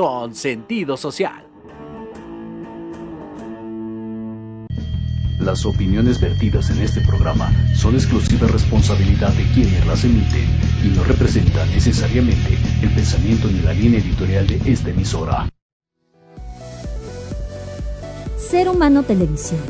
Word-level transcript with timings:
Con 0.00 0.34
sentido 0.34 0.96
social. 0.96 1.44
Las 5.38 5.66
opiniones 5.66 6.18
vertidas 6.18 6.70
en 6.70 6.80
este 6.80 7.02
programa 7.02 7.52
son 7.76 7.96
exclusiva 7.96 8.46
responsabilidad 8.46 9.34
de 9.34 9.44
quienes 9.52 9.86
las 9.86 10.02
emiten 10.04 10.46
y 10.82 10.88
no 10.96 11.04
representan 11.04 11.68
necesariamente 11.68 12.56
el 12.80 12.88
pensamiento 12.94 13.48
ni 13.48 13.60
la 13.60 13.74
línea 13.74 14.00
editorial 14.00 14.46
de 14.46 14.72
esta 14.72 14.88
emisora. 14.88 15.50
Ser 18.38 18.70
Humano 18.70 19.02
Televisión, 19.02 19.60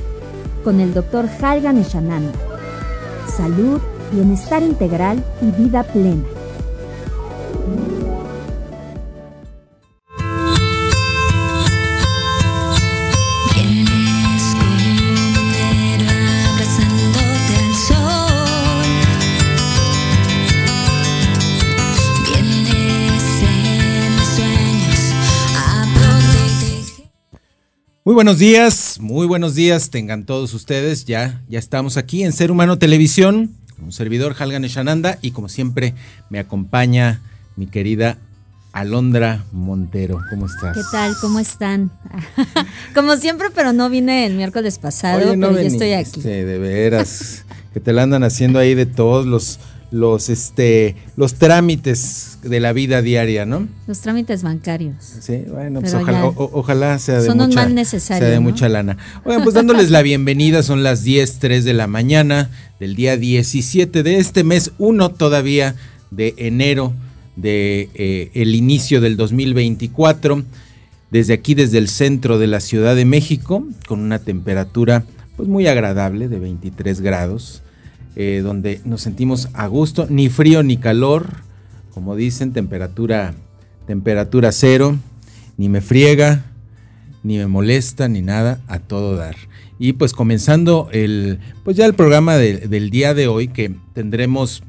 con 0.63 0.79
el 0.79 0.95
Dr. 0.95 1.29
Halgan 1.43 1.79
Eshananda. 1.79 2.39
Salud, 3.27 3.81
bienestar 4.13 4.63
integral 4.63 5.25
y 5.43 5.51
vida 5.61 5.83
plena. 5.83 6.23
Buenos 28.21 28.39
días, 28.39 28.99
muy 29.01 29.27
buenos 29.27 29.55
días, 29.55 29.89
tengan 29.89 30.27
todos 30.27 30.53
ustedes. 30.53 31.07
Ya, 31.07 31.41
ya 31.49 31.59
estamos 31.59 31.97
aquí 31.97 32.23
en 32.23 32.35
Ser 32.35 32.51
Humano 32.51 32.77
Televisión, 32.77 33.51
un 33.83 33.93
servidor 33.93 34.37
Halgan 34.39 34.63
Eshananda 34.63 35.19
y 35.23 35.31
como 35.31 35.49
siempre 35.49 35.95
me 36.29 36.39
acompaña 36.39 37.23
mi 37.57 37.67
querida 37.67 38.19
Alondra 38.73 39.47
Montero. 39.53 40.21
¿Cómo 40.29 40.45
estás? 40.45 40.77
¿Qué 40.77 40.83
tal? 40.93 41.15
¿Cómo 41.19 41.39
están? 41.41 41.91
como 42.95 43.17
siempre, 43.17 43.49
pero 43.55 43.73
no 43.73 43.89
vine 43.89 44.27
el 44.27 44.35
miércoles 44.35 44.79
pasado, 44.79 45.21
pero 45.21 45.53
ya 45.53 45.63
estoy 45.63 45.95
aquí. 45.95 46.21
De 46.21 46.59
veras, 46.59 47.47
que 47.73 47.81
te 47.81 47.95
la 47.95 48.03
andan 48.03 48.23
haciendo 48.23 48.59
ahí 48.59 48.75
de 48.75 48.85
todos 48.85 49.25
los 49.25 49.61
los 49.91 50.29
este 50.29 50.97
los 51.17 51.35
trámites 51.35 52.39
de 52.43 52.61
la 52.61 52.73
vida 52.73 53.03
diaria, 53.03 53.45
¿no? 53.45 53.67
Los 53.87 54.01
trámites 54.01 54.43
bancarios. 54.43 54.97
Sí, 55.21 55.43
bueno, 55.49 55.81
pues 55.81 55.95
ojalá, 55.95 56.27
ojalá, 56.27 56.99
sea 56.99 57.21
de 57.21 57.27
son 57.27 57.39
mucha, 57.39 57.49
un 57.49 57.55
mal 57.55 57.75
necesario, 57.75 58.27
sea 58.27 58.31
de 58.33 58.41
mucha 58.41 58.69
lana. 58.69 58.97
Oigan, 59.25 59.43
pues 59.43 59.55
dándoles 59.55 59.91
la 59.91 60.03
bienvenida, 60.03 60.63
son 60.63 60.83
las 60.83 61.03
10, 61.03 61.39
3 61.39 61.65
de 61.65 61.75
la 61.75 61.87
mañana 61.87 62.51
del 62.79 62.95
día 62.95 63.17
17 63.17 64.03
de 64.03 64.19
este 64.19 64.45
mes, 64.45 64.73
uno 64.79 65.11
todavía 65.11 65.75
de 66.11 66.35
enero 66.37 66.93
de 67.37 67.89
eh, 67.95 68.31
el 68.35 68.55
inicio 68.55 69.01
del 69.01 69.17
2024. 69.17 70.45
Desde 71.11 71.33
aquí, 71.33 71.55
desde 71.55 71.79
el 71.79 71.89
centro 71.89 72.39
de 72.39 72.47
la 72.47 72.61
Ciudad 72.61 72.95
de 72.95 73.05
México, 73.05 73.67
con 73.89 73.99
una 73.99 74.21
temperatura 74.21 75.05
pues 75.37 75.49
muy 75.49 75.67
agradable 75.67 76.29
de 76.29 76.39
23 76.39 77.01
grados 77.01 77.63
eh, 78.17 78.41
donde 78.43 78.81
nos 78.85 79.03
sentimos 79.03 79.49
a 79.53 79.67
gusto, 79.67 80.07
ni 80.09 80.29
frío 80.29 80.63
ni 80.63 80.77
calor, 80.77 81.29
como 81.93 82.17
dicen, 82.17 82.53
temperatura, 82.53 83.35
temperatura 83.87 84.53
cero, 84.53 84.97
ni 85.57 85.69
me 85.69 85.81
friega, 85.81 86.45
ni 87.23 87.39
me 87.39 87.47
molesta, 87.47 88.09
ni 88.09 88.23
nada, 88.23 88.61
a 88.67 88.79
todo 88.79 89.17
dar. 89.17 89.37
Y 89.79 89.95
pues 89.95 90.13
comenzando 90.13 90.89
el, 90.93 91.39
pues 91.65 91.77
ya 91.77 91.87
el 91.87 91.95
programa 91.95 92.37
del 92.37 92.91
día 92.91 93.15
de 93.15 93.29
hoy, 93.29 93.49
que 93.49 93.75
tendremos 93.95 94.63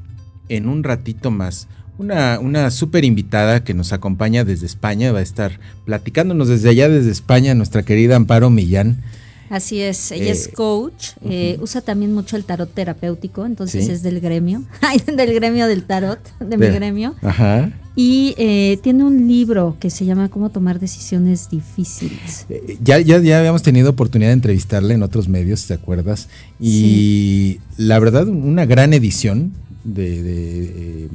en 0.48 0.68
un 0.68 0.84
ratito 0.84 1.30
más 1.30 1.68
una, 1.98 2.38
una 2.40 2.70
súper 2.70 3.04
invitada 3.04 3.64
que 3.64 3.74
nos 3.74 3.92
acompaña 3.92 4.44
desde 4.44 4.66
España, 4.66 5.12
va 5.12 5.20
a 5.20 5.22
estar 5.22 5.60
platicándonos 5.84 6.48
desde 6.48 6.70
allá, 6.70 6.88
desde 6.88 7.10
España, 7.10 7.54
nuestra 7.54 7.82
querida 7.82 8.16
Amparo 8.16 8.50
Millán. 8.50 9.02
Así 9.52 9.82
es, 9.82 10.10
ella 10.12 10.32
es 10.32 10.46
eh, 10.46 10.52
coach, 10.52 11.08
eh, 11.28 11.58
usa 11.60 11.82
también 11.82 12.14
mucho 12.14 12.38
el 12.38 12.44
tarot 12.44 12.72
terapéutico, 12.72 13.44
entonces 13.44 13.86
es 13.90 14.02
del 14.02 14.18
gremio, 14.18 14.62
del 15.06 15.34
gremio 15.34 15.66
del 15.66 15.82
tarot, 15.82 16.18
de, 16.40 16.56
mi 16.56 16.68
gremio. 16.68 17.14
Ajá. 17.20 17.70
Y 17.94 18.34
eh, 18.38 18.78
tiene 18.82 19.04
un 19.04 19.28
libro 19.28 19.76
que 19.78 19.90
se 19.90 20.06
llama 20.06 20.30
Cómo 20.30 20.48
tomar 20.48 20.80
decisiones 20.80 21.50
difíciles. 21.50 22.46
ya, 22.82 22.98
ya, 23.00 23.18
ya 23.18 23.40
habíamos 23.40 23.62
tenido 23.62 23.90
oportunidad 23.90 24.30
de 24.30 24.36
entrevistarle 24.36 24.94
en 24.94 25.02
otros 25.02 25.28
medios, 25.28 25.66
¿te 25.66 25.74
acuerdas? 25.74 26.30
Y 26.58 27.60
la 27.76 27.98
verdad, 27.98 28.26
una 28.28 28.64
gran 28.64 28.94
edición 28.94 29.52
de, 29.84 31.10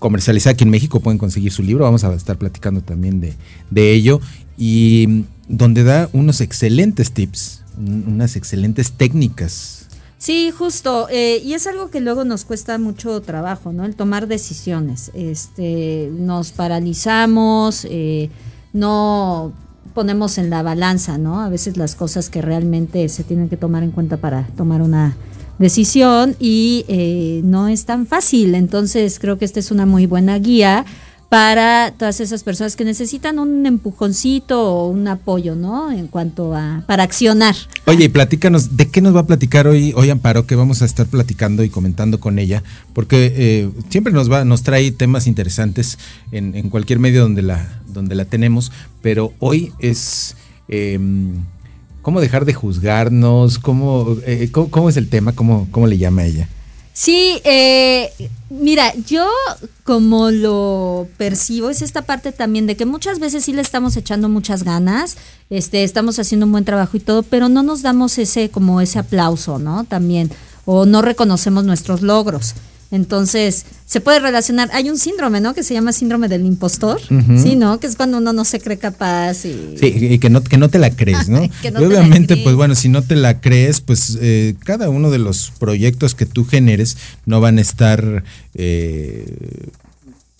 comercializada 0.00 0.54
aquí 0.54 0.64
en 0.64 0.70
México, 0.70 0.98
pueden 0.98 1.18
conseguir 1.18 1.52
su 1.52 1.62
libro, 1.62 1.84
vamos 1.84 2.02
a 2.02 2.12
estar 2.12 2.38
platicando 2.38 2.80
también 2.80 3.20
de, 3.20 3.34
de 3.70 3.92
ello. 3.92 4.20
Y 4.58 5.26
donde 5.48 5.84
da 5.84 6.08
unos 6.12 6.40
excelentes 6.40 7.12
tips, 7.12 7.62
unas 7.78 8.36
excelentes 8.36 8.92
técnicas. 8.92 9.86
Sí, 10.18 10.50
justo, 10.50 11.08
eh, 11.10 11.42
y 11.44 11.52
es 11.52 11.66
algo 11.66 11.90
que 11.90 12.00
luego 12.00 12.24
nos 12.24 12.44
cuesta 12.44 12.78
mucho 12.78 13.20
trabajo, 13.20 13.72
¿no? 13.72 13.84
El 13.84 13.94
tomar 13.94 14.26
decisiones. 14.28 15.10
Este, 15.14 16.10
nos 16.12 16.52
paralizamos, 16.52 17.86
eh, 17.90 18.30
no 18.72 19.52
ponemos 19.94 20.38
en 20.38 20.50
la 20.50 20.62
balanza, 20.62 21.18
¿no? 21.18 21.40
A 21.40 21.48
veces 21.48 21.76
las 21.76 21.94
cosas 21.94 22.30
que 22.30 22.40
realmente 22.40 23.08
se 23.08 23.24
tienen 23.24 23.48
que 23.48 23.56
tomar 23.56 23.82
en 23.82 23.90
cuenta 23.90 24.16
para 24.16 24.46
tomar 24.56 24.80
una 24.80 25.16
decisión 25.58 26.36
y 26.38 26.84
eh, 26.88 27.40
no 27.44 27.68
es 27.68 27.84
tan 27.84 28.06
fácil. 28.06 28.54
Entonces 28.54 29.18
creo 29.18 29.38
que 29.38 29.44
esta 29.44 29.60
es 29.60 29.70
una 29.70 29.86
muy 29.86 30.06
buena 30.06 30.38
guía 30.38 30.84
para 31.28 31.92
todas 31.98 32.20
esas 32.20 32.44
personas 32.44 32.76
que 32.76 32.84
necesitan 32.84 33.38
un 33.38 33.66
empujoncito 33.66 34.62
o 34.62 34.88
un 34.88 35.08
apoyo, 35.08 35.56
¿no? 35.56 35.90
En 35.90 36.06
cuanto 36.06 36.54
a 36.54 36.84
para 36.86 37.02
accionar. 37.02 37.56
Oye, 37.86 38.04
y 38.04 38.08
platícanos, 38.08 38.76
¿de 38.76 38.88
qué 38.88 39.00
nos 39.00 39.14
va 39.14 39.20
a 39.20 39.26
platicar 39.26 39.66
hoy, 39.66 39.92
hoy 39.96 40.10
Amparo? 40.10 40.46
Que 40.46 40.54
vamos 40.54 40.82
a 40.82 40.84
estar 40.84 41.06
platicando 41.06 41.64
y 41.64 41.68
comentando 41.68 42.20
con 42.20 42.38
ella, 42.38 42.62
porque 42.92 43.32
eh, 43.36 43.70
siempre 43.88 44.12
nos 44.12 44.30
va, 44.30 44.44
nos 44.44 44.62
trae 44.62 44.92
temas 44.92 45.26
interesantes 45.26 45.98
en, 46.30 46.70
cualquier 46.70 46.98
medio 47.00 47.22
donde 47.22 47.42
la, 47.42 47.80
donde 47.88 48.14
la 48.14 48.24
tenemos, 48.24 48.70
pero 49.02 49.32
hoy 49.40 49.72
es 49.80 50.36
em, 50.68 51.32
cómo 52.02 52.20
dejar 52.20 52.44
de 52.44 52.54
juzgarnos, 52.54 53.58
cómo, 53.58 54.16
eh, 54.26 54.50
cómo, 54.52 54.88
es 54.88 54.96
el 54.96 55.08
tema, 55.08 55.32
cómo, 55.32 55.66
cómo 55.72 55.88
le 55.88 55.98
llama 55.98 56.24
ella. 56.24 56.48
Sí, 56.98 57.42
eh, 57.44 58.10
mira, 58.48 58.94
yo 59.06 59.28
como 59.84 60.30
lo 60.30 61.06
percibo 61.18 61.68
es 61.68 61.82
esta 61.82 62.00
parte 62.00 62.32
también 62.32 62.66
de 62.66 62.74
que 62.74 62.86
muchas 62.86 63.18
veces 63.18 63.44
sí 63.44 63.52
le 63.52 63.60
estamos 63.60 63.98
echando 63.98 64.30
muchas 64.30 64.62
ganas, 64.62 65.18
este, 65.50 65.84
estamos 65.84 66.18
haciendo 66.18 66.46
un 66.46 66.52
buen 66.52 66.64
trabajo 66.64 66.96
y 66.96 67.00
todo, 67.00 67.22
pero 67.22 67.50
no 67.50 67.62
nos 67.62 67.82
damos 67.82 68.16
ese 68.16 68.48
como 68.48 68.80
ese 68.80 68.98
aplauso, 68.98 69.58
¿no? 69.58 69.84
También 69.84 70.30
o 70.64 70.86
no 70.86 71.02
reconocemos 71.02 71.64
nuestros 71.64 72.00
logros. 72.00 72.54
Entonces, 72.90 73.66
se 73.84 74.00
puede 74.00 74.20
relacionar. 74.20 74.70
Hay 74.72 74.90
un 74.90 74.98
síndrome, 74.98 75.40
¿no? 75.40 75.54
Que 75.54 75.62
se 75.62 75.74
llama 75.74 75.92
síndrome 75.92 76.28
del 76.28 76.46
impostor, 76.46 77.00
¿sí, 77.00 77.56
no? 77.56 77.80
Que 77.80 77.86
es 77.86 77.96
cuando 77.96 78.18
uno 78.18 78.32
no 78.32 78.44
se 78.44 78.60
cree 78.60 78.78
capaz 78.78 79.44
y... 79.44 79.76
Sí, 79.78 79.86
y 79.86 80.18
que 80.18 80.30
no, 80.30 80.42
que 80.42 80.56
no 80.56 80.68
te 80.68 80.78
la 80.78 80.90
crees, 80.90 81.28
¿no? 81.28 81.42
y 81.62 81.84
obviamente, 81.84 82.36
pues 82.36 82.54
bueno, 82.54 82.74
si 82.74 82.88
no 82.88 83.02
te 83.02 83.16
la 83.16 83.40
crees, 83.40 83.80
pues 83.80 84.18
eh, 84.20 84.54
cada 84.64 84.88
uno 84.88 85.10
de 85.10 85.18
los 85.18 85.52
proyectos 85.58 86.14
que 86.14 86.26
tú 86.26 86.44
generes 86.44 86.96
no 87.24 87.40
van 87.40 87.58
a 87.58 87.60
estar... 87.60 88.24
Eh, 88.54 89.68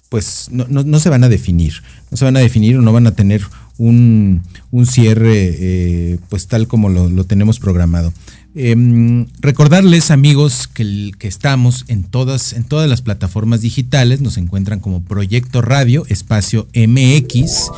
pues 0.09 0.49
no, 0.53 0.67
no, 0.69 1.01
se 1.01 1.11
van 1.11 1.25
a 1.25 1.29
definir, 1.29 1.83
no 2.13 2.17
se 2.17 2.25
van 2.25 2.37
a 2.37 2.41
definir 2.41 2.77
o 2.77 2.81
no 2.81 2.93
van 2.93 3.09
a 3.09 3.17
tener 3.17 3.43
un, 3.77 4.41
un 4.71 4.87
cierre 4.87 5.35
eh, 5.59 6.19
pues 6.29 6.47
tal 6.47 6.69
como 6.69 6.89
lo, 6.89 7.11
lo 7.11 7.25
tenemos 7.25 7.59
programado. 7.59 8.13
Em, 8.58 9.26
recordarles, 9.41 10.11
amigos, 10.11 10.67
que, 10.67 11.12
estamos 11.20 11.85
en 11.88 12.05
todas, 12.05 12.55
en 12.55 12.64
todas 12.64 12.88
las 12.88 13.03
plataformas 13.03 13.61
digitales. 13.61 14.23
Nos 14.23 14.38
encuentran 14.38 14.81
como 14.81 15.03
Proyecto 15.03 15.61
Radio, 15.61 16.06
Espacio 16.08 16.67
MX. 16.75 17.70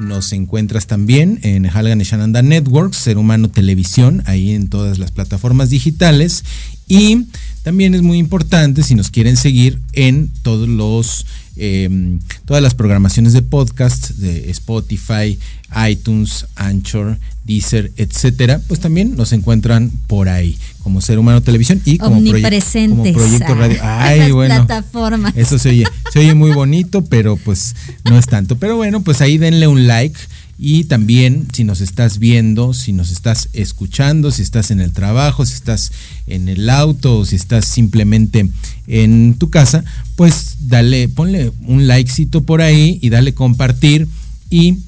Nos 0.00 0.32
encuentras 0.32 0.88
también 0.88 1.38
en 1.44 1.66
Halgan 1.66 2.00
Shananda 2.00 2.42
Networks, 2.42 2.96
Ser 2.96 3.16
Humano 3.16 3.48
Televisión, 3.48 4.24
ahí 4.26 4.50
en 4.50 4.68
todas 4.68 4.98
las 4.98 5.12
plataformas 5.12 5.70
digitales. 5.70 6.42
Y 6.88 7.26
también 7.62 7.94
es 7.94 8.02
muy 8.02 8.18
importante 8.18 8.82
si 8.82 8.96
nos 8.96 9.10
quieren 9.10 9.36
seguir 9.36 9.78
en 9.92 10.32
todos 10.42 10.68
los 10.68 11.26
Em, 11.56 12.18
todas 12.46 12.60
las 12.60 12.74
programaciones 12.74 13.32
de 13.32 13.42
podcast 13.42 14.10
de 14.10 14.50
Spotify, 14.50 15.38
iTunes, 15.88 16.46
Anchor, 16.56 17.16
Deezer, 17.44 17.92
etcétera, 17.96 18.60
pues 18.68 18.80
también 18.80 19.16
nos 19.16 19.32
encuentran 19.32 19.90
por 20.06 20.28
ahí 20.28 20.56
como 20.82 21.00
Ser 21.00 21.18
Humano 21.18 21.42
Televisión 21.42 21.80
y 21.84 21.98
como, 21.98 22.16
como 22.16 22.30
Proyecto 23.12 23.54
Radio. 23.54 23.78
Ay, 23.82 24.30
bueno. 24.32 24.66
Eso 25.34 25.58
se 25.58 25.70
oye, 25.70 25.84
se 26.12 26.20
oye 26.20 26.34
muy 26.34 26.52
bonito, 26.52 27.04
pero 27.04 27.36
pues 27.36 27.74
no 28.04 28.18
es 28.18 28.26
tanto. 28.26 28.56
Pero 28.58 28.76
bueno, 28.76 29.00
pues 29.02 29.20
ahí 29.20 29.38
denle 29.38 29.66
un 29.66 29.86
like 29.86 30.18
y 30.58 30.84
también 30.84 31.48
si 31.52 31.64
nos 31.64 31.80
estás 31.80 32.18
viendo, 32.18 32.74
si 32.74 32.92
nos 32.92 33.10
estás 33.10 33.48
escuchando, 33.52 34.30
si 34.30 34.42
estás 34.42 34.70
en 34.70 34.80
el 34.80 34.92
trabajo, 34.92 35.44
si 35.44 35.54
estás 35.54 35.90
en 36.26 36.48
el 36.48 36.70
auto 36.70 37.18
o 37.18 37.24
si 37.24 37.36
estás 37.36 37.66
simplemente 37.66 38.48
en 38.86 39.34
tu 39.34 39.50
casa, 39.50 39.84
pues 40.16 40.56
dale, 40.60 41.08
ponle 41.08 41.52
un 41.66 41.86
likecito 41.86 42.42
por 42.42 42.62
ahí 42.62 42.98
y 43.02 43.10
dale 43.10 43.34
compartir 43.34 44.06
y 44.48 44.78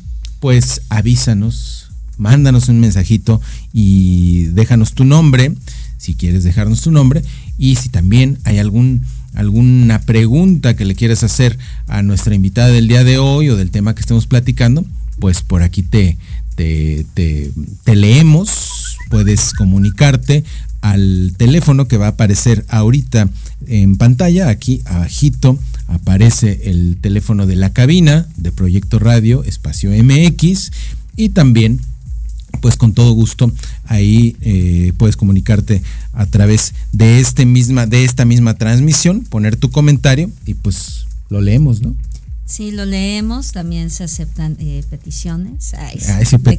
pues 0.40 0.82
avísanos, 0.88 1.85
mándanos 2.18 2.68
un 2.68 2.80
mensajito 2.80 3.40
y 3.72 4.44
déjanos 4.46 4.94
tu 4.94 5.04
nombre, 5.04 5.52
si 5.98 6.14
quieres 6.14 6.44
dejarnos 6.44 6.82
tu 6.82 6.90
nombre 6.90 7.22
y 7.58 7.76
si 7.76 7.88
también 7.88 8.38
hay 8.44 8.58
algún 8.58 9.02
alguna 9.34 10.00
pregunta 10.00 10.74
que 10.76 10.86
le 10.86 10.94
quieras 10.94 11.22
hacer 11.22 11.58
a 11.88 12.02
nuestra 12.02 12.34
invitada 12.34 12.68
del 12.68 12.88
día 12.88 13.04
de 13.04 13.18
hoy 13.18 13.50
o 13.50 13.56
del 13.56 13.70
tema 13.70 13.94
que 13.94 14.00
estemos 14.00 14.26
platicando, 14.26 14.84
pues 15.20 15.42
por 15.42 15.62
aquí 15.62 15.82
te, 15.82 16.16
te, 16.54 17.04
te, 17.14 17.96
leemos, 17.96 18.96
puedes 19.10 19.52
comunicarte 19.52 20.42
al 20.80 21.34
teléfono 21.36 21.86
que 21.86 21.98
va 21.98 22.06
a 22.06 22.10
aparecer 22.10 22.64
ahorita 22.68 23.28
en 23.66 23.96
pantalla, 23.96 24.48
aquí 24.48 24.82
abajito 24.86 25.58
aparece 25.88 26.70
el 26.70 26.96
teléfono 27.00 27.46
de 27.46 27.56
la 27.56 27.70
cabina 27.70 28.26
de 28.36 28.52
Proyecto 28.52 28.98
Radio 28.98 29.44
Espacio 29.44 29.90
MX 29.90 30.70
y 31.16 31.30
también 31.30 31.80
pues 32.56 32.76
con 32.76 32.92
todo 32.92 33.12
gusto 33.12 33.52
ahí 33.84 34.36
eh, 34.40 34.92
puedes 34.96 35.16
comunicarte 35.16 35.82
a 36.12 36.26
través 36.26 36.74
de 36.92 37.20
este 37.20 37.46
misma 37.46 37.86
de 37.86 38.04
esta 38.04 38.24
misma 38.24 38.54
transmisión 38.54 39.22
poner 39.22 39.56
tu 39.56 39.70
comentario 39.70 40.30
y 40.46 40.54
pues 40.54 41.06
lo 41.28 41.40
leemos 41.40 41.82
no 41.82 41.94
Sí, 42.48 42.70
lo 42.70 42.84
leemos, 42.84 43.50
también 43.50 43.90
se 43.90 44.04
aceptan 44.04 44.56
eh, 44.60 44.84
peticiones, 44.88 45.72
de, 45.72 46.56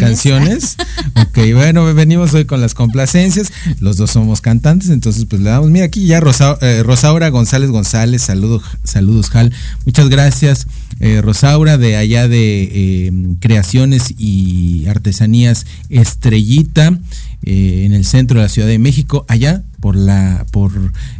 canciones. 0.00 0.76
ok, 1.14 1.38
bueno, 1.54 1.84
venimos 1.94 2.34
hoy 2.34 2.44
con 2.44 2.60
las 2.60 2.74
complacencias, 2.74 3.52
los 3.78 3.96
dos 3.96 4.10
somos 4.10 4.40
cantantes, 4.40 4.90
entonces 4.90 5.26
pues 5.26 5.40
le 5.40 5.50
damos, 5.50 5.70
mira 5.70 5.84
aquí 5.84 6.06
ya 6.06 6.18
Rosa, 6.18 6.58
eh, 6.60 6.82
Rosaura 6.82 7.28
González 7.28 7.70
González, 7.70 8.22
saludos, 8.22 8.64
saludos 8.82 9.30
Jal, 9.30 9.52
muchas 9.86 10.08
gracias. 10.08 10.66
Eh, 10.98 11.20
Rosaura 11.22 11.78
de 11.78 11.94
allá 11.94 12.26
de 12.26 13.36
Creaciones 13.38 14.12
y 14.18 14.86
Artesanías 14.88 15.66
Estrellita. 15.88 16.98
en 17.44 17.92
el 17.92 18.04
centro 18.04 18.40
de 18.40 18.46
la 18.46 18.48
Ciudad 18.48 18.66
de 18.66 18.80
México, 18.80 19.24
allá 19.28 19.62
por 19.78 19.94
la 19.94 20.44
por 20.50 20.72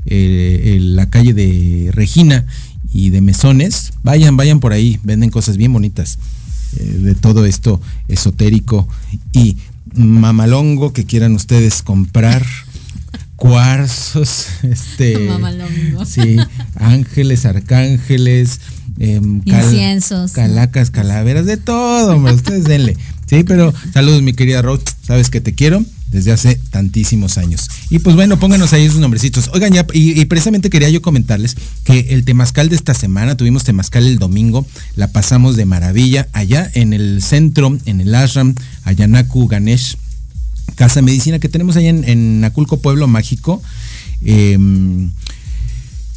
la 0.04 1.10
calle 1.10 1.32
de 1.32 1.90
Regina 1.92 2.46
y 2.92 3.10
de 3.10 3.20
mesones, 3.20 3.92
vayan, 4.02 4.36
vayan 4.36 4.60
por 4.60 4.72
ahí, 4.72 4.98
venden 5.02 5.30
cosas 5.30 5.56
bien 5.56 5.72
bonitas 5.72 6.18
eh, 6.76 6.84
de 6.84 7.14
todo 7.14 7.44
esto 7.44 7.80
esotérico 8.08 8.88
y 9.32 9.56
mamalongo 9.94 10.92
que 10.92 11.04
quieran 11.04 11.34
ustedes 11.34 11.82
comprar. 11.82 12.44
Cuarzos, 13.36 14.46
este, 14.64 15.30
sí, 16.04 16.38
ángeles, 16.74 17.46
arcángeles, 17.46 18.60
em, 18.98 19.42
inciensos, 19.44 20.32
calacas, 20.32 20.90
calaveras, 20.90 21.46
de 21.46 21.56
todo, 21.56 22.16
hombre, 22.16 22.32
ustedes 22.32 22.64
denle. 22.64 22.96
Sí, 23.26 23.44
pero 23.44 23.72
saludos, 23.92 24.22
mi 24.22 24.32
querida 24.32 24.60
Roth, 24.60 24.88
sabes 25.02 25.30
que 25.30 25.40
te 25.40 25.54
quiero 25.54 25.84
desde 26.10 26.32
hace 26.32 26.60
tantísimos 26.70 27.38
años. 27.38 27.68
Y 27.90 27.98
pues 27.98 28.16
bueno, 28.16 28.38
pónganos 28.38 28.72
ahí 28.72 28.88
sus 28.88 29.00
nombrecitos. 29.00 29.50
Oigan, 29.52 29.72
ya, 29.72 29.86
y, 29.92 30.24
precisamente 30.26 30.70
quería 30.70 30.88
yo 30.88 31.02
comentarles 31.02 31.56
que 31.84 32.06
el 32.10 32.24
temazcal 32.24 32.68
de 32.68 32.76
esta 32.76 32.94
semana, 32.94 33.36
tuvimos 33.36 33.64
temazcal 33.64 34.06
el 34.06 34.18
domingo, 34.18 34.66
la 34.96 35.08
pasamos 35.08 35.56
de 35.56 35.64
maravilla 35.64 36.28
allá 36.32 36.70
en 36.74 36.92
el 36.92 37.22
centro, 37.22 37.78
en 37.84 38.00
el 38.00 38.14
ashram, 38.14 38.54
Ayanaku 38.84 39.48
Ganesh, 39.48 39.96
Casa 40.74 41.02
Medicina 41.02 41.38
que 41.38 41.48
tenemos 41.48 41.76
allá 41.76 41.88
en, 41.88 42.44
Aculco, 42.44 42.80
Pueblo 42.80 43.06
Mágico. 43.08 43.62
Em, 44.24 45.10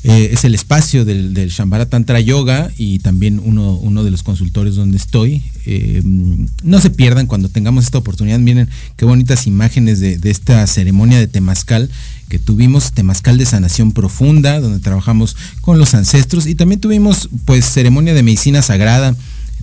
eh, 0.03 0.31
es 0.33 0.45
el 0.45 0.55
espacio 0.55 1.05
del, 1.05 1.35
del, 1.35 1.53
Tantra 1.89 2.19
Yoga 2.19 2.71
y 2.75 2.99
también 2.99 3.39
uno, 3.43 3.75
uno 3.75 4.03
de 4.03 4.09
los 4.09 4.23
consultores 4.23 4.75
donde 4.75 4.97
estoy. 4.97 5.43
Eh, 5.67 6.01
no 6.03 6.81
se 6.81 6.89
pierdan 6.89 7.27
cuando 7.27 7.49
tengamos 7.49 7.83
esta 7.83 7.99
oportunidad. 7.99 8.39
Miren 8.39 8.67
qué 8.97 9.05
bonitas 9.05 9.45
imágenes 9.45 9.99
de, 9.99 10.19
esta 10.23 10.65
ceremonia 10.65 11.19
de 11.19 11.27
Temazcal 11.27 11.89
que 12.29 12.39
tuvimos, 12.39 12.93
Temazcal 12.93 13.37
de 13.37 13.45
Sanación 13.45 13.91
Profunda, 13.91 14.59
donde 14.59 14.79
trabajamos 14.79 15.37
con 15.61 15.77
los 15.77 15.93
ancestros 15.93 16.47
y 16.47 16.55
también 16.55 16.81
tuvimos 16.81 17.29
pues 17.45 17.65
ceremonia 17.65 18.15
de 18.15 18.23
medicina 18.23 18.63
sagrada 18.63 19.15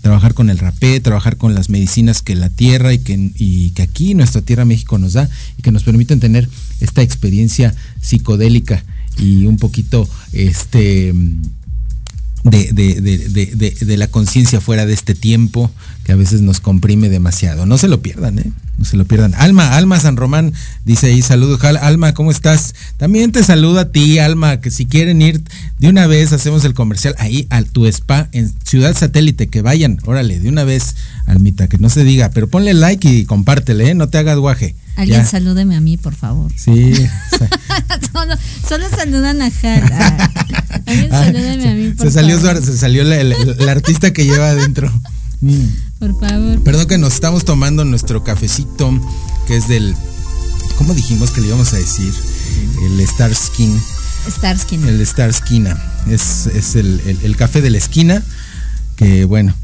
trabajar 0.02 0.34
con 0.34 0.48
el 0.48 0.58
rapé, 0.58 1.00
trabajar 1.00 1.36
con 1.36 1.56
las 1.56 1.70
medicinas 1.70 2.22
que 2.22 2.36
la 2.36 2.50
tierra 2.50 2.92
y 2.92 2.98
que, 3.00 3.32
y 3.34 3.70
que 3.70 3.82
aquí 3.82 4.14
nuestra 4.14 4.42
tierra 4.42 4.64
México 4.64 4.98
nos 4.98 5.14
da 5.14 5.28
y 5.56 5.62
que 5.62 5.72
nos 5.72 5.82
permiten 5.82 6.20
tener 6.20 6.48
esta 6.80 7.02
experiencia 7.02 7.74
psicodélica 8.00 8.84
y 9.18 9.46
un 9.46 9.56
poquito 9.56 10.08
este 10.32 11.12
de, 12.44 12.72
de, 12.72 13.96
la 13.96 14.06
conciencia 14.06 14.60
fuera 14.60 14.86
de 14.86 14.94
este 14.94 15.14
tiempo 15.14 15.70
que 16.04 16.12
a 16.12 16.16
veces 16.16 16.40
nos 16.40 16.60
comprime 16.60 17.08
demasiado. 17.08 17.66
No 17.66 17.78
se 17.78 17.88
lo 17.88 18.00
pierdan, 18.00 18.38
¿eh? 18.38 18.52
No 18.78 18.84
se 18.84 18.96
lo 18.96 19.04
pierdan. 19.04 19.34
Alma, 19.34 19.76
Alma 19.76 19.98
San 19.98 20.16
Román 20.16 20.54
dice 20.84 21.08
ahí, 21.08 21.20
saludos. 21.20 21.62
Alma, 21.64 22.14
¿cómo 22.14 22.30
estás? 22.30 22.76
También 22.96 23.32
te 23.32 23.42
saludo 23.42 23.80
a 23.80 23.90
ti, 23.90 24.20
Alma, 24.20 24.60
que 24.60 24.70
si 24.70 24.86
quieren 24.86 25.20
ir 25.20 25.42
de 25.80 25.88
una 25.88 26.06
vez, 26.06 26.32
hacemos 26.32 26.64
el 26.64 26.74
comercial 26.74 27.16
ahí 27.18 27.48
a 27.50 27.62
tu 27.62 27.86
spa 27.86 28.28
en 28.30 28.54
Ciudad 28.64 28.96
Satélite, 28.96 29.48
que 29.48 29.62
vayan, 29.62 29.98
órale, 30.04 30.38
de 30.38 30.48
una 30.48 30.62
vez, 30.62 30.94
Almita, 31.26 31.66
que 31.66 31.78
no 31.78 31.90
se 31.90 32.04
diga, 32.04 32.30
pero 32.30 32.48
ponle 32.48 32.72
like 32.72 33.08
y 33.08 33.24
compártele, 33.24 33.90
¿eh? 33.90 33.94
No 33.94 34.08
te 34.08 34.18
hagas 34.18 34.38
guaje. 34.38 34.76
Alguien 34.98 35.26
salúdeme 35.26 35.76
a 35.76 35.80
mí, 35.80 35.96
por 35.96 36.14
favor. 36.14 36.50
Sí. 36.56 36.92
solo, 38.68 38.84
saludan 38.96 39.42
a 39.42 39.50
Jal. 39.50 39.82
Alguien 40.86 41.12
ah, 41.12 41.24
salúdeme 41.24 41.68
a 41.68 41.74
mí, 41.74 41.90
por 41.90 42.06
se 42.06 42.12
salió, 42.12 42.38
Se 42.60 42.76
salió 42.76 43.04
la, 43.04 43.72
artista 43.72 44.12
que 44.12 44.24
lleva 44.24 44.50
adentro. 44.50 44.92
Mm. 45.40 45.66
Por 45.98 46.18
favor. 46.18 46.62
Perdón 46.62 46.86
que 46.86 46.98
nos 46.98 47.14
estamos 47.14 47.44
tomando 47.44 47.84
nuestro 47.84 48.22
cafecito, 48.24 48.90
que 49.46 49.56
es 49.56 49.68
del... 49.68 49.94
¿Cómo 50.76 50.94
dijimos 50.94 51.30
que 51.30 51.40
le 51.40 51.48
íbamos 51.48 51.72
a 51.72 51.76
decir? 51.76 52.12
El 52.84 53.00
Star 53.00 53.34
Skin. 53.34 53.80
Star 54.28 54.58
Skin. 54.58 54.86
El 54.86 55.00
Star 55.00 55.32
Skin. 55.32 55.66
Es, 56.08 56.46
es 56.46 56.76
el, 56.76 57.00
el 57.22 57.36
café 57.36 57.60
de 57.60 57.70
la 57.70 57.78
esquina, 57.78 58.22
que 58.96 59.24
bueno, 59.24 59.54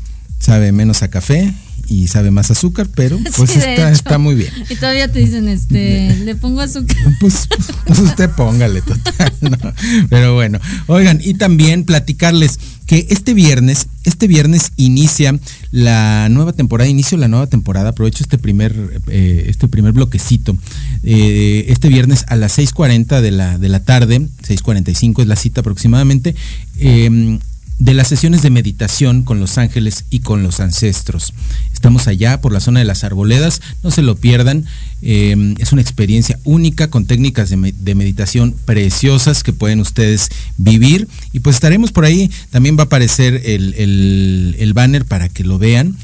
sabe 0.40 0.72
menos 0.72 1.02
a 1.02 1.08
café 1.08 1.54
y 1.88 2.08
sabe 2.08 2.30
más 2.30 2.50
azúcar, 2.50 2.88
pero 2.94 3.18
pues 3.36 3.56
está, 3.56 3.90
está, 3.90 4.18
muy 4.18 4.34
bien. 4.34 4.52
Y 4.68 4.76
todavía 4.76 5.10
te 5.10 5.18
dicen, 5.18 5.48
este, 5.48 6.14
le 6.24 6.34
pongo 6.34 6.60
azúcar. 6.60 6.96
Pues, 7.20 7.48
pues 7.86 7.98
usted 8.00 8.28
póngale 8.30 8.82
total, 8.82 9.32
Pero 10.10 10.34
bueno, 10.34 10.58
oigan, 10.88 11.20
y 11.22 11.34
también 11.34 11.84
platicarles 11.84 12.58
que 12.86 13.06
este 13.08 13.32
viernes, 13.32 13.86
este 14.04 14.26
viernes 14.26 14.72
inicia 14.76 15.38
la 15.70 16.28
nueva 16.28 16.52
temporada, 16.52 16.90
inicio 16.90 17.16
la 17.16 17.28
nueva 17.28 17.46
temporada, 17.46 17.90
aprovecho 17.90 18.24
este 18.24 18.36
primer, 18.36 19.00
eh, 19.08 19.46
este 19.48 19.68
primer 19.68 19.92
bloquecito, 19.92 20.56
eh, 21.02 21.66
este 21.68 21.88
viernes 21.88 22.24
a 22.28 22.36
las 22.36 22.58
6.40 22.58 23.20
de 23.20 23.30
la, 23.30 23.58
de 23.58 23.68
la 23.68 23.80
tarde, 23.80 24.20
6.45 24.20 25.22
es 25.22 25.28
la 25.28 25.36
cita 25.36 25.60
aproximadamente, 25.60 26.34
eh, 26.78 27.38
de 27.78 27.95
las 27.95 28.09
sesiones 28.09 28.43
de 28.43 28.50
meditación 28.50 29.23
con 29.23 29.40
los 29.40 29.59
ángeles 29.59 30.04
y 30.11 30.21
con 30.21 30.43
los 30.43 30.61
ancestros. 30.61 31.35
Estamos 31.73 32.07
allá 32.07 32.40
por 32.40 32.52
la 32.52 32.61
zona 32.61 32.81
de 32.81 32.87
las 32.87 33.04
arboledas, 33.04 33.61
no 33.83 33.90
se 33.90 34.02
lo 34.02 34.16
pierdan. 34.16 34.64
Eh, 35.02 35.54
es 35.59 35.73
una 35.73 35.83
experiencia 35.83 36.38
única 36.45 36.88
con 36.88 37.07
técnicas 37.07 37.50
de, 37.50 37.95
meditación 37.95 38.54
preciosas 38.64 39.43
que 39.43 39.52
pueden 39.52 39.81
ustedes 39.81 40.28
vivir. 40.57 41.09
Y 41.33 41.40
pues 41.40 41.57
estaremos 41.57 41.90
por 41.90 42.04
ahí. 42.04 42.31
También 42.50 42.76
va 42.76 42.83
a 42.83 42.87
aparecer 42.87 43.43
el, 43.45 44.73
banner 44.75 45.04
para 45.04 45.28
que 45.28 45.45
lo 45.45 45.59
vean 45.59 45.97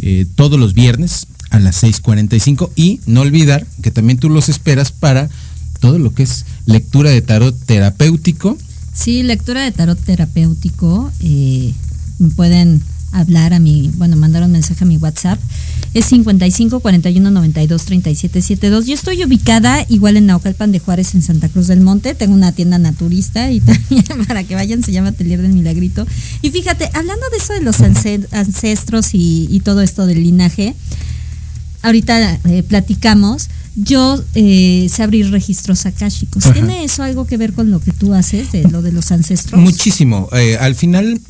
eh, 0.00 0.26
todos 0.34 0.58
los 0.58 0.74
viernes 0.74 1.26
a 1.50 1.58
las 1.60 1.82
6.45. 1.82 2.70
Y 2.74 3.00
no 3.06 3.20
olvidar 3.20 3.66
que 3.82 3.90
también 3.90 4.18
tú 4.18 4.30
los 4.30 4.48
esperas 4.48 4.92
para 4.92 5.28
todo 5.78 5.98
lo 5.98 6.12
que 6.12 6.24
es 6.24 6.46
lectura 6.66 7.10
de 7.10 7.22
tarot 7.22 7.56
terapéutico 7.66 8.58
Sí, 8.98 9.22
lectura 9.22 9.62
de 9.62 9.70
tarot 9.70 9.96
terapéutico. 9.96 11.12
Eh, 11.20 11.72
pueden 12.34 12.82
hablar 13.12 13.54
a 13.54 13.60
mi, 13.60 13.92
bueno, 13.94 14.16
mandar 14.16 14.42
un 14.42 14.50
mensaje 14.50 14.82
a 14.82 14.86
mi 14.88 14.96
WhatsApp. 14.96 15.38
Es 15.94 16.06
55 16.06 16.80
41 16.80 17.30
92 17.30 17.84
37 17.84 18.42
72. 18.42 18.86
Yo 18.86 18.94
estoy 18.94 19.22
ubicada 19.22 19.86
igual 19.88 20.16
en 20.16 20.26
Naucalpan 20.26 20.72
de 20.72 20.80
Juárez, 20.80 21.14
en 21.14 21.22
Santa 21.22 21.48
Cruz 21.48 21.68
del 21.68 21.80
Monte. 21.80 22.16
Tengo 22.16 22.34
una 22.34 22.50
tienda 22.50 22.78
naturista 22.78 23.52
y 23.52 23.60
también 23.60 24.04
para 24.26 24.42
que 24.42 24.56
vayan 24.56 24.82
se 24.82 24.90
llama 24.90 25.10
Atelier 25.10 25.42
del 25.42 25.52
Milagrito. 25.52 26.04
Y 26.42 26.50
fíjate, 26.50 26.90
hablando 26.92 27.24
de 27.30 27.36
eso 27.36 27.52
de 27.52 27.60
los 27.60 27.80
ancestros 27.80 29.10
y, 29.12 29.62
todo 29.64 29.80
esto 29.80 30.06
del 30.06 30.24
linaje, 30.24 30.74
ahorita 31.82 32.40
eh, 32.46 32.64
platicamos 32.64 33.48
yo 33.84 34.22
eh, 34.34 34.88
sé 34.90 35.02
abrir 35.02 35.30
registros 35.30 35.86
akáshicos. 35.86 36.52
¿Tiene 36.52 36.84
eso 36.84 37.02
algo 37.02 37.26
que 37.26 37.36
ver 37.36 37.52
con 37.52 37.70
lo 37.70 37.80
que 37.80 37.92
tú 37.92 38.14
haces, 38.14 38.52
de 38.52 38.64
lo 38.64 38.82
de 38.82 38.92
los 38.92 39.12
ancestros? 39.12 39.60
Muchísimo. 39.60 40.28
Eh, 40.32 40.56
al 40.60 40.74
final, 40.74 41.20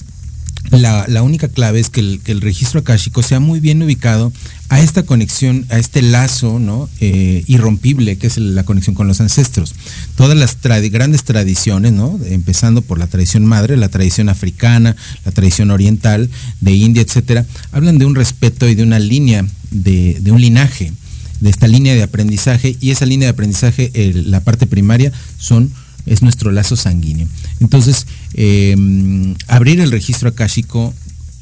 la, 0.71 1.23
única 1.23 1.49
clave 1.49 1.81
es 1.81 1.91
que 1.91 2.01
el, 2.01 2.41
registro 2.41 2.81
akáshico 2.81 3.23
sea 3.23 3.41
muy 3.41 3.61
bien 3.61 3.83
ubicado 3.83 4.33
a 4.69 4.81
esta 4.81 5.03
conexión, 5.05 5.67
a 5.71 5.79
este 5.79 6.03
lazo 6.03 6.59
¿no? 6.59 6.89
Eh, 7.01 7.43
irrompible 7.47 8.19
que 8.19 8.27
es 8.27 8.37
la 8.39 8.65
conexión 8.65 8.95
con 8.95 9.09
los 9.09 9.21
ancestros. 9.21 9.75
Todas 10.17 10.37
las 10.37 10.59
grandes 10.91 11.25
tradiciones, 11.25 11.93
¿no? 11.93 12.19
empezando 12.27 12.83
por 12.83 12.99
la 12.99 13.07
tradición 13.07 13.47
madre, 13.47 13.77
la 13.77 13.89
tradición 13.89 14.29
africana, 14.29 14.95
la 15.25 15.33
tradición 15.33 15.71
oriental, 15.71 16.29
de 16.61 16.73
India, 16.73 17.03
etcétera, 17.03 17.47
hablan 17.73 17.99
de 17.99 18.07
un 18.07 18.15
respeto 18.15 18.69
y 18.69 18.75
de 18.75 18.83
una 18.83 18.99
línea, 18.99 19.47
de, 19.71 20.21
un 20.31 20.41
linaje, 20.41 20.93
de 21.41 21.51
esta 21.51 21.69
línea 21.69 21.95
de 21.95 22.03
aprendizaje, 22.03 22.77
y 22.81 22.91
esa 22.91 23.07
línea 23.07 23.27
de 23.27 23.33
aprendizaje, 23.33 23.91
la 24.27 24.41
parte 24.41 24.67
primaria, 24.67 25.13
son 25.39 25.71
es 26.09 26.23
nuestro 26.23 26.51
lazo 26.51 26.77
sanguíneo. 26.77 27.29
Entonces, 27.61 28.07
em, 28.35 29.35
abrir 29.47 29.81
el 29.81 29.91
registro 29.91 30.31
akáshico 30.31 30.95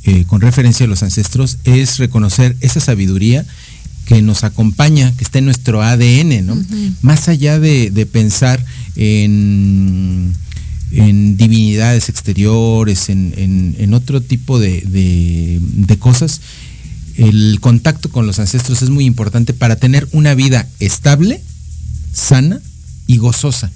eh, 0.05 0.25
con 0.26 0.41
referencia 0.41 0.87
a 0.87 0.88
los 0.88 1.03
ancestros 1.03 1.59
es 1.65 1.99
reconocer 1.99 2.57
esa 2.61 2.81
sabiduría 2.81 3.45
que 4.05 4.23
nos 4.23 4.45
acompaña, 4.45 5.12
que 5.17 5.25
está 5.25 5.41
en 5.41 5.47
nuestro 5.47 5.83
ADN, 5.83 6.47
¿no? 6.47 6.57
Más 7.03 7.29
allá 7.29 7.59
de, 7.59 8.09
pensar 8.11 8.65
en, 8.95 10.33
en, 10.93 11.37
divinidades 11.37 12.09
exteriores, 12.09 13.09
en, 13.09 13.95
otro 13.95 14.21
tipo 14.21 14.61
de, 14.61 14.81
de 14.87 15.97
cosas, 15.99 16.41
el 17.16 17.58
contacto 17.61 18.11
con 18.11 18.26
los 18.26 18.38
ancestros 18.38 18.82
es 18.82 18.90
muy 18.90 19.04
importante 19.04 19.54
para 19.54 19.76
tener 19.76 20.08
una 20.12 20.35
vida 20.35 20.68
estable, 20.80 21.42
sana 22.12 22.61
y 23.06 23.18
gozosa. 23.18 23.70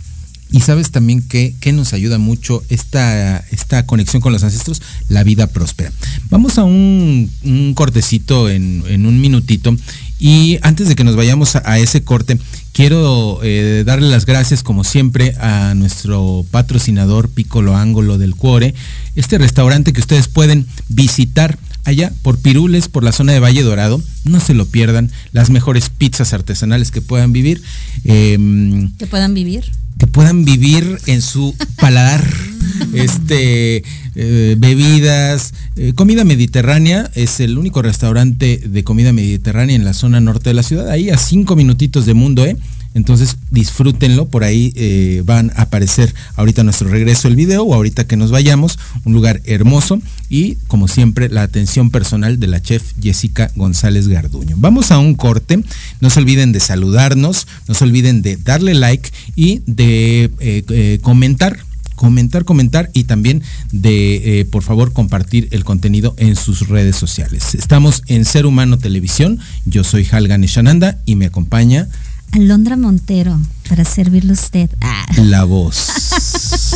Y 0.52 0.60
sabes 0.60 0.90
también 0.90 1.22
que, 1.22 1.54
nos 1.72 1.92
ayuda 1.92 2.18
mucho 2.18 2.62
esta, 2.70 3.38
esta, 3.52 3.86
conexión 3.86 4.20
con 4.20 4.32
los 4.32 4.42
ancestros, 4.42 4.82
la 5.08 5.22
vida 5.22 5.46
próspera. 5.46 5.92
Vamos 6.28 6.58
a 6.58 6.64
un, 6.64 7.30
cortecito 7.76 8.50
en, 8.50 9.06
un 9.06 9.20
minutito. 9.20 9.76
Y 10.18 10.58
antes 10.62 10.88
de 10.88 10.96
que 10.96 11.04
nos 11.04 11.14
vayamos 11.14 11.54
a, 11.54 11.78
ese 11.78 12.02
corte, 12.02 12.36
quiero 12.72 13.38
eh, 13.44 13.84
darle 13.86 14.08
las 14.08 14.26
gracias, 14.26 14.64
como 14.64 14.82
siempre, 14.82 15.36
a 15.38 15.74
nuestro 15.74 16.44
patrocinador 16.50 17.30
Piccolo 17.30 17.76
Ángulo 17.76 18.18
del 18.18 18.34
Cuore, 18.34 18.74
este 19.14 19.38
restaurante 19.38 19.92
que 19.92 20.00
ustedes 20.00 20.26
pueden 20.26 20.66
visitar 20.88 21.58
allá 21.84 22.12
por 22.22 22.38
Pirules, 22.38 22.88
por 22.88 23.04
la 23.04 23.12
zona 23.12 23.32
de 23.32 23.40
Valle 23.40 23.62
Dorado. 23.62 24.02
No 24.24 24.40
se 24.40 24.54
lo 24.54 24.66
pierdan, 24.66 25.10
las 25.32 25.50
mejores 25.50 25.90
pizzas 25.90 26.32
artesanales 26.32 26.90
que 26.90 27.00
puedan 27.00 27.32
vivir. 27.32 27.62
Em, 28.04 28.90
que 28.96 29.06
puedan 29.06 29.34
vivir 29.34 29.70
que 30.00 30.06
puedan 30.06 30.46
vivir 30.46 30.98
en 31.06 31.20
su 31.20 31.54
paladar 31.76 32.24
este 32.94 33.84
eh, 34.14 34.56
bebidas, 34.58 35.52
eh, 35.76 35.92
comida 35.94 36.24
mediterránea, 36.24 37.10
es 37.14 37.38
el 37.38 37.58
único 37.58 37.82
restaurante 37.82 38.62
de 38.64 38.82
comida 38.82 39.12
mediterránea 39.12 39.76
en 39.76 39.84
la 39.84 39.92
zona 39.92 40.20
norte 40.20 40.50
de 40.50 40.54
la 40.54 40.62
ciudad, 40.62 40.88
ahí 40.88 41.10
a 41.10 41.18
cinco 41.18 41.54
minutitos 41.54 42.06
de 42.06 42.14
mundo, 42.14 42.44
¿eh? 42.46 42.56
Entonces 42.94 43.36
disfrútenlo, 43.50 44.26
por 44.26 44.42
ahí 44.42 44.72
eh, 44.74 45.22
van 45.24 45.52
a 45.54 45.62
aparecer 45.62 46.12
ahorita 46.34 46.64
nuestro 46.64 46.88
regreso 46.88 47.28
el 47.28 47.36
video 47.36 47.62
o 47.62 47.74
ahorita 47.74 48.06
que 48.06 48.16
nos 48.16 48.30
vayamos, 48.30 48.78
un 49.04 49.12
lugar 49.12 49.40
hermoso 49.44 50.00
y 50.28 50.56
como 50.66 50.88
siempre 50.88 51.28
la 51.28 51.42
atención 51.42 51.90
personal 51.90 52.40
de 52.40 52.48
la 52.48 52.60
chef 52.60 52.82
Jessica 53.00 53.50
González 53.54 54.08
Garduño. 54.08 54.56
Vamos 54.58 54.90
a 54.90 54.98
un 54.98 55.14
corte, 55.14 55.62
no 56.00 56.10
se 56.10 56.20
olviden 56.20 56.52
de 56.52 56.60
saludarnos, 56.60 57.46
no 57.68 57.74
se 57.74 57.84
olviden 57.84 58.22
de 58.22 58.36
darle 58.36 58.74
like 58.74 59.10
y 59.36 59.62
de 59.66 60.24
eh, 60.40 60.64
eh, 60.68 60.98
comentar 61.02 61.58
comentar, 61.94 62.46
comentar 62.46 62.88
y 62.94 63.04
también 63.04 63.42
de, 63.72 64.48
por 64.50 64.62
favor, 64.62 64.94
compartir 64.94 65.48
el 65.50 65.64
contenido 65.64 66.14
en 66.16 66.34
sus 66.34 66.66
redes 66.68 66.96
sociales. 66.96 67.54
Estamos 67.54 68.04
en 68.06 68.24
Ser 68.24 68.46
Humano 68.46 68.78
Televisión. 68.78 69.38
Yo 69.66 69.84
soy 69.84 70.08
Halgan 70.10 70.42
Eshananda 70.42 70.96
y 71.04 71.16
me 71.16 71.26
acompaña 71.26 71.88
Alondra 72.32 72.76
Montero, 72.76 73.38
para 73.68 73.84
servirle 73.84 74.30
a 74.30 74.34
usted. 74.34 74.70
Ah. 74.80 75.04
La 75.16 75.44
voz 75.44 75.88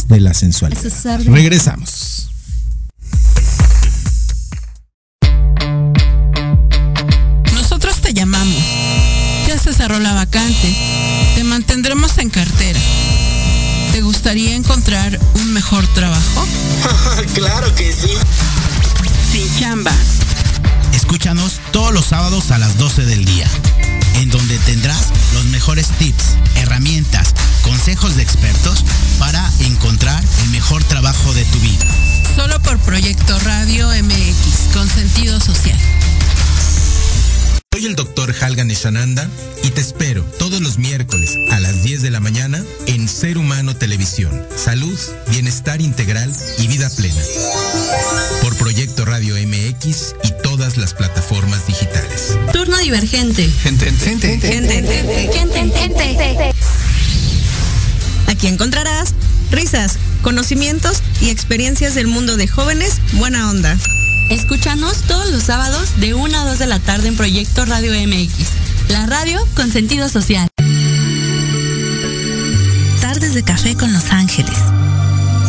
de 0.08 0.20
la 0.20 0.34
sensualidad. 0.34 0.82
Regresamos. 1.26 2.30
Nosotros 7.52 8.00
te 8.00 8.12
llamamos. 8.12 8.62
Ya 9.46 9.58
se 9.58 9.72
cerró 9.72 10.00
la 10.00 10.12
vacante. 10.14 10.76
Te 11.36 11.44
mantendremos 11.44 12.18
en 12.18 12.30
cartera. 12.30 12.80
¿Te 13.92 14.00
gustaría 14.02 14.56
encontrar 14.56 15.20
un 15.34 15.52
mejor 15.52 15.86
trabajo? 15.94 16.46
claro 17.34 17.72
que 17.76 17.92
sí. 17.92 18.10
Sin 19.30 19.60
chamba. 19.60 19.92
Escúchanos 20.92 21.60
todos 21.70 21.92
los 21.92 22.06
sábados 22.06 22.50
a 22.50 22.58
las 22.58 22.76
12 22.76 23.04
del 23.04 23.24
día 23.24 23.48
en 24.14 24.30
donde 24.30 24.58
tendrás 24.60 25.12
los 25.32 25.44
mejores 25.46 25.88
tips, 25.98 26.36
herramientas, 26.56 27.34
consejos 27.62 28.16
de 28.16 28.22
expertos 28.22 28.84
para 29.18 29.48
encontrar 29.60 30.22
el 30.42 30.50
mejor 30.50 30.82
trabajo 30.84 31.32
de 31.34 31.44
tu 31.46 31.58
vida. 31.60 31.86
Solo 32.36 32.60
por 32.60 32.78
Proyecto 32.80 33.38
Radio 33.40 33.88
MX, 33.88 34.74
con 34.74 34.88
sentido 34.88 35.40
social. 35.40 35.78
Soy 37.74 37.86
el 37.86 37.96
doctor 37.96 38.32
Halgan 38.40 38.70
Eshananda 38.70 39.28
y 39.64 39.70
te 39.70 39.80
espero 39.80 40.22
todos 40.38 40.60
los 40.60 40.78
miércoles 40.78 41.36
a 41.50 41.58
las 41.58 41.82
10 41.82 42.02
de 42.02 42.10
la 42.12 42.20
mañana 42.20 42.64
en 42.86 43.08
Ser 43.08 43.36
Humano 43.36 43.74
Televisión. 43.74 44.30
Salud, 44.54 44.96
bienestar 45.32 45.80
integral 45.80 46.32
y 46.60 46.68
vida 46.68 46.88
plena. 46.90 47.20
Por 48.42 48.56
Proyecto 48.58 49.04
Radio 49.04 49.34
MX 49.34 50.14
y 50.22 50.30
todas 50.40 50.76
las 50.76 50.94
plataformas 50.94 51.66
digitales. 51.66 52.38
Turno 52.52 52.78
divergente. 52.78 53.50
Gente, 53.50 53.90
gente, 53.90 54.38
gente, 54.38 54.82
gente, 55.72 56.52
Aquí 58.28 58.46
encontrarás 58.46 59.14
risas, 59.50 59.98
conocimientos 60.22 61.02
y 61.20 61.30
experiencias 61.30 61.96
del 61.96 62.06
mundo 62.06 62.36
de 62.36 62.46
jóvenes 62.46 63.00
buena 63.14 63.50
onda. 63.50 63.76
Escúchanos 64.30 65.02
todos 65.02 65.30
los 65.30 65.42
sábados 65.44 66.00
de 66.00 66.14
1 66.14 66.38
a 66.38 66.44
2 66.44 66.58
de 66.58 66.66
la 66.66 66.78
tarde 66.78 67.08
en 67.08 67.16
Proyecto 67.16 67.64
Radio 67.66 67.92
MX, 67.92 68.32
la 68.88 69.06
radio 69.06 69.46
con 69.54 69.70
sentido 69.70 70.08
social. 70.08 70.48
Tardes 73.00 73.34
de 73.34 73.42
café 73.42 73.76
con 73.76 73.92
Los 73.92 74.10
Ángeles. 74.10 74.56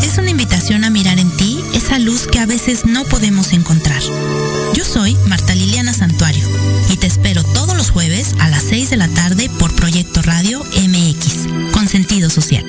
Es 0.03 0.17
una 0.17 0.29
invitación 0.29 0.84
a 0.84 0.89
mirar 0.89 1.20
en 1.20 1.32
ti 1.32 1.63
esa 1.74 2.00
luz 2.00 2.27
que 2.27 2.39
a 2.39 2.46
veces 2.46 2.86
no 2.86 3.05
podemos 3.05 3.53
encontrar. 3.53 4.01
Yo 4.74 4.84
soy 4.84 5.15
Marta 5.27 5.55
Liliana 5.55 5.94
Santuario 5.94 6.48
y 6.89 6.98
te 6.98 7.08
espero 7.08 7.44
todos 7.44 7.75
los 7.77 7.91
jueves 7.91 8.36
a 8.39 8.50
las 8.50 8.63
6 8.63 8.89
de 8.89 8.98
la 8.98 9.08
tarde 9.08 9.50
por 9.58 9.74
Proyecto 9.74 10.22
Radio 10.22 10.63
MX, 10.63 11.72
con 11.72 11.88
sentido 11.88 12.29
social. 12.29 12.65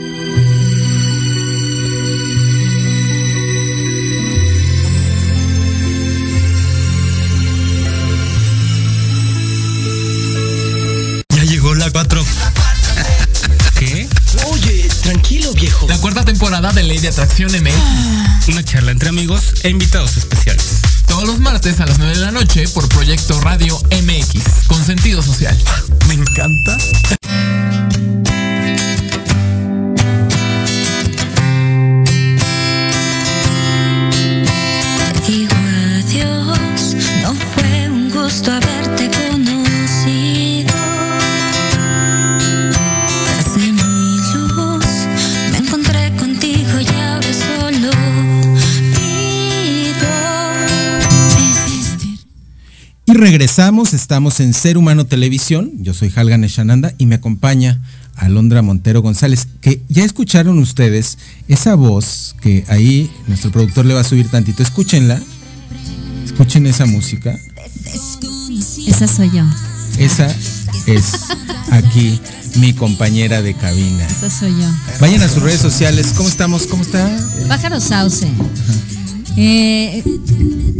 De 17.06 17.10
Atracción 17.10 17.52
MX. 17.52 18.48
Una 18.48 18.64
charla 18.64 18.90
entre 18.90 19.10
amigos 19.10 19.54
e 19.62 19.68
invitados 19.68 20.16
especiales. 20.16 20.80
Todos 21.06 21.24
los 21.24 21.38
martes 21.38 21.78
a 21.78 21.86
las 21.86 21.98
9 21.98 22.16
de 22.16 22.20
la 22.20 22.32
noche 22.32 22.66
por 22.74 22.88
Proyecto 22.88 23.40
Radio 23.42 23.78
MX, 23.92 24.66
con 24.66 24.84
sentido 24.84 25.22
social. 25.22 25.56
Me 26.08 26.14
encanta. 26.14 26.76
Regresamos, 53.16 53.94
estamos 53.94 54.40
en 54.40 54.52
Ser 54.52 54.76
Humano 54.76 55.06
Televisión. 55.06 55.72
Yo 55.78 55.94
soy 55.94 56.12
Halgan 56.14 56.44
Eshananda 56.44 56.92
y 56.98 57.06
me 57.06 57.14
acompaña 57.14 57.80
Alondra 58.14 58.62
Montero 58.62 59.02
González, 59.02 59.48
que 59.60 59.82
ya 59.88 60.04
escucharon 60.04 60.58
ustedes 60.58 61.18
esa 61.48 61.74
voz 61.74 62.36
que 62.40 62.64
ahí 62.68 63.10
nuestro 63.26 63.50
productor 63.50 63.86
le 63.86 63.94
va 63.94 64.00
a 64.00 64.04
subir 64.04 64.28
tantito. 64.28 64.62
Escúchenla. 64.62 65.20
Escuchen 66.24 66.66
esa 66.66 66.86
música. 66.86 67.38
Esa 68.86 69.06
soy 69.06 69.30
yo. 69.30 69.44
Esa 69.98 70.34
es 70.86 71.12
aquí 71.70 72.20
mi 72.56 72.72
compañera 72.72 73.42
de 73.42 73.54
cabina. 73.54 74.06
Esa 74.06 74.30
soy 74.30 74.52
yo. 74.52 74.68
Vayan 75.00 75.22
a 75.22 75.28
sus 75.28 75.42
redes 75.42 75.60
sociales. 75.60 76.12
¿Cómo 76.16 76.28
estamos? 76.28 76.66
¿Cómo 76.66 76.82
está? 76.82 77.08
Pájaro 77.48 77.80
Sauce. 77.80 78.28
Eh, 79.36 80.02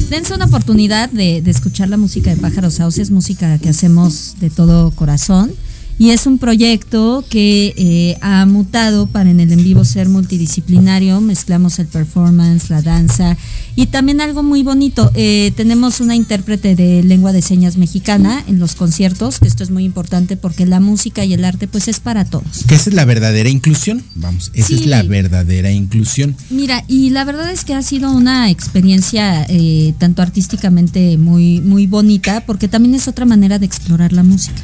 dense 0.09 0.35
una 0.35 0.47
oportunidad 0.47 1.11
de, 1.11 1.43
de, 1.43 1.51
escuchar 1.51 1.89
la 1.91 1.97
música 1.97 2.31
de 2.31 2.37
Pájaros 2.37 2.75
Sauces, 2.75 3.11
música 3.11 3.59
que 3.59 3.69
hacemos 3.69 4.37
de 4.41 4.51
todo 4.51 4.91
corazón 4.93 5.53
y 5.99 6.11
es 6.11 6.27
un 6.27 6.39
proyecto 6.39 7.25
que 7.29 7.75
eh, 7.77 8.19
ha 8.21 8.45
mutado 8.45 9.07
para 9.07 9.31
en 9.31 9.41
el 9.41 9.53
en 9.53 9.65
vivo 9.65 9.85
ser 9.85 10.09
multidisciplinario, 10.09 11.21
mezclamos 11.21 11.79
el 11.79 11.87
performance, 11.87 12.69
la 12.69 12.83
danza 12.83 13.37
y 13.77 13.87
también 13.87 14.21
algo 14.21 14.43
muy 14.43 14.63
bonito, 14.63 15.11
eh, 15.15 15.53
tenemos 15.57 16.01
una 16.01 16.15
intérprete 16.15 16.75
de 16.75 17.03
lengua 17.03 17.33
de 17.33 17.43
señas 17.43 17.77
mexicana 17.77 18.45
en 18.47 18.59
los 18.59 18.75
conciertos, 18.75 19.39
que 19.39 19.49
esto 19.49 19.63
es 19.63 19.71
muy 19.71 19.85
importante 19.85 20.37
porque 20.37 20.67
la 20.67 20.81
música 20.81 21.25
y 21.25 21.33
el 21.33 21.45
arte 21.45 21.69
pues 21.69 21.89
es 21.89 22.01
para 22.01 22.25
todos. 22.25 22.65
Que 22.67 22.75
esa 22.75 22.91
es 22.91 22.97
la 22.97 23.05
verdadera 23.05 23.49
inclusión, 23.49 24.03
vamos, 24.15 24.51
esa 24.55 24.75
es 24.75 24.87
la 24.87 25.03
verdadera 25.03 25.71
inclusión. 25.71 26.37
Mira, 26.51 26.85
y 26.89 27.11
la 27.11 27.25
verdad 27.25 27.51
es 27.51 27.65
que 27.65 27.75
ha 27.75 27.83
sido 27.83 28.13
una 28.13 28.51
experiencia 28.51 29.47
eh, 29.49 29.95
tanto 29.99 30.23
artísticamente 30.23 31.17
muy, 31.17 31.61
muy 31.61 31.87
bonita 31.87 32.45
porque 32.45 32.69
también 32.69 32.95
es 32.95 33.09
otra 33.09 33.25
manera 33.25 33.59
de 33.59 33.67
explorar 33.67 34.13
la 34.13 34.23
música. 34.23 34.63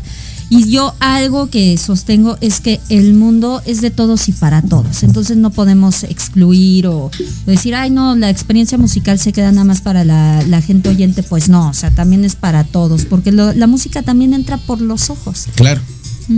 Y 0.53 0.69
yo 0.69 0.95
algo 1.01 1.49
que 1.49 1.79
sostengo 1.79 2.37
es 2.43 2.61
que 2.61 2.79
el 2.91 3.15
mundo 3.15 3.63
es 3.65 3.81
de 3.81 3.91
todos 3.91 4.29
y 4.29 4.33
para 4.33 4.61
todos. 4.61 5.03
Entonces 5.03 5.39
no 5.39 5.49
podemos 5.49 6.05
excluir 6.05 6.87
o 6.89 7.11
decir, 7.47 7.75
ay 7.75 7.89
no, 7.89 8.15
la 8.17 8.29
experiencia 8.29 8.77
musical 8.77 9.19
se 9.19 9.33
queda 9.33 9.51
nada 9.51 9.65
más 9.65 9.81
para 9.81 10.05
la, 10.05 10.61
gente 10.61 10.91
oyente. 10.91 11.23
Pues 11.23 11.49
no, 11.49 11.71
o 11.71 11.73
sea, 11.73 11.91
también 11.91 12.27
es 12.27 12.37
para 12.37 12.65
todos, 12.65 13.07
porque 13.07 13.33
la 13.33 13.67
música 13.67 14.03
también 14.03 14.35
entra 14.35 14.59
por 14.59 14.83
los 14.83 15.09
ojos. 15.09 15.47
Claro. 15.55 15.81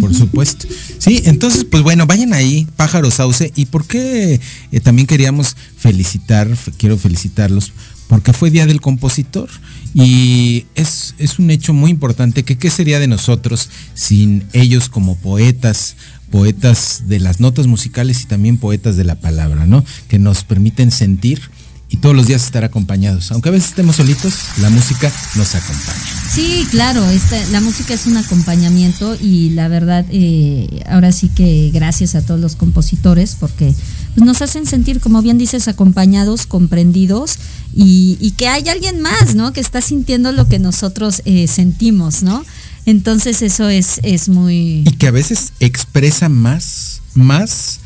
Por 0.01 0.15
supuesto. 0.15 0.69
Sí, 0.99 1.23
entonces, 1.25 1.65
pues 1.65 1.83
bueno, 1.83 2.07
vayan 2.07 2.35
ahí, 2.35 2.69
Pájaro 2.77 3.11
Sauce. 3.11 3.53
¿Y 3.57 3.67
por 3.67 3.85
qué 3.85 4.41
eh, 4.71 4.81
también 4.81 5.07
queríamos 5.07 5.57
felicitar, 5.77 6.49
quiero 6.79 6.97
felicitarlos, 6.97 7.73
porque 8.07 8.33
fue 8.33 8.51
Día 8.51 8.67
del 8.67 8.81
Compositor? 8.81 9.51
Y 9.95 10.67
es, 10.75 11.15
es 11.19 11.39
un 11.39 11.51
hecho 11.51 11.73
muy 11.73 11.91
importante 11.91 12.43
que 12.43 12.59
qué 12.59 12.69
sería 12.69 12.99
de 12.99 13.07
nosotros 13.07 13.71
sin 13.95 14.45
ellos 14.53 14.89
como 14.89 15.17
poetas, 15.17 15.97
poetas 16.31 17.05
de 17.07 17.21
las 17.21 17.39
notas 17.39 17.69
musicales 17.69 18.23
y 18.23 18.27
también 18.27 18.59
poetas 18.59 18.97
de 18.97 19.05
la 19.05 19.15
palabra, 19.15 19.67
¿no? 19.67 19.85
Que 20.09 20.19
nos 20.19 20.43
permiten 20.43 20.91
sentir 20.91 21.41
y 21.89 21.99
todos 21.99 22.17
los 22.17 22.27
días 22.27 22.45
estar 22.45 22.65
acompañados. 22.65 23.31
Aunque 23.33 23.51
a 23.51 23.53
veces 23.53 23.71
estemos 23.71 23.97
solitos, 23.97 24.35
la 24.61 24.71
música 24.71 25.13
nos 25.37 25.55
acompaña. 25.55 25.99
Sí, 26.33 26.67
claro, 26.71 27.09
esta, 27.11 27.39
la 27.47 27.61
música 27.61 27.95
es 27.95 28.07
un 28.07 28.17
acompañamiento 28.17 29.17
y 29.21 29.51
la 29.51 29.69
verdad, 29.69 30.05
eh, 30.11 30.83
ahora 30.89 31.13
sí 31.13 31.29
que 31.29 31.71
gracias 31.73 32.15
a 32.15 32.23
todos 32.23 32.41
los 32.41 32.57
compositores 32.57 33.37
porque 33.39 33.75
pues, 34.15 34.27
nos 34.27 34.43
hacen 34.43 34.67
sentir, 34.67 35.01
como 35.01 35.23
bien 35.23 35.39
dices, 35.39 35.69
acompañados, 35.69 36.47
comprendidos 36.47 37.39
y, 37.75 38.33
que 38.37 38.49
hay 38.49 38.69
alguien 38.69 39.01
más, 39.01 39.35
¿no? 39.35 39.53
Que 39.53 39.61
está 39.61 39.81
sintiendo 39.81 40.33
lo 40.33 40.49
que 40.49 40.59
nosotros 40.59 41.23
eh, 41.25 41.47
sentimos, 41.47 42.23
¿no? 42.23 42.45
Entonces 42.87 43.43
eso 43.43 43.69
es, 43.69 44.01
es 44.03 44.29
muy... 44.29 44.83
Y 44.87 44.93
que 44.99 45.07
a 45.07 45.11
veces 45.11 45.53
expresa 45.61 46.29
más, 46.29 47.01
más 47.15 47.81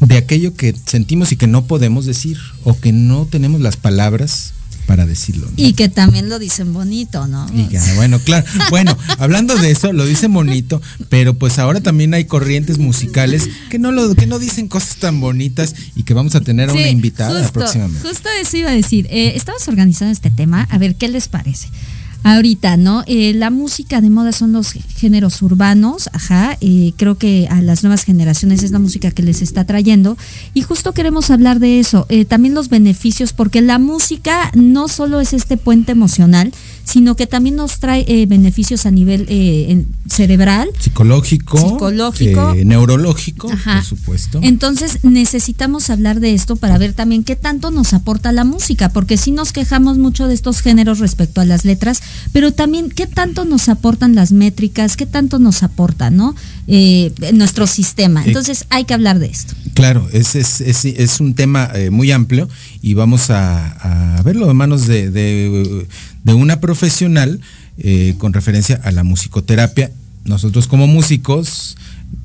de 0.00 0.16
aquello 0.16 0.54
que 0.54 0.74
sentimos 0.86 1.32
y 1.32 1.36
que 1.36 1.46
no 1.46 1.66
podemos 1.66 2.06
decir 2.06 2.38
o 2.64 2.78
que 2.78 2.92
no 2.92 3.26
tenemos 3.26 3.60
las 3.60 3.76
palabras 3.76 4.54
para 4.90 5.06
decirlo. 5.06 5.48
Y 5.56 5.74
que 5.74 5.88
también 5.88 6.28
lo 6.28 6.40
dicen 6.40 6.72
bonito, 6.72 7.28
¿no? 7.28 7.46
bueno, 7.94 8.18
claro. 8.18 8.44
Bueno, 8.70 8.96
hablando 9.18 9.54
de 9.54 9.70
eso, 9.70 9.92
lo 9.92 10.04
dicen 10.04 10.32
bonito, 10.32 10.82
pero 11.08 11.34
pues 11.34 11.60
ahora 11.60 11.80
también 11.80 12.12
hay 12.12 12.24
corrientes 12.24 12.78
musicales 12.78 13.48
que 13.70 13.78
no 13.78 13.92
lo, 13.92 14.12
que 14.16 14.26
no 14.26 14.40
dicen 14.40 14.66
cosas 14.66 14.96
tan 14.96 15.20
bonitas 15.20 15.76
y 15.94 16.02
que 16.02 16.12
vamos 16.12 16.34
a 16.34 16.40
tener 16.40 16.70
a 16.70 16.72
una 16.72 16.88
invitada 16.88 17.48
próximamente. 17.52 18.08
Justo 18.08 18.28
eso 18.40 18.56
iba 18.56 18.70
a 18.70 18.74
decir. 18.74 19.06
Eh, 19.10 19.34
estamos 19.36 19.68
organizando 19.68 20.12
este 20.12 20.30
tema, 20.30 20.66
a 20.68 20.78
ver 20.78 20.96
qué 20.96 21.06
les 21.06 21.28
parece 21.28 21.68
ahorita, 22.22 22.76
¿no? 22.76 23.02
Eh, 23.06 23.32
la 23.34 23.50
música 23.50 24.00
de 24.00 24.10
moda 24.10 24.32
son 24.32 24.52
los 24.52 24.72
géneros 24.72 25.40
urbanos, 25.42 26.10
ajá, 26.12 26.56
eh, 26.60 26.92
creo 26.96 27.16
que 27.16 27.48
a 27.50 27.62
las 27.62 27.82
nuevas 27.82 28.04
generaciones 28.04 28.62
es 28.62 28.70
la 28.72 28.78
música 28.78 29.10
que 29.10 29.22
les 29.22 29.42
está 29.42 29.64
trayendo 29.64 30.16
y 30.52 30.62
justo 30.62 30.92
queremos 30.92 31.30
hablar 31.30 31.60
de 31.60 31.80
eso, 31.80 32.06
eh, 32.08 32.24
también 32.24 32.54
los 32.54 32.68
beneficios, 32.68 33.32
porque 33.32 33.62
la 33.62 33.78
música 33.78 34.50
no 34.54 34.88
solo 34.88 35.20
es 35.20 35.32
este 35.32 35.56
puente 35.56 35.92
emocional, 35.92 36.52
sino 36.90 37.14
que 37.14 37.28
también 37.28 37.54
nos 37.54 37.78
trae 37.78 38.04
eh, 38.08 38.26
beneficios 38.26 38.84
a 38.84 38.90
nivel 38.90 39.24
eh, 39.28 39.84
cerebral, 40.08 40.68
psicológico, 40.76 41.56
psicológico 41.56 42.52
eh, 42.54 42.64
neurológico, 42.64 43.48
por 43.48 43.84
supuesto. 43.84 44.40
Entonces 44.42 45.04
necesitamos 45.04 45.88
hablar 45.88 46.18
de 46.18 46.34
esto 46.34 46.56
para 46.56 46.78
ver 46.78 46.92
también 46.92 47.22
qué 47.22 47.36
tanto 47.36 47.70
nos 47.70 47.94
aporta 47.94 48.32
la 48.32 48.42
música, 48.42 48.88
porque 48.88 49.16
sí 49.16 49.30
nos 49.30 49.52
quejamos 49.52 49.98
mucho 49.98 50.26
de 50.26 50.34
estos 50.34 50.62
géneros 50.62 50.98
respecto 50.98 51.40
a 51.40 51.44
las 51.44 51.64
letras, 51.64 52.02
pero 52.32 52.50
también 52.50 52.90
qué 52.90 53.06
tanto 53.06 53.44
nos 53.44 53.68
aportan 53.68 54.16
las 54.16 54.32
métricas, 54.32 54.96
qué 54.96 55.06
tanto 55.06 55.38
nos 55.38 55.62
aporta, 55.62 56.10
¿no? 56.10 56.34
nuestro 57.32 57.66
sistema. 57.66 58.24
Entonces 58.24 58.64
hay 58.70 58.84
que 58.84 58.94
hablar 58.94 59.18
de 59.18 59.26
esto. 59.26 59.54
Claro, 59.74 60.08
es, 60.12 60.36
es, 60.36 60.60
es, 60.60 60.84
es 60.84 61.18
un 61.18 61.34
tema 61.34 61.68
muy 61.90 62.12
amplio 62.12 62.48
y 62.80 62.94
vamos 62.94 63.30
a, 63.30 64.16
a 64.18 64.22
verlo 64.22 64.46
de 64.46 64.54
manos 64.54 64.86
de, 64.86 65.10
de 65.10 65.88
de 66.24 66.34
una 66.34 66.60
profesional 66.60 67.40
eh, 67.78 68.14
con 68.18 68.32
referencia 68.32 68.80
a 68.82 68.92
la 68.92 69.04
musicoterapia. 69.04 69.90
Nosotros 70.24 70.66
como 70.68 70.86
músicos, 70.86 71.76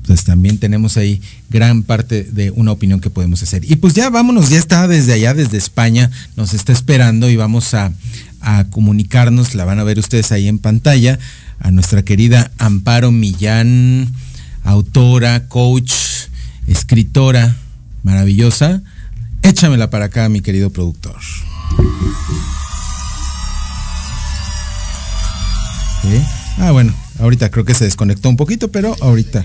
pues 0.06 0.24
también 0.24 0.58
tenemos 0.58 0.96
ahí 0.96 1.20
gran 1.50 1.82
parte 1.82 2.24
de 2.24 2.50
una 2.50 2.72
opinión 2.72 3.00
que 3.00 3.10
podemos 3.10 3.42
hacer. 3.42 3.70
Y 3.70 3.76
pues 3.76 3.94
ya 3.94 4.10
vámonos, 4.10 4.50
ya 4.50 4.58
está 4.58 4.86
desde 4.86 5.14
allá, 5.14 5.34
desde 5.34 5.56
España, 5.56 6.10
nos 6.36 6.54
está 6.54 6.72
esperando 6.72 7.30
y 7.30 7.36
vamos 7.36 7.74
a, 7.74 7.92
a 8.40 8.64
comunicarnos, 8.64 9.54
la 9.54 9.64
van 9.64 9.78
a 9.78 9.84
ver 9.84 9.98
ustedes 9.98 10.30
ahí 10.32 10.46
en 10.48 10.58
pantalla, 10.58 11.18
a 11.58 11.70
nuestra 11.70 12.02
querida 12.02 12.50
Amparo 12.58 13.12
Millán, 13.12 14.12
autora, 14.62 15.48
coach, 15.48 15.92
escritora 16.66 17.56
maravillosa. 18.02 18.82
Échamela 19.42 19.90
para 19.90 20.06
acá, 20.06 20.28
mi 20.28 20.40
querido 20.40 20.70
productor. 20.70 21.16
Ah, 26.58 26.70
bueno, 26.70 26.94
ahorita 27.18 27.50
creo 27.50 27.64
que 27.64 27.74
se 27.74 27.84
desconectó 27.84 28.28
un 28.28 28.36
poquito, 28.36 28.70
pero 28.70 28.96
ahorita. 29.00 29.44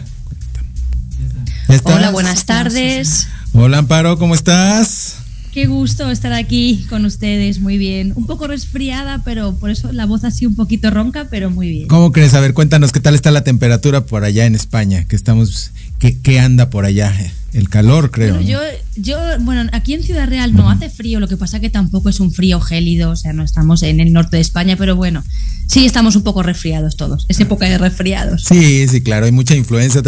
Hola, 1.83 2.11
buenas 2.11 2.45
tardes. 2.45 3.27
Hola, 3.53 3.79
Amparo, 3.79 4.17
¿cómo 4.17 4.35
estás? 4.35 5.17
Qué 5.51 5.65
gusto 5.65 6.09
estar 6.09 6.31
aquí 6.31 6.85
con 6.89 7.03
ustedes, 7.05 7.59
muy 7.59 7.77
bien. 7.77 8.13
Un 8.15 8.25
poco 8.25 8.47
resfriada, 8.47 9.21
pero 9.25 9.55
por 9.55 9.69
eso 9.69 9.91
la 9.91 10.05
voz 10.05 10.23
así 10.23 10.45
un 10.45 10.55
poquito 10.55 10.89
ronca, 10.89 11.27
pero 11.29 11.49
muy 11.49 11.69
bien. 11.69 11.87
¿Cómo 11.87 12.13
crees? 12.13 12.33
A 12.33 12.39
ver, 12.39 12.53
cuéntanos 12.53 12.93
qué 12.93 13.01
tal 13.01 13.15
está 13.15 13.31
la 13.31 13.43
temperatura 13.43 14.05
por 14.05 14.23
allá 14.23 14.45
en 14.45 14.55
España, 14.55 15.05
que 15.05 15.15
estamos, 15.17 15.71
qué, 15.99 16.17
qué 16.19 16.39
anda 16.39 16.69
por 16.69 16.85
allá. 16.85 17.13
El 17.53 17.67
calor, 17.67 18.11
creo. 18.11 18.39
yo, 18.39 18.59
yo, 18.95 19.17
bueno, 19.41 19.69
aquí 19.73 19.93
en 19.93 20.03
Ciudad 20.03 20.27
Real 20.27 20.53
no 20.53 20.69
hace 20.69 20.89
frío, 20.89 21.19
lo 21.19 21.27
que 21.27 21.35
pasa 21.35 21.59
que 21.59 21.69
tampoco 21.69 22.07
es 22.07 22.21
un 22.21 22.31
frío 22.31 22.61
gélido, 22.61 23.11
o 23.11 23.15
sea, 23.17 23.33
no 23.33 23.43
estamos 23.43 23.83
en 23.83 23.99
el 23.99 24.13
norte 24.13 24.37
de 24.37 24.41
España, 24.41 24.77
pero 24.77 24.95
bueno, 24.95 25.21
sí 25.67 25.85
estamos 25.85 26.15
un 26.15 26.23
poco 26.23 26.43
resfriados 26.43 26.95
todos. 26.95 27.25
Es 27.27 27.39
época 27.41 27.67
de 27.67 27.77
resfriados. 27.77 28.43
Sí, 28.43 28.87
sí, 28.87 29.01
claro, 29.01 29.25
hay 29.25 29.33
mucha 29.33 29.55
influenza. 29.55 30.01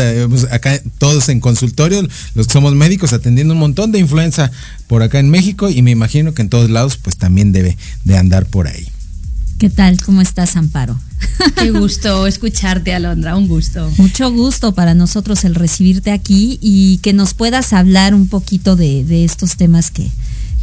Acá 0.52 0.80
todos 0.98 1.28
en 1.28 1.42
consultorio, 1.42 2.08
los 2.34 2.48
que 2.48 2.54
somos 2.54 2.76
médicos, 2.76 3.12
atendiendo 3.12 3.54
un 3.54 3.60
montón 3.60 3.92
de 3.92 4.00
influenza 4.00 4.50
por 4.88 5.04
acá 5.04 5.20
en 5.20 5.30
México 5.30 5.70
y 5.70 5.82
me 5.82 5.92
imagino 5.92 6.34
que 6.34 6.44
en 6.44 6.50
todos 6.50 6.70
lados, 6.70 6.98
pues 6.98 7.18
también 7.18 7.52
debe 7.52 7.78
de 8.06 8.18
andar 8.18 8.46
por 8.46 8.68
ahí. 8.68 8.93
¿Qué 9.64 9.70
tal? 9.70 9.98
¿Cómo 10.02 10.20
estás, 10.20 10.58
Amparo? 10.58 11.00
Qué 11.56 11.72
gusto 11.72 12.28
escucharte, 12.28 12.94
Alondra, 12.94 13.38
un 13.38 13.48
gusto. 13.48 13.90
Mucho 13.98 14.30
gusto 14.30 14.74
para 14.76 14.94
nosotros 14.94 15.46
el 15.46 15.56
recibirte 15.56 16.12
aquí 16.12 16.60
y 16.62 16.98
que 16.98 17.14
nos 17.14 17.34
puedas 17.34 17.72
hablar 17.72 18.14
un 18.14 18.28
poquito 18.28 18.76
de, 18.76 19.24
estos 19.24 19.56
temas 19.56 19.90
que, 19.90 20.12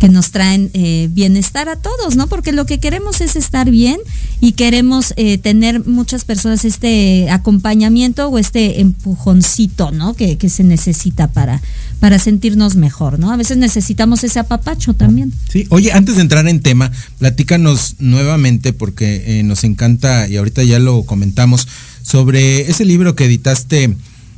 que 0.00 0.08
nos 0.08 0.30
traen 0.30 0.70
eh, 0.72 1.08
bienestar 1.12 1.68
a 1.68 1.76
todos, 1.76 2.16
¿no? 2.16 2.26
Porque 2.26 2.52
lo 2.52 2.64
que 2.64 2.80
queremos 2.80 3.20
es 3.20 3.36
estar 3.36 3.70
bien 3.70 3.98
y 4.40 4.52
queremos 4.52 5.12
eh, 5.16 5.36
tener 5.36 5.86
muchas 5.86 6.24
personas 6.24 6.64
este 6.64 7.28
acompañamiento 7.30 8.28
o 8.28 8.38
este 8.38 8.80
empujoncito, 8.80 9.90
¿no? 9.92 10.14
Que, 10.14 10.38
que 10.38 10.48
se 10.48 10.64
necesita 10.64 11.28
para, 11.28 11.60
para 12.00 12.18
sentirnos 12.18 12.76
mejor, 12.76 13.18
¿no? 13.18 13.30
A 13.30 13.36
veces 13.36 13.58
necesitamos 13.58 14.24
ese 14.24 14.38
apapacho 14.38 14.94
también. 14.94 15.34
Sí, 15.50 15.66
oye, 15.68 15.92
antes 15.92 16.16
de 16.16 16.22
entrar 16.22 16.48
en 16.48 16.60
tema, 16.60 16.90
platícanos 17.18 17.96
nuevamente, 17.98 18.72
porque 18.72 19.38
eh, 19.38 19.42
nos 19.42 19.64
encanta, 19.64 20.26
y 20.28 20.38
ahorita 20.38 20.64
ya 20.64 20.78
lo 20.78 21.02
comentamos, 21.02 21.68
sobre 22.02 22.70
ese 22.70 22.86
libro 22.86 23.14
que 23.14 23.26
editaste, 23.26 23.94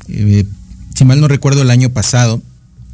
eh, 0.09 0.45
si 0.93 1.05
mal 1.05 1.21
no 1.21 1.29
recuerdo, 1.29 1.63
el 1.63 1.71
año 1.71 1.91
pasado, 1.91 2.43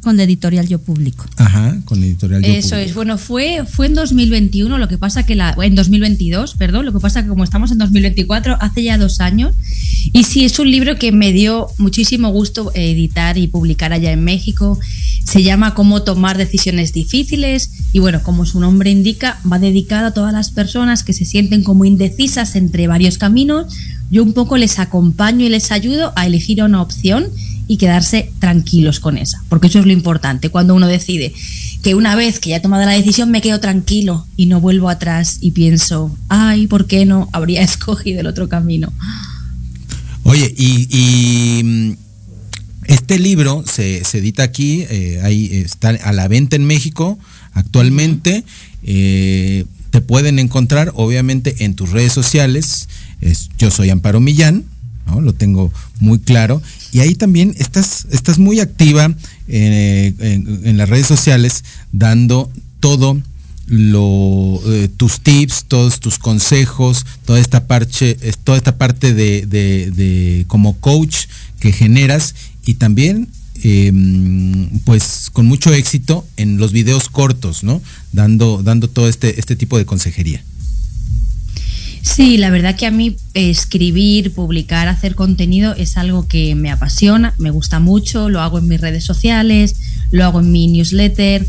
con 0.01 0.17
la 0.17 0.23
editorial 0.23 0.67
Yo 0.67 0.79
Publico. 0.79 1.25
Ajá, 1.37 1.77
con 1.85 1.99
la 1.99 2.05
editorial 2.05 2.41
Yo 2.41 2.51
Eso 2.51 2.75
es. 2.75 2.93
Bueno, 2.93 3.17
fue, 3.17 3.65
fue 3.69 3.87
en 3.87 3.95
2021, 3.95 4.77
lo 4.77 4.87
que 4.87 4.97
pasa 4.97 5.25
que 5.25 5.35
la. 5.35 5.55
En 5.61 5.75
2022, 5.75 6.55
perdón, 6.55 6.85
lo 6.85 6.93
que 6.93 6.99
pasa 6.99 7.23
que 7.23 7.29
como 7.29 7.43
estamos 7.43 7.71
en 7.71 7.77
2024, 7.79 8.57
hace 8.59 8.83
ya 8.83 8.97
dos 8.97 9.19
años. 9.19 9.55
Y 10.13 10.23
sí, 10.23 10.45
es 10.45 10.57
un 10.59 10.71
libro 10.71 10.97
que 10.97 11.11
me 11.11 11.31
dio 11.31 11.67
muchísimo 11.77 12.29
gusto 12.29 12.71
editar 12.73 13.37
y 13.37 13.47
publicar 13.47 13.93
allá 13.93 14.11
en 14.11 14.23
México. 14.23 14.79
Se 15.23 15.43
llama 15.43 15.75
Cómo 15.75 16.01
tomar 16.01 16.37
decisiones 16.37 16.93
difíciles 16.93 17.69
y 17.93 17.99
bueno, 17.99 18.23
como 18.23 18.45
su 18.45 18.59
nombre 18.59 18.89
indica, 18.89 19.39
va 19.51 19.59
dedicado 19.59 20.07
a 20.07 20.13
todas 20.13 20.33
las 20.33 20.49
personas 20.49 21.03
que 21.03 21.13
se 21.13 21.25
sienten 21.25 21.63
como 21.63 21.85
indecisas 21.85 22.55
entre 22.55 22.87
varios 22.87 23.17
caminos. 23.17 23.73
Yo 24.09 24.23
un 24.23 24.33
poco 24.33 24.57
les 24.57 24.79
acompaño 24.79 25.45
y 25.45 25.49
les 25.49 25.71
ayudo 25.71 26.13
a 26.15 26.25
elegir 26.25 26.63
una 26.63 26.81
opción 26.81 27.27
y 27.69 27.77
quedarse 27.77 28.31
tranquilos 28.39 28.99
con 28.99 29.15
esa, 29.19 29.43
porque 29.47 29.67
eso 29.67 29.77
es 29.77 29.85
lo 29.85 29.91
importante 29.91 30.49
cuando 30.49 30.73
uno 30.73 30.87
decide 30.87 31.31
que 31.83 31.93
una 31.93 32.15
vez 32.15 32.39
que 32.39 32.49
ya 32.49 32.55
he 32.55 32.59
tomado 32.59 32.83
la 32.83 32.93
decisión 32.93 33.29
me 33.29 33.41
quedo 33.41 33.59
tranquilo 33.59 34.25
y 34.35 34.47
no 34.47 34.59
vuelvo 34.59 34.89
atrás 34.89 35.37
y 35.39 35.51
pienso, 35.51 36.17
ay, 36.29 36.65
¿por 36.65 36.87
qué 36.87 37.05
no 37.05 37.29
habría 37.31 37.61
escogido 37.61 38.21
el 38.21 38.27
otro 38.27 38.49
camino? 38.49 38.91
Oye, 40.23 40.51
y, 40.57 41.61
mm, 41.63 41.91
este 42.87 43.19
libro 43.19 43.63
se, 43.71 44.01
edita 44.17 44.41
aquí, 44.41 44.87
eh, 44.89 45.21
ahí 45.23 45.49
está 45.53 45.89
a 45.89 46.11
la 46.11 46.27
venta 46.27 46.55
en 46.55 46.65
México 46.65 47.19
actualmente. 47.53 48.43
Eh, 48.81 49.65
te 49.91 50.01
pueden 50.01 50.39
encontrar, 50.39 50.91
obviamente, 50.95 51.65
en 51.65 51.75
tus 51.75 51.91
redes 51.91 52.13
sociales. 52.13 52.89
yo 53.59 53.69
soy 53.69 53.91
Amparo 53.91 54.19
Millán, 54.19 54.65
lo 55.21 55.33
tengo 55.33 55.71
muy 55.99 56.19
claro. 56.19 56.61
Y 56.91 56.99
ahí 56.99 57.15
también 57.15 57.55
estás, 57.57 58.07
estás 58.11 58.39
muy 58.39 58.59
activa 58.59 59.13
eh, 59.47 60.13
en, 60.19 60.77
las 60.77 60.89
redes 60.89 61.07
sociales 61.07 61.63
dando 61.91 62.51
todo 62.79 63.21
lo, 63.67 64.61
eh, 64.67 64.89
tus 64.95 65.21
tips, 65.21 65.65
todos 65.67 65.99
tus 65.99 66.17
consejos, 66.17 67.05
toda 67.25 67.39
esta 67.39 67.67
parte, 67.67 68.15
toda 68.43 68.57
esta 68.57 68.77
parte 68.77 69.13
de, 69.13 70.45
como 70.47 70.77
coach 70.79 71.27
que 71.59 71.71
generas 71.71 72.33
y 72.65 72.75
también 72.75 73.27
em, 73.63 74.69
pues 74.85 75.29
con 75.31 75.45
mucho 75.45 75.73
éxito 75.73 76.25
en 76.37 76.57
los 76.57 76.71
videos 76.71 77.09
cortos, 77.09 77.63
¿no? 77.63 77.81
Dando, 78.13 78.63
dando 78.63 78.87
todo 78.89 79.07
este, 79.09 79.39
este 79.39 79.55
tipo 79.55 79.77
de 79.77 79.85
consejería. 79.85 80.43
Sí, 82.01 82.37
la 82.37 82.49
verdad 82.49 82.75
que 82.75 82.85
a 82.85 82.91
mí 82.91 83.15
escribir, 83.33 84.33
publicar, 84.33 84.87
hacer 84.87 85.15
contenido 85.15 85.73
es 85.75 85.97
algo 85.97 86.27
que 86.27 86.55
me 86.55 86.71
apasiona, 86.71 87.33
me 87.37 87.51
gusta 87.51 87.79
mucho, 87.79 88.29
lo 88.29 88.41
hago 88.41 88.59
en 88.59 88.67
mis 88.67 88.81
redes 88.81 89.03
sociales, 89.03 89.75
lo 90.11 90.25
hago 90.25 90.39
en 90.39 90.51
mi 90.51 90.67
newsletter, 90.67 91.45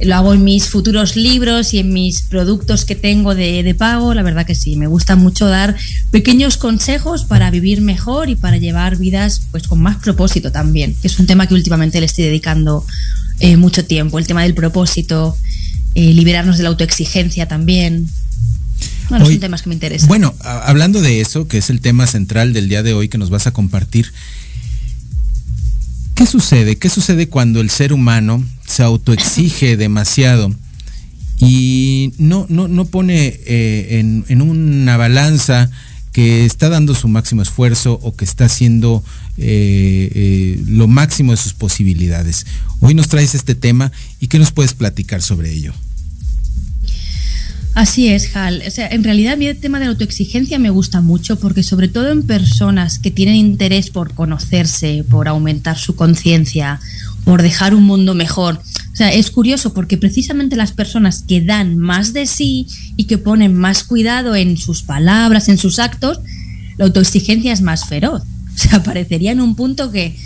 lo 0.00 0.14
hago 0.16 0.34
en 0.34 0.42
mis 0.42 0.68
futuros 0.68 1.14
libros 1.16 1.72
y 1.72 1.78
en 1.78 1.92
mis 1.92 2.22
productos 2.22 2.84
que 2.84 2.96
tengo 2.96 3.34
de, 3.34 3.74
pago. 3.78 4.14
La 4.14 4.22
verdad 4.22 4.46
que 4.46 4.54
sí, 4.54 4.76
me 4.76 4.86
gusta 4.86 5.16
mucho 5.16 5.46
dar 5.46 5.76
pequeños 6.10 6.56
consejos 6.56 7.24
para 7.24 7.50
vivir 7.50 7.80
mejor 7.80 8.28
y 8.28 8.36
para 8.36 8.56
llevar 8.56 8.96
vidas 8.96 9.42
pues 9.50 9.68
con 9.68 9.80
más 9.80 9.96
propósito 9.96 10.50
también, 10.50 10.94
que 11.00 11.08
es 11.08 11.18
un 11.18 11.26
tema 11.26 11.46
que 11.46 11.54
últimamente 11.54 12.00
le 12.00 12.06
estoy 12.06 12.24
dedicando 12.24 12.84
eh, 13.40 13.56
mucho 13.56 13.84
tiempo, 13.84 14.18
el 14.18 14.26
tema 14.26 14.42
del 14.42 14.54
propósito, 14.54 15.36
eh, 15.94 16.12
liberarnos 16.12 16.56
de 16.56 16.64
la 16.64 16.70
autoexigencia 16.70 17.46
también. 17.46 18.08
Bueno, 19.08 19.26
son 19.26 19.40
temas 19.40 19.62
que 19.62 19.68
me 19.68 19.74
interesan. 19.74 20.08
Bueno, 20.08 20.34
hablando 20.40 21.00
de 21.00 21.20
eso, 21.20 21.46
que 21.46 21.58
es 21.58 21.70
el 21.70 21.80
tema 21.80 22.06
central 22.06 22.52
del 22.52 22.68
día 22.68 22.82
de 22.82 22.94
hoy 22.94 23.08
que 23.08 23.18
nos 23.18 23.30
vas 23.30 23.46
a 23.46 23.52
compartir, 23.52 24.12
¿qué 26.14 26.26
sucede? 26.26 26.76
¿Qué 26.76 26.88
sucede 26.88 27.28
cuando 27.28 27.60
el 27.60 27.70
ser 27.70 27.92
humano 27.92 28.44
se 28.66 28.82
autoexige 28.82 29.76
demasiado 29.78 30.54
y 31.38 32.12
no, 32.18 32.46
no, 32.48 32.68
no 32.68 32.84
pone 32.84 33.40
eh, 33.46 34.24
en, 34.28 34.40
una 34.40 34.96
balanza 34.96 35.70
que 36.12 36.46
está 36.46 36.68
dando 36.68 36.94
su 36.94 37.08
máximo 37.08 37.42
esfuerzo 37.42 37.98
o 38.02 38.14
que 38.14 38.24
está 38.24 38.44
haciendo 38.44 39.02
eh, 39.36 40.10
eh, 40.14 40.62
lo 40.68 40.86
máximo 40.86 41.32
de 41.32 41.36
sus 41.36 41.52
posibilidades? 41.52 42.46
Hoy 42.80 42.94
nos 42.94 43.08
traes 43.08 43.34
este 43.34 43.54
tema 43.54 43.92
y 44.20 44.28
¿qué 44.28 44.38
nos 44.38 44.52
puedes 44.52 44.74
platicar 44.74 45.22
sobre 45.22 45.52
ello? 45.52 45.74
Así 47.74 48.06
es, 48.06 48.34
Hal. 48.36 48.62
O 48.66 48.70
sea, 48.70 48.86
en 48.86 49.02
realidad 49.02 49.32
a 49.32 49.36
mí 49.36 49.46
el 49.46 49.58
tema 49.58 49.80
de 49.80 49.86
la 49.86 49.90
autoexigencia 49.90 50.60
me 50.60 50.70
gusta 50.70 51.00
mucho 51.00 51.40
porque 51.40 51.64
sobre 51.64 51.88
todo 51.88 52.10
en 52.10 52.22
personas 52.22 53.00
que 53.00 53.10
tienen 53.10 53.34
interés 53.34 53.90
por 53.90 54.14
conocerse, 54.14 55.04
por 55.10 55.26
aumentar 55.26 55.76
su 55.76 55.96
conciencia, 55.96 56.80
por 57.24 57.42
dejar 57.42 57.74
un 57.74 57.82
mundo 57.82 58.14
mejor. 58.14 58.60
O 58.92 58.96
sea, 58.96 59.12
es 59.12 59.32
curioso 59.32 59.74
porque 59.74 59.96
precisamente 59.96 60.54
las 60.54 60.70
personas 60.70 61.24
que 61.26 61.40
dan 61.40 61.76
más 61.76 62.12
de 62.12 62.26
sí 62.26 62.68
y 62.96 63.04
que 63.04 63.18
ponen 63.18 63.54
más 63.54 63.82
cuidado 63.82 64.36
en 64.36 64.56
sus 64.56 64.84
palabras, 64.84 65.48
en 65.48 65.58
sus 65.58 65.80
actos, 65.80 66.20
la 66.76 66.84
autoexigencia 66.84 67.52
es 67.52 67.60
más 67.60 67.86
feroz. 67.88 68.22
O 68.22 68.58
sea, 68.58 68.82
parecería 68.84 69.32
en 69.32 69.40
un 69.40 69.56
punto 69.56 69.90
que 69.90 70.16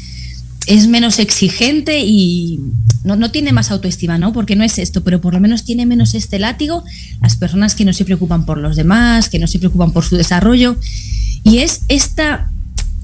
es 0.68 0.86
menos 0.86 1.18
exigente 1.18 2.00
y 2.00 2.60
no, 3.02 3.30
tiene 3.30 3.52
más 3.52 3.70
autoestima, 3.70 4.18
¿no? 4.18 4.34
Porque 4.34 4.54
no 4.54 4.64
es 4.64 4.78
esto, 4.78 5.02
pero 5.02 5.20
por 5.20 5.32
lo 5.32 5.40
menos 5.40 5.64
tiene 5.64 5.86
menos 5.86 6.14
este 6.14 6.38
látigo 6.38 6.84
las 7.22 7.36
personas 7.36 7.74
que 7.74 7.86
no 7.86 7.94
se 7.94 8.04
preocupan 8.04 8.44
por 8.44 8.58
los 8.58 8.76
demás, 8.76 9.30
que 9.30 9.38
no 9.38 9.46
se 9.46 9.58
preocupan 9.58 9.92
por 9.92 10.04
su 10.04 10.16
desarrollo. 10.16 10.76
Y 11.42 11.58
es 11.58 11.80
esta 11.88 12.50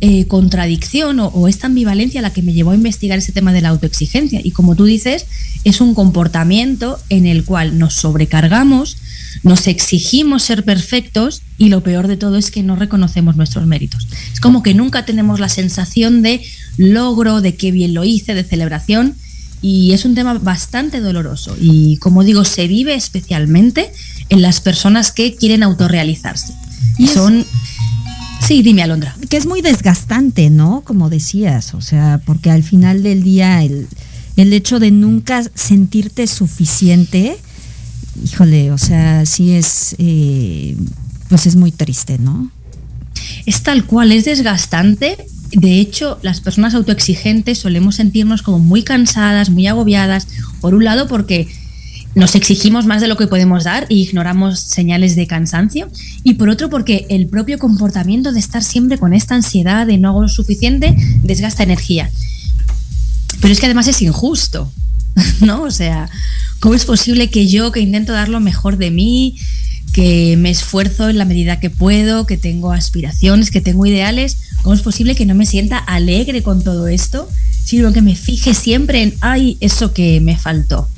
eh, 0.03 0.27
contradicción 0.27 1.21
o, 1.21 1.29
o, 1.29 1.49
esta 1.49 1.67
ambivalencia 1.69 2.21
la 2.21 2.35
que 2.35 2.43
me 2.43 2.53
llevó 2.53 2.73
a 2.73 2.75
investigar 2.75 3.19
ese 3.19 3.33
tema 3.33 3.55
de 3.55 3.63
la 3.63 3.71
autoexigencia. 3.71 4.43
Y 4.45 4.51
como 4.51 4.77
tú 4.77 4.85
dices, 4.85 5.25
es 5.65 5.81
un 5.81 5.95
comportamiento 5.95 6.99
en 7.09 7.25
el 7.25 7.45
cual 7.45 7.79
nos 7.79 7.95
sobrecargamos, 7.95 8.99
nos 9.43 9.67
exigimos 9.67 10.43
ser 10.43 10.65
perfectos 10.65 11.43
y 11.59 11.69
lo 11.69 11.83
peor 11.83 12.09
de 12.09 12.17
todo 12.17 12.37
es 12.37 12.51
que 12.51 12.63
no 12.63 12.77
reconocemos 12.77 13.37
nuestros 13.37 13.67
méritos. 13.67 14.07
Es 14.33 14.41
como 14.41 14.63
que 14.63 14.75
nunca 14.75 15.05
tenemos 15.05 15.41
la 15.41 15.49
sensación 15.49 16.23
de 16.23 16.43
logro, 16.77 17.41
de 17.41 17.55
qué 17.57 17.73
bien 17.73 17.95
lo 17.95 18.05
hice, 18.05 18.35
de 18.35 18.45
celebración. 18.45 19.15
Y 19.63 19.93
es 19.93 20.05
un 20.05 20.15
tema 20.15 20.35
bastante 20.35 21.01
doloroso. 21.01 21.57
Y 21.59 21.97
como 21.97 22.23
digo, 22.23 22.45
se 22.45 22.69
vive 22.69 22.95
especialmente 22.95 23.91
en 24.29 24.43
las 24.43 24.61
personas 24.61 25.11
que 25.11 25.35
quieren 25.35 25.63
autorrealizarse. 25.63 26.53
Y 26.99 27.07
son... 27.09 27.47
Sí, 28.47 28.63
dime, 28.63 28.83
Alondra. 28.83 29.17
Que 29.31 29.39
es 29.39 29.47
muy 29.47 29.63
desgastante, 29.63 30.51
¿no? 30.51 30.83
Como 30.83 31.09
decías, 31.09 31.73
o 31.73 31.81
sea, 31.81 32.21
porque 32.27 32.51
al 32.51 32.63
final 32.63 33.03
del 33.03 33.23
día 33.23 33.63
el, 33.63 33.89
el 34.37 34.53
hecho 34.53 34.81
de 34.81 34.91
nunca 34.91 35.43
sentirte 35.55 36.27
suficiente, 36.27 37.39
híjole, 38.23 38.71
o 38.71 38.79
sea, 38.79 39.25
sí 39.27 39.53
es, 39.53 39.95
eh, 39.99 40.77
pues 41.29 41.47
es 41.47 41.57
muy 41.57 41.73
triste, 41.73 42.19
¿no? 42.19 42.51
Es 43.47 43.63
tal 43.63 43.85
cual, 43.87 44.13
es 44.13 44.25
desgastante 44.25 45.17
de 45.55 45.79
hecho, 45.79 46.19
las 46.23 46.41
personas 46.41 46.75
autoexigentes 46.75 47.59
solemos 47.59 47.97
sentirnos 47.97 48.43
como 48.43 48.59
muy 48.59 48.83
cansadas, 48.83 49.51
muy 49.51 49.67
agobiadas, 49.67 50.27
por 50.61 50.75
un 50.75 50.85
lado 50.85 51.07
porque 51.07 51.49
nos 52.15 52.35
exigimos 52.35 52.87
más 52.87 53.01
de 53.01 53.09
lo 53.09 53.17
que 53.17 53.27
podemos 53.27 53.65
dar 53.65 53.87
e 53.89 53.95
ignoramos 53.95 54.61
señales 54.61 55.17
de 55.17 55.27
cansancio, 55.27 55.89
y 56.23 56.35
por 56.35 56.49
otro 56.49 56.71
porque 56.71 57.07
el 57.09 57.29
propio 57.29 57.59
comportamiento 57.59 58.33
de 58.33 58.41
estar 58.41 58.63
siempre 58.63 58.99
con 58.99 59.15
esta 59.15 59.35
ansiedad 59.35 59.87
de 59.87 59.99
no 59.99 60.09
hago 60.09 60.23
lo 60.23 60.29
suficiente 60.29 60.97
desgasta 61.23 61.63
energía. 61.63 62.11
Pero 63.41 63.53
es 63.53 63.61
que 63.61 63.67
además 63.67 63.89
es 63.89 64.03
injusto, 64.03 64.73
¿no? 65.41 65.63
O 65.63 65.71
sea, 65.71 66.09
¿cómo 66.61 66.75
es 66.75 66.85
posible 66.85 67.31
que 67.31 67.49
yo, 67.49 67.73
que 67.73 67.81
intento 67.81 68.13
dar 68.13 68.29
lo 68.29 68.41
mejor 68.41 68.77
de 68.77 68.91
mí, 68.91 69.37
que 69.93 70.37
me 70.37 70.51
esfuerzo 70.51 71.09
en 71.09 71.19
la 71.19 71.25
medida 71.25 71.61
que 71.61 71.71
puedo, 71.71 72.27
que 72.27 72.37
tengo 72.37 72.73
aspiraciones, 72.73 73.51
que 73.51 73.61
tengo 73.61 73.87
ideales, 73.87 74.39
¿cómo 74.63 74.75
es 74.75 74.83
posible 74.83 75.15
que 75.15 75.25
no 75.25 75.35
me 75.35 75.47
sienta 75.47 75.79
alegre 75.79 76.43
con 76.43 76.65
todo 76.65 76.89
esto? 76.89 77.29
Sino 77.65 77.93
que 77.93 78.03
me 78.03 78.17
fije 78.17 78.55
siempre 78.55 79.03
en, 79.03 79.15
ay, 79.21 79.57
eso 79.61 79.95
que 79.95 80.21
me 80.21 80.37
faltó. 80.37 80.89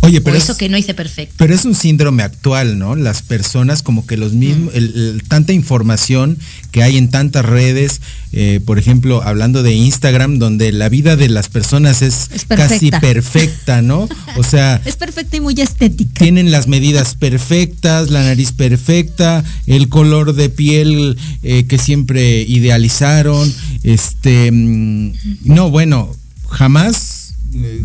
Oye, 0.00 0.20
pero 0.20 0.36
eso 0.36 0.56
que 0.56 0.68
no 0.68 0.78
hice 0.78 0.94
perfecto. 0.94 1.34
Pero 1.36 1.54
es 1.54 1.64
un 1.64 1.74
síndrome 1.74 2.22
actual, 2.22 2.78
¿no? 2.78 2.94
Las 2.94 3.22
personas 3.22 3.82
como 3.82 4.06
que 4.06 4.16
los 4.16 4.32
mismos, 4.32 4.72
mm. 4.74 5.26
tanta 5.28 5.52
información 5.52 6.38
que 6.70 6.82
hay 6.82 6.96
en 6.96 7.10
tantas 7.10 7.44
redes, 7.44 8.00
eh, 8.32 8.60
por 8.64 8.78
ejemplo, 8.78 9.22
hablando 9.22 9.62
de 9.62 9.74
Instagram, 9.74 10.38
donde 10.38 10.70
la 10.72 10.88
vida 10.88 11.16
de 11.16 11.28
las 11.28 11.48
personas 11.48 12.02
es, 12.02 12.30
casi 12.48 12.90
perfecta, 12.90 13.82
¿no? 13.82 14.08
O 14.36 14.44
sea, 14.44 14.80
es 14.86 14.96
perfecta 14.96 15.36
y 15.36 15.40
muy 15.40 15.60
estética. 15.60 16.12
Tienen 16.14 16.52
las 16.52 16.68
medidas 16.68 17.14
perfectas, 17.16 18.10
la 18.10 18.22
nariz 18.22 18.52
perfecta, 18.52 19.44
el 19.66 19.88
color 19.88 20.34
de 20.34 20.48
piel 20.48 21.18
eh, 21.42 21.64
que 21.66 21.78
siempre 21.78 22.42
idealizaron, 22.42 23.52
este, 23.82 24.50
mm, 24.52 25.12
no, 25.44 25.70
bueno, 25.70 26.14
jamás 26.48 27.17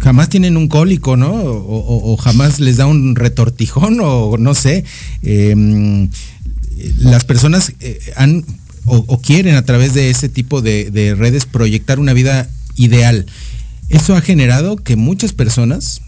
jamás 0.02 0.30
tienen 0.30 0.58
un 0.58 0.67
cólico, 0.67 1.15
¿no? 1.17 1.32
O, 1.34 2.17
jamás 2.17 2.60
les 2.60 2.78
da 2.78 2.86
un 2.86 3.15
retortijón 3.15 3.99
o 4.02 4.38
no 4.38 4.54
sé. 4.54 4.84
Em, 5.21 6.10
las 6.99 7.23
personas 7.23 7.73
eh, 7.80 7.99
han 8.15 8.43
o, 8.86 9.21
quieren 9.21 9.56
a 9.56 9.63
través 9.63 9.93
de 9.93 10.10
ese 10.10 10.28
tipo 10.28 10.62
de, 10.62 11.15
redes 11.17 11.45
proyectar 11.45 11.99
una 11.99 12.13
vida 12.13 12.49
ideal. 12.76 13.26
Eso 13.89 14.15
ha 14.15 14.21
generado 14.21 14.76
que 14.76 14.95
muchas 14.95 15.34
personas 15.34 16.02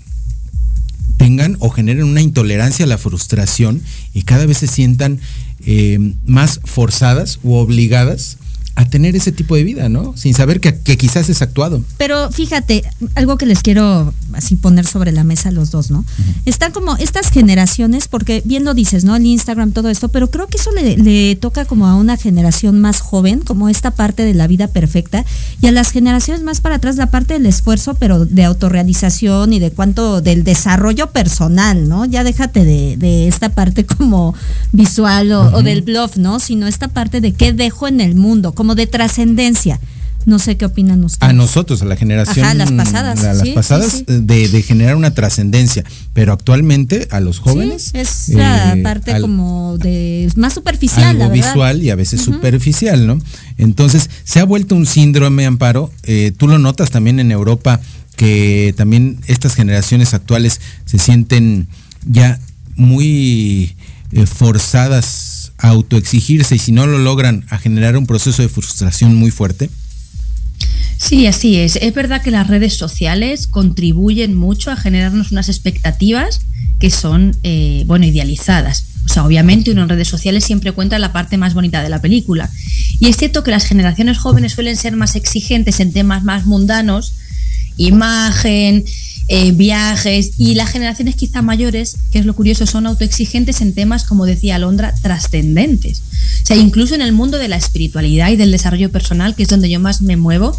tengan 1.18 1.56
o 1.60 1.70
generen 1.70 2.04
una 2.04 2.22
intolerancia 2.22 2.86
a 2.86 2.88
la 2.90 2.98
frustración 2.98 3.82
y 4.14 4.24
cada 4.24 4.46
vez 4.46 4.58
se 4.58 4.68
sientan 4.68 5.20
em, 5.66 6.16
más 6.26 6.60
forzadas 6.66 7.40
u 7.44 7.54
obligadas 7.54 8.38
a 8.76 8.86
tener 8.86 9.16
ese 9.16 9.32
tipo 9.32 9.56
de 9.56 9.64
vida, 9.64 9.88
¿no? 9.88 10.16
Sin 10.18 10.34
saber 10.34 10.60
que, 10.60 10.74
quizás 10.98 11.30
es 11.30 11.42
actuado. 11.42 11.82
Pero 11.98 12.30
fíjate, 12.30 12.84
algo 13.16 13.38
que 13.38 13.46
les 13.46 13.62
quiero 13.62 14.14
así 14.34 14.58
poner 14.58 14.86
sobre 14.86 15.14
la 15.14 15.24
mesa 15.24 15.50
los 15.52 15.72
dos, 15.72 15.92
¿no? 15.92 16.04
Están 16.46 16.74
como 16.74 16.98
estas 16.98 17.30
generaciones, 17.30 18.10
porque 18.10 18.42
bien 18.44 18.66
lo 18.66 18.74
dices, 18.74 19.06
¿no? 19.06 19.16
El 19.16 19.26
Instagram, 19.26 19.72
todo 19.72 19.90
esto, 19.90 20.10
pero 20.10 20.30
creo 20.30 20.48
que 20.48 20.58
eso 20.58 20.72
le, 20.72 20.98
le, 20.98 21.36
toca 21.38 21.64
como 21.64 21.88
a 21.88 21.96
una 21.96 22.18
generación 22.18 22.82
más 22.82 23.00
joven, 23.00 23.40
como 23.40 23.70
esta 23.70 23.92
parte 23.92 24.24
de 24.26 24.34
la 24.34 24.48
vida 24.48 24.68
perfecta, 24.68 25.26
y 25.62 25.68
a 25.68 25.72
las 25.72 25.92
generaciones 25.92 26.44
más 26.44 26.60
para 26.60 26.76
atrás 26.76 26.98
la 26.98 27.10
parte 27.10 27.36
del 27.36 27.46
esfuerzo, 27.46 27.96
pero 27.96 28.26
de 28.26 28.44
autorrealización 28.44 29.54
y 29.54 29.60
de 29.60 29.72
cuánto, 29.72 30.20
del 30.20 30.44
desarrollo 30.44 31.12
personal, 31.12 31.88
¿no? 31.88 32.04
Ya 32.04 32.26
déjate 32.26 32.66
de, 32.66 32.98
de 32.98 33.30
esta 33.30 33.50
parte 33.50 33.86
como 33.86 34.36
visual 34.74 35.32
o, 35.32 35.56
o 35.56 35.64
del 35.64 35.82
bluff, 35.82 36.18
¿no? 36.18 36.40
Sino 36.40 36.68
esta 36.68 36.90
parte 36.90 37.22
de 37.22 37.34
qué 37.34 37.54
dejo 37.54 37.88
en 37.88 38.02
el 38.02 38.16
mundo, 38.16 38.54
como 38.66 38.74
de 38.74 38.88
trascendencia. 38.88 39.80
No 40.26 40.40
sé 40.40 40.58
qué 40.58 40.66
opinan 40.66 41.04
ustedes. 41.04 41.30
A 41.30 41.34
nosotros, 41.34 41.84
a 41.84 41.86
la 41.86 41.96
generación. 41.96 42.44
Ajá, 42.44 42.56
las 42.56 42.72
pasadas. 42.72 43.24
A 43.24 43.36
las 43.36 43.48
pasadas 43.50 44.06
De, 44.08 44.64
generar 44.64 44.96
una 44.96 45.14
trascendencia. 45.14 45.84
Pero 46.14 46.34
actualmente 46.34 47.08
a 47.12 47.20
los 47.20 47.38
jóvenes. 47.38 47.92
es 47.94 48.30
la 48.30 48.74
eh, 48.74 48.82
parte 48.82 49.22
como 49.22 49.78
de. 49.78 50.28
más 50.36 50.54
superficial. 50.54 51.22
Algo 51.22 51.30
visual 51.30 51.84
y 51.84 51.92
a 51.92 51.96
veces 51.96 52.22
superficial, 52.22 53.06
¿no? 53.06 53.20
Entonces, 53.60 54.10
se 54.24 54.40
ha 54.40 54.46
vuelto 54.46 54.74
un 54.74 54.88
síndrome, 54.88 55.46
Amparo. 55.46 55.92
Eh, 56.02 56.34
tú 56.36 56.48
lo 56.48 56.58
notas 56.58 56.90
también 56.90 57.20
en 57.20 57.32
Europa, 57.32 57.80
que 58.16 58.74
también 58.76 59.20
estas 59.28 59.54
generaciones 59.54 60.16
actuales 60.16 60.60
se 60.86 60.98
sienten 60.98 61.68
ya 62.04 62.40
muy 62.76 63.76
eh, 64.12 64.26
forzadas 64.26 65.35
autoexigirse 65.70 66.56
y 66.56 66.60
si 66.60 66.72
no 66.72 66.86
lo 66.86 66.98
logran 66.98 67.46
a 67.50 67.58
generar 67.58 67.98
un 67.98 68.08
proceso 68.08 68.42
de 68.42 68.50
frustración 68.50 69.16
muy 69.16 69.32
fuerte? 69.32 69.70
Sí, 70.98 71.28
así 71.28 71.58
es. 71.58 71.76
Es 71.76 71.94
verdad 71.94 72.22
que 72.22 72.32
las 72.32 72.48
redes 72.48 72.76
sociales 72.78 73.48
contribuyen 73.48 74.34
mucho 74.34 74.72
a 74.72 74.76
generarnos 74.76 75.32
unas 75.32 75.50
expectativas 75.50 76.42
que 76.80 76.90
son, 76.90 77.36
eh, 77.44 77.84
bueno, 77.86 78.06
idealizadas. 78.06 78.86
O 79.06 79.10
sea, 79.10 79.26
obviamente 79.26 79.72
uno 79.72 79.84
en 79.84 79.90
redes 79.90 80.08
sociales 80.08 80.44
siempre 80.44 80.72
cuenta 80.72 80.98
la 80.98 81.14
parte 81.14 81.38
más 81.38 81.54
bonita 81.54 81.84
de 81.84 81.90
la 81.90 82.02
película. 82.02 82.50
Y 83.00 83.08
es 83.08 83.18
cierto 83.18 83.44
que 83.44 83.52
las 83.52 83.66
generaciones 83.66 84.18
jóvenes 84.18 84.54
suelen 84.54 84.78
ser 84.78 84.96
más 84.96 85.16
exigentes 85.16 85.80
en 85.80 85.94
temas 85.94 86.24
más 86.24 86.46
mundanos, 86.46 87.14
imagen, 87.78 88.84
eh, 89.28 89.52
viajes 89.52 90.32
y 90.38 90.54
las 90.54 90.70
generaciones 90.70 91.16
quizá 91.16 91.42
mayores, 91.42 91.98
que 92.12 92.20
es 92.20 92.26
lo 92.26 92.36
curioso, 92.36 92.66
son 92.68 92.86
autoexigentes 92.86 93.62
en 93.62 93.74
temas, 93.74 94.04
como 94.04 94.26
decía 94.26 94.56
Alondra, 94.56 94.94
trascendentes. 95.02 96.04
O 96.44 96.46
sea, 96.46 96.58
incluso 96.58 96.94
en 96.94 97.02
el 97.02 97.12
mundo 97.12 97.38
de 97.40 97.48
la 97.48 97.58
espiritualidad 97.58 98.30
y 98.30 98.36
del 98.36 98.52
desarrollo 98.52 98.92
personal, 98.92 99.36
que 99.36 99.44
es 99.44 99.50
donde 99.50 99.70
yo 99.70 99.80
más 99.80 100.02
me 100.02 100.16
muevo, 100.16 100.56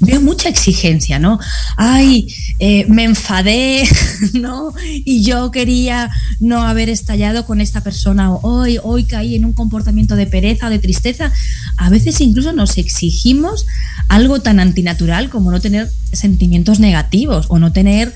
veo 0.00 0.20
mucha 0.20 0.48
exigencia, 0.48 1.18
¿no? 1.18 1.38
Ay, 1.76 2.28
eh, 2.58 2.86
me 2.88 3.04
enfadé, 3.04 3.88
¿no? 4.34 4.72
Y 4.84 5.22
yo 5.22 5.50
quería 5.50 6.10
no 6.40 6.62
haber 6.62 6.88
estallado 6.88 7.46
con 7.46 7.60
esta 7.60 7.82
persona, 7.82 8.32
o 8.32 8.40
hoy, 8.42 8.78
hoy 8.82 9.04
caí 9.04 9.34
en 9.34 9.44
un 9.44 9.52
comportamiento 9.52 10.16
de 10.16 10.26
pereza 10.26 10.68
o 10.68 10.70
de 10.70 10.78
tristeza. 10.78 11.32
A 11.76 11.90
veces 11.90 12.20
incluso 12.20 12.52
nos 12.52 12.78
exigimos 12.78 13.66
algo 14.08 14.40
tan 14.40 14.60
antinatural 14.60 15.28
como 15.30 15.50
no 15.50 15.60
tener 15.60 15.90
sentimientos 16.12 16.80
negativos 16.80 17.46
o 17.48 17.58
no 17.58 17.72
tener 17.72 18.12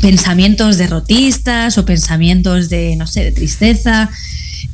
pensamientos 0.00 0.78
derrotistas 0.78 1.78
o 1.78 1.84
pensamientos 1.84 2.68
de, 2.68 2.96
no 2.96 3.06
sé, 3.06 3.24
de 3.24 3.32
tristeza. 3.32 4.10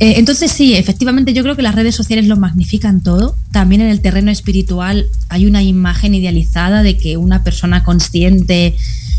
Eh, 0.02 0.18
entonces 0.18 0.50
sí, 0.50 0.74
efectivamente 0.74 1.32
yo 1.32 1.44
creo 1.44 1.54
que 1.54 1.62
las 1.62 1.76
redes 1.76 1.94
sociales 1.94 2.26
lo 2.26 2.36
magnifican 2.36 3.02
todo. 3.02 3.36
También 3.52 3.82
en 3.82 3.86
el 3.86 4.00
terreno 4.00 4.32
espiritual 4.32 5.06
hay 5.28 5.46
una 5.46 5.62
imagen 5.62 6.12
idealizada 6.12 6.82
de 6.82 6.96
que 6.96 7.16
una 7.16 7.44
persona 7.44 7.84
consciente, 7.84 8.74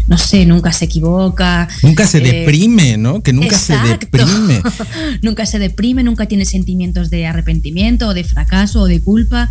no 0.09 0.17
sé, 0.17 0.45
nunca 0.45 0.73
se 0.73 0.83
equivoca. 0.83 1.69
Nunca 1.83 2.05
se 2.05 2.17
eh, 2.17 2.21
deprime, 2.21 2.97
¿no? 2.97 3.23
Que 3.23 3.31
nunca 3.31 3.57
se 3.57 3.77
deprime. 3.77 4.61
nunca 5.21 5.45
se 5.45 5.57
deprime, 5.57 6.03
nunca 6.03 6.25
tiene 6.25 6.43
sentimientos 6.43 7.09
de 7.09 7.27
arrepentimiento 7.27 8.09
o 8.09 8.13
de 8.13 8.25
fracaso 8.25 8.81
o 8.81 8.85
de 8.85 8.99
culpa. 8.99 9.49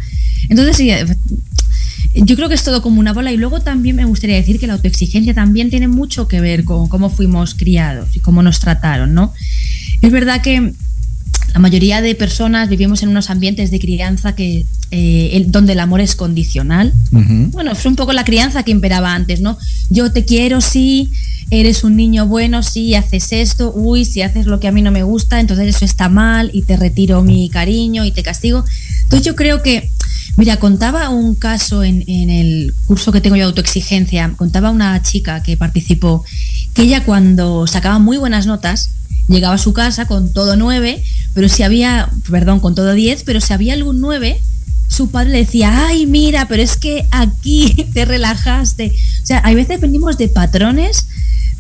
Entonces 0.51 0.77
sí, 0.77 0.90
yo 2.14 2.37
creo 2.37 2.51
que 2.51 2.57
es 2.57 2.62
todo 2.62 2.83
como 2.83 3.01
una 3.01 3.14
bola 3.14 3.33
y 3.33 3.38
luego 3.38 3.61
también 3.61 3.97
me 3.97 4.05
gustaría 4.05 4.37
decir 4.37 4.61
que 4.61 4.66
la 4.66 4.75
autoexigencia 4.75 5.33
también 5.33 5.71
tiene 5.71 5.88
mucho 5.88 6.29
que 6.29 6.42
ver 6.42 6.64
con 6.64 6.88
cómo 6.88 7.09
fuimos 7.09 7.55
criados 7.55 8.14
y 8.14 8.21
cómo 8.21 8.42
nos 8.42 8.61
trataron, 8.61 9.14
¿no? 9.14 9.33
Es 10.03 10.12
verdad 10.12 10.42
que 10.42 10.75
la 11.53 11.61
mayoría 11.61 12.01
de 12.01 12.15
personas 12.15 12.69
vivimos 12.69 13.03
en 13.03 13.11
unos 13.11 13.29
ambientes 13.29 13.71
de 13.71 13.79
crianza 13.79 14.35
que 14.35 14.65
eh, 14.91 15.45
donde 15.49 15.73
el 15.73 15.81
amor 15.81 16.01
es 16.01 16.17
condicional. 16.17 16.93
Bueno, 17.11 17.75
fue 17.75 17.91
un 17.91 17.97
poco 17.97 18.12
la 18.12 18.25
crianza 18.25 18.62
que 18.62 18.71
imperaba 18.71 19.15
antes, 19.15 19.41
¿no? 19.41 19.59
Yo 19.91 20.12
te 20.12 20.25
quiero, 20.25 20.61
sí, 20.61 21.11
eres 21.51 21.85
un 21.85 21.97
niño 21.97 22.27
bueno, 22.27 22.62
sí, 22.62 22.95
haces 22.95 23.33
esto, 23.33 23.73
uy, 23.75 24.07
si 24.07 24.23
haces 24.23 24.47
lo 24.47 24.61
que 24.61 24.69
a 24.69 24.73
mí 24.73 24.81
no 24.81 24.91
me 24.91 25.03
gusta, 25.03 25.41
entonces 25.41 25.77
eso 25.77 25.85
está 25.85 26.09
mal 26.09 26.51
y 26.55 26.62
te 26.62 26.77
retiro 26.77 27.23
mi 27.23 27.51
cariño 27.51 28.05
y 28.07 28.12
te 28.12 28.23
castigo. 28.23 28.65
Entonces 29.03 29.27
yo 29.27 29.37
creo 29.37 29.62
que, 29.62 29.91
mira, 30.38 30.57
contaba 30.57 31.11
un 31.11 31.35
caso 31.35 31.85
en, 31.85 32.05
en 32.07 32.31
el 32.31 32.75
curso 32.87 33.12
que 33.12 33.21
tengo 33.21 33.37
yo 33.37 33.45
de 33.45 33.49
autoexigencia, 33.49 34.33
contaba 34.37 34.71
una 34.71 35.03
chica 35.03 35.43
que 35.43 35.59
participó, 35.59 36.25
que 36.73 36.83
ella 36.83 37.05
cuando 37.05 37.67
sacaba 37.67 37.99
muy 37.99 38.17
buenas 38.17 38.47
notas, 38.47 38.91
llegaba 39.33 39.55
a 39.55 39.59
su 39.59 39.73
casa 39.73 40.07
con 40.07 40.33
todo 40.33 40.57
nueve, 40.57 41.03
pero 41.35 41.49
si 41.49 41.62
había, 41.62 42.11
perdón, 42.31 42.61
con 42.61 42.75
todo 42.75 42.92
diez, 42.92 43.23
pero 43.25 43.40
si 43.40 43.53
había 43.53 43.75
algún 43.75 44.01
nueve, 44.01 44.40
su 44.88 45.11
padre 45.11 45.31
le 45.31 45.38
decía, 45.38 45.87
ay, 45.87 46.07
mira, 46.07 46.47
pero 46.49 46.62
es 46.62 46.77
que 46.77 47.07
aquí 47.11 47.75
te 47.95 48.05
relajaste. 48.05 48.92
O 49.23 49.27
sea, 49.27 49.40
hay 49.45 49.55
veces 49.55 49.81
venimos 49.81 50.18
de 50.18 50.29
patrones 50.29 51.07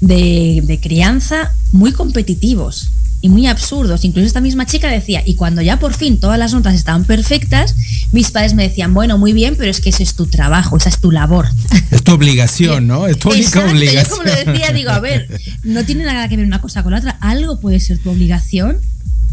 de, 0.00 0.62
de 0.64 0.80
crianza 0.80 1.52
muy 1.72 1.92
competitivos 1.92 2.90
y 3.22 3.28
muy 3.28 3.46
absurdos. 3.46 4.04
Incluso 4.04 4.26
esta 4.26 4.40
misma 4.40 4.66
chica 4.66 4.88
decía, 4.88 5.22
y 5.24 5.36
cuando 5.36 5.62
ya 5.62 5.78
por 5.78 5.94
fin 5.94 6.18
todas 6.18 6.38
las 6.38 6.52
notas 6.52 6.74
estaban 6.74 7.04
perfectas, 7.04 7.74
mis 8.10 8.30
padres 8.30 8.52
me 8.52 8.64
decían, 8.64 8.92
bueno, 8.92 9.16
muy 9.16 9.32
bien, 9.32 9.54
pero 9.56 9.70
es 9.70 9.80
que 9.80 9.90
ese 9.90 10.02
es 10.02 10.14
tu 10.14 10.26
trabajo, 10.26 10.76
esa 10.76 10.88
es 10.88 10.98
tu 10.98 11.10
labor. 11.10 11.46
Es 11.90 12.02
tu 12.02 12.12
obligación, 12.12 12.86
¿no? 12.86 13.06
Es 13.06 13.18
tu 13.18 13.30
única 13.30 13.64
obligación. 13.64 14.04
Yo 14.04 14.10
como 14.10 14.24
lo 14.24 14.52
decía, 14.52 14.72
digo, 14.72 14.90
a 14.90 14.98
ver, 14.98 15.28
no 15.62 15.84
tiene 15.84 16.04
nada 16.04 16.28
que 16.28 16.36
ver 16.36 16.44
una 16.44 16.60
cosa 16.60 16.82
con 16.82 16.92
la 16.92 16.98
otra, 16.98 17.16
algo 17.20 17.60
puede 17.60 17.80
ser 17.80 17.98
tu 17.98 18.10
obligación, 18.10 18.78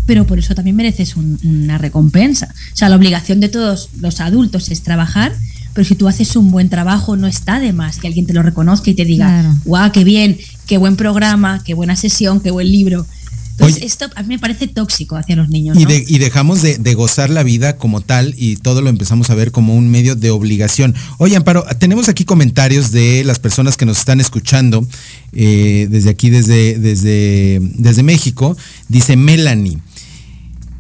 pero 0.05 0.25
por 0.25 0.39
eso 0.39 0.55
también 0.55 0.75
mereces 0.75 1.15
una 1.15 1.77
recompensa. 1.77 2.53
O 2.73 2.75
sea, 2.75 2.89
la 2.89 2.95
obligación 2.95 3.39
de 3.39 3.49
todos 3.49 3.89
los 3.99 4.21
adultos 4.21 4.69
es 4.69 4.81
trabajar, 4.83 5.33
pero 5.73 5.87
si 5.87 5.95
tú 5.95 6.07
haces 6.07 6.35
un 6.35 6.51
buen 6.51 6.69
trabajo, 6.69 7.15
no 7.15 7.27
está 7.27 7.59
de 7.59 7.73
más 7.73 7.97
que 7.97 8.07
alguien 8.07 8.25
te 8.25 8.33
lo 8.33 8.43
reconozca 8.43 8.89
y 8.89 8.95
te 8.95 9.05
diga, 9.05 9.55
guau, 9.65 9.91
qué 9.91 10.03
bien, 10.03 10.37
qué 10.67 10.77
buen 10.77 10.95
programa, 10.95 11.63
qué 11.63 11.73
buena 11.73 11.95
sesión, 11.95 12.39
qué 12.39 12.51
buen 12.51 12.71
libro. 12.71 13.05
Entonces, 13.59 13.83
esto 13.83 14.09
a 14.15 14.23
mí 14.23 14.29
me 14.29 14.39
parece 14.39 14.67
tóxico 14.67 15.15
hacia 15.15 15.35
los 15.35 15.49
niños. 15.49 15.77
Y, 15.77 15.83
y 15.83 16.17
dejamos 16.17 16.61
de, 16.61 16.93
gozar 16.93 17.29
la 17.29 17.43
vida 17.43 17.77
como 17.77 18.01
tal 18.01 18.33
y 18.37 18.55
todo 18.55 18.81
lo 18.81 18.89
empezamos 18.89 19.29
a 19.29 19.35
ver 19.35 19.51
como 19.51 19.75
un 19.75 19.89
medio 19.89 20.15
de 20.15 20.31
obligación. 20.31 20.95
Oye, 21.17 21.35
Amparo, 21.35 21.65
tenemos 21.77 22.09
aquí 22.09 22.25
comentarios 22.25 22.91
de 22.91 23.23
las 23.23 23.39
personas 23.39 23.77
que 23.77 23.85
nos 23.85 23.99
están 23.99 24.19
escuchando 24.19 24.85
eh, 25.33 25.87
desde 25.89 26.09
aquí, 26.09 26.29
desde, 26.29 26.79
desde, 26.79 27.59
desde 27.61 28.03
México. 28.03 28.57
Dice 28.87 29.15
Melanie. 29.15 29.77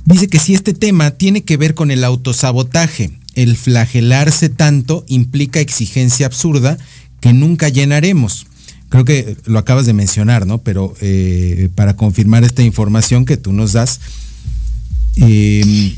Dice 0.05 0.27
que 0.27 0.39
si 0.39 0.53
este 0.53 0.73
tema 0.73 1.11
tiene 1.11 1.43
que 1.43 1.57
ver 1.57 1.75
con 1.75 1.91
el 1.91 2.03
autosabotaje, 2.03 3.11
el 3.35 3.57
flagelarse 3.57 4.49
tanto 4.49 5.05
implica 5.07 5.59
exigencia 5.59 6.25
absurda 6.25 6.77
que 7.19 7.33
nunca 7.33 7.69
llenaremos 7.69 8.47
creo 8.89 9.05
que 9.05 9.37
lo 9.45 9.59
acabas 9.59 9.85
de 9.85 9.93
mencionar, 9.93 10.45
¿no? 10.45 10.59
Pero 10.59 10.95
eh, 11.01 11.69
para 11.75 11.95
confirmar 11.95 12.43
esta 12.43 12.63
información 12.63 13.25
que 13.25 13.37
tú 13.37 13.53
nos 13.53 13.73
das. 13.73 13.99
Eh, 15.15 15.95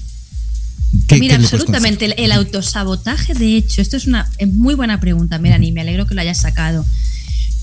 Mira, 1.10 1.36
absolutamente. 1.36 2.14
El, 2.22 2.32
autosabotaje, 2.34 3.34
de 3.34 3.56
hecho, 3.56 3.82
esto 3.82 3.96
es 3.96 4.08
una 4.08 4.30
muy 4.54 4.76
buena 4.76 5.00
pregunta, 5.00 5.40
Melanie, 5.40 5.72
me 5.72 5.82
alegro 5.82 6.06
que 6.06 6.16
lo 6.16 6.22
hayas 6.22 6.40
sacado. 6.40 6.86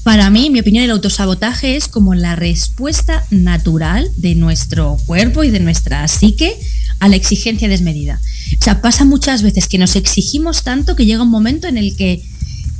Para 0.02 0.30
mí, 0.30 0.48
mi 0.48 0.60
opinión, 0.60 0.84
el 0.84 0.90
autosabotaje 0.90 1.76
es 1.76 1.88
como 1.88 2.14
la 2.14 2.34
respuesta 2.34 3.24
natural 3.30 4.10
de 4.16 4.34
nuestro 4.34 4.96
cuerpo 5.04 5.44
y 5.44 5.50
de 5.50 5.60
nuestra 5.60 6.08
psique 6.08 6.56
a 7.00 7.08
la 7.08 7.16
exigencia 7.16 7.68
desmedida. 7.68 8.18
O 8.58 8.62
sea, 8.62 8.80
pasa 8.80 9.04
muchas 9.04 9.42
veces 9.42 9.68
que 9.68 9.76
nos 9.76 9.96
exigimos 9.96 10.62
tanto 10.62 10.96
que 10.96 11.04
llega 11.04 11.22
un 11.22 11.30
momento 11.30 11.68
en 11.68 11.76
el 11.76 11.96
que 11.96 12.22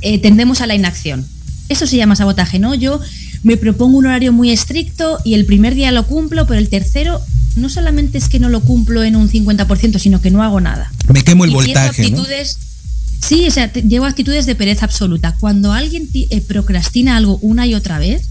eh, 0.01 0.17
tendemos 0.17 0.61
a 0.61 0.67
la 0.67 0.73
inacción. 0.73 1.27
Eso 1.69 1.87
se 1.87 1.97
llama 1.97 2.15
sabotaje, 2.15 2.59
¿no? 2.59 2.75
Yo 2.75 2.99
me 3.43 3.57
propongo 3.57 3.97
un 3.97 4.07
horario 4.07 4.33
muy 4.33 4.51
estricto 4.51 5.19
y 5.23 5.35
el 5.35 5.45
primer 5.45 5.75
día 5.75 5.91
lo 5.91 6.05
cumplo, 6.05 6.45
pero 6.45 6.59
el 6.59 6.69
tercero 6.69 7.21
no 7.55 7.69
solamente 7.69 8.17
es 8.17 8.27
que 8.29 8.39
no 8.39 8.49
lo 8.49 8.61
cumplo 8.61 9.03
en 9.03 9.15
un 9.15 9.29
50%, 9.29 9.99
sino 9.99 10.21
que 10.21 10.31
no 10.31 10.43
hago 10.43 10.59
nada. 10.59 10.91
Me 11.11 11.23
quemo 11.23 11.45
el 11.45 11.51
voltaje. 11.51 12.01
Actitudes, 12.01 12.57
Sí, 13.21 13.47
o 13.47 13.51
sea, 13.51 13.71
llevo 13.73 14.05
actitudes 14.05 14.45
de 14.45 14.55
pereza 14.55 14.85
absoluta. 14.85 15.35
Cuando 15.39 15.73
alguien 15.73 16.07
eh, 16.13 16.41
procrastina 16.41 17.17
algo 17.17 17.37
una 17.41 17.67
y 17.67 17.75
otra 17.75 17.99
vez, 17.99 18.29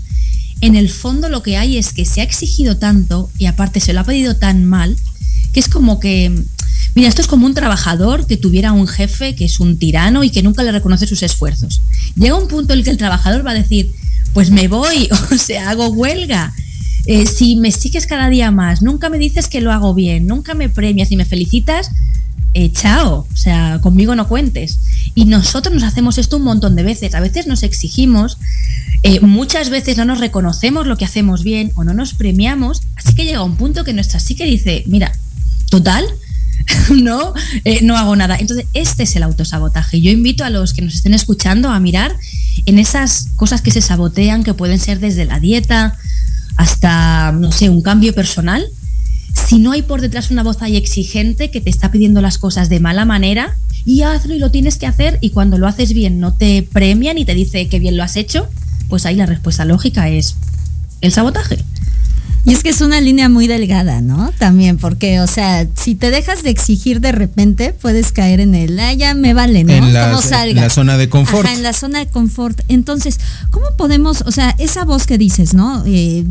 en 0.60 0.74
el 0.74 0.88
fondo 0.88 1.28
lo 1.28 1.42
que 1.42 1.56
hay 1.56 1.76
es 1.76 1.92
que 1.92 2.04
se 2.04 2.20
ha 2.20 2.24
exigido 2.24 2.78
tanto 2.78 3.30
y 3.38 3.46
aparte 3.46 3.80
se 3.80 3.92
lo 3.92 4.00
ha 4.00 4.04
pedido 4.04 4.36
tan 4.36 4.64
mal, 4.64 4.96
que 5.52 5.60
es 5.60 5.68
como 5.68 6.00
que 6.00 6.32
Mira, 6.94 7.08
esto 7.08 7.22
es 7.22 7.28
como 7.28 7.46
un 7.46 7.54
trabajador 7.54 8.26
que 8.26 8.36
tuviera 8.36 8.72
un 8.72 8.88
jefe 8.88 9.34
que 9.34 9.44
es 9.44 9.60
un 9.60 9.78
tirano 9.78 10.24
y 10.24 10.30
que 10.30 10.42
nunca 10.42 10.62
le 10.62 10.72
reconoce 10.72 11.06
sus 11.06 11.22
esfuerzos. 11.22 11.80
Llega 12.16 12.34
un 12.34 12.48
punto 12.48 12.72
en 12.72 12.80
el 12.80 12.84
que 12.84 12.90
el 12.90 12.96
trabajador 12.96 13.46
va 13.46 13.52
a 13.52 13.54
decir, 13.54 13.92
pues 14.32 14.50
me 14.50 14.68
voy, 14.68 15.08
o 15.32 15.38
sea, 15.38 15.70
hago 15.70 15.88
huelga. 15.88 16.52
Eh, 17.06 17.26
si 17.26 17.56
me 17.56 17.72
sigues 17.72 18.06
cada 18.06 18.28
día 18.28 18.50
más, 18.50 18.82
nunca 18.82 19.08
me 19.08 19.18
dices 19.18 19.48
que 19.48 19.60
lo 19.60 19.72
hago 19.72 19.94
bien, 19.94 20.26
nunca 20.26 20.54
me 20.54 20.68
premias 20.68 21.10
y 21.10 21.16
me 21.16 21.24
felicitas, 21.24 21.90
eh, 22.54 22.70
chao, 22.72 23.26
o 23.32 23.36
sea, 23.36 23.80
conmigo 23.82 24.14
no 24.14 24.28
cuentes. 24.28 24.78
Y 25.14 25.24
nosotros 25.24 25.74
nos 25.74 25.84
hacemos 25.84 26.18
esto 26.18 26.36
un 26.36 26.44
montón 26.44 26.76
de 26.76 26.82
veces. 26.82 27.14
A 27.14 27.20
veces 27.20 27.46
nos 27.46 27.62
exigimos, 27.62 28.38
eh, 29.02 29.20
muchas 29.20 29.70
veces 29.70 29.96
no 29.96 30.04
nos 30.04 30.18
reconocemos 30.18 30.86
lo 30.86 30.96
que 30.96 31.04
hacemos 31.04 31.44
bien 31.44 31.72
o 31.76 31.84
no 31.84 31.94
nos 31.94 32.14
premiamos. 32.14 32.82
Así 32.96 33.14
que 33.14 33.24
llega 33.24 33.42
un 33.42 33.56
punto 33.56 33.84
que 33.84 33.92
nuestra 33.92 34.20
psique 34.20 34.44
dice, 34.44 34.84
mira, 34.86 35.12
total, 35.70 36.04
no, 36.94 37.34
eh, 37.64 37.80
no 37.82 37.96
hago 37.96 38.16
nada. 38.16 38.36
Entonces, 38.38 38.66
este 38.74 39.04
es 39.04 39.16
el 39.16 39.22
autosabotaje. 39.22 40.00
Yo 40.00 40.10
invito 40.10 40.44
a 40.44 40.50
los 40.50 40.72
que 40.72 40.82
nos 40.82 40.94
estén 40.94 41.14
escuchando 41.14 41.70
a 41.70 41.80
mirar 41.80 42.14
en 42.66 42.78
esas 42.78 43.28
cosas 43.36 43.62
que 43.62 43.70
se 43.70 43.80
sabotean, 43.80 44.44
que 44.44 44.54
pueden 44.54 44.78
ser 44.78 45.00
desde 45.00 45.24
la 45.24 45.40
dieta 45.40 45.96
hasta, 46.56 47.32
no 47.32 47.52
sé, 47.52 47.68
un 47.68 47.82
cambio 47.82 48.14
personal 48.14 48.66
si 49.46 49.58
no 49.58 49.72
hay 49.72 49.82
por 49.82 50.00
detrás 50.00 50.30
una 50.30 50.42
voz 50.42 50.62
ahí 50.62 50.76
exigente 50.76 51.50
que 51.50 51.60
te 51.60 51.70
está 51.70 51.90
pidiendo 51.90 52.20
las 52.20 52.38
cosas 52.38 52.68
de 52.68 52.80
mala 52.80 53.04
manera, 53.04 53.56
y 53.84 54.02
hazlo 54.02 54.34
y 54.34 54.38
lo 54.38 54.50
tienes 54.50 54.76
que 54.76 54.86
hacer, 54.86 55.18
y 55.20 55.30
cuando 55.30 55.58
lo 55.58 55.66
haces 55.66 55.92
bien 55.92 56.20
no 56.20 56.34
te 56.34 56.62
premian 56.62 57.18
y 57.18 57.24
te 57.24 57.34
dice 57.34 57.68
que 57.68 57.78
bien 57.78 57.96
lo 57.96 58.02
has 58.02 58.16
hecho, 58.16 58.48
pues 58.88 59.06
ahí 59.06 59.16
la 59.16 59.26
respuesta 59.26 59.64
lógica 59.64 60.08
es 60.08 60.36
el 61.00 61.12
sabotaje. 61.12 61.58
Y 62.48 62.54
es 62.54 62.62
que 62.62 62.70
es 62.70 62.80
una 62.80 62.98
línea 63.02 63.28
muy 63.28 63.46
delgada, 63.46 64.00
¿no? 64.00 64.32
También, 64.38 64.78
porque, 64.78 65.20
o 65.20 65.26
sea, 65.26 65.66
si 65.74 65.94
te 65.94 66.10
dejas 66.10 66.42
de 66.42 66.48
exigir 66.48 67.02
de 67.02 67.12
repente, 67.12 67.74
puedes 67.74 68.10
caer 68.10 68.40
en 68.40 68.54
el, 68.54 68.80
ah, 68.80 68.94
ya 68.94 69.12
me 69.12 69.34
vale, 69.34 69.64
¿no? 69.64 69.74
En 69.74 69.92
la, 69.92 70.18
la 70.54 70.70
zona 70.70 70.96
de 70.96 71.10
confort. 71.10 71.44
Ajá, 71.44 71.54
en 71.54 71.62
la 71.62 71.74
zona 71.74 71.98
de 71.98 72.06
confort. 72.06 72.58
Entonces, 72.68 73.20
¿cómo 73.50 73.66
podemos, 73.76 74.22
o 74.22 74.30
sea, 74.32 74.54
esa 74.58 74.86
voz 74.86 75.06
que 75.06 75.18
dices, 75.18 75.52
¿no? 75.52 75.82
Eh, 75.84 76.24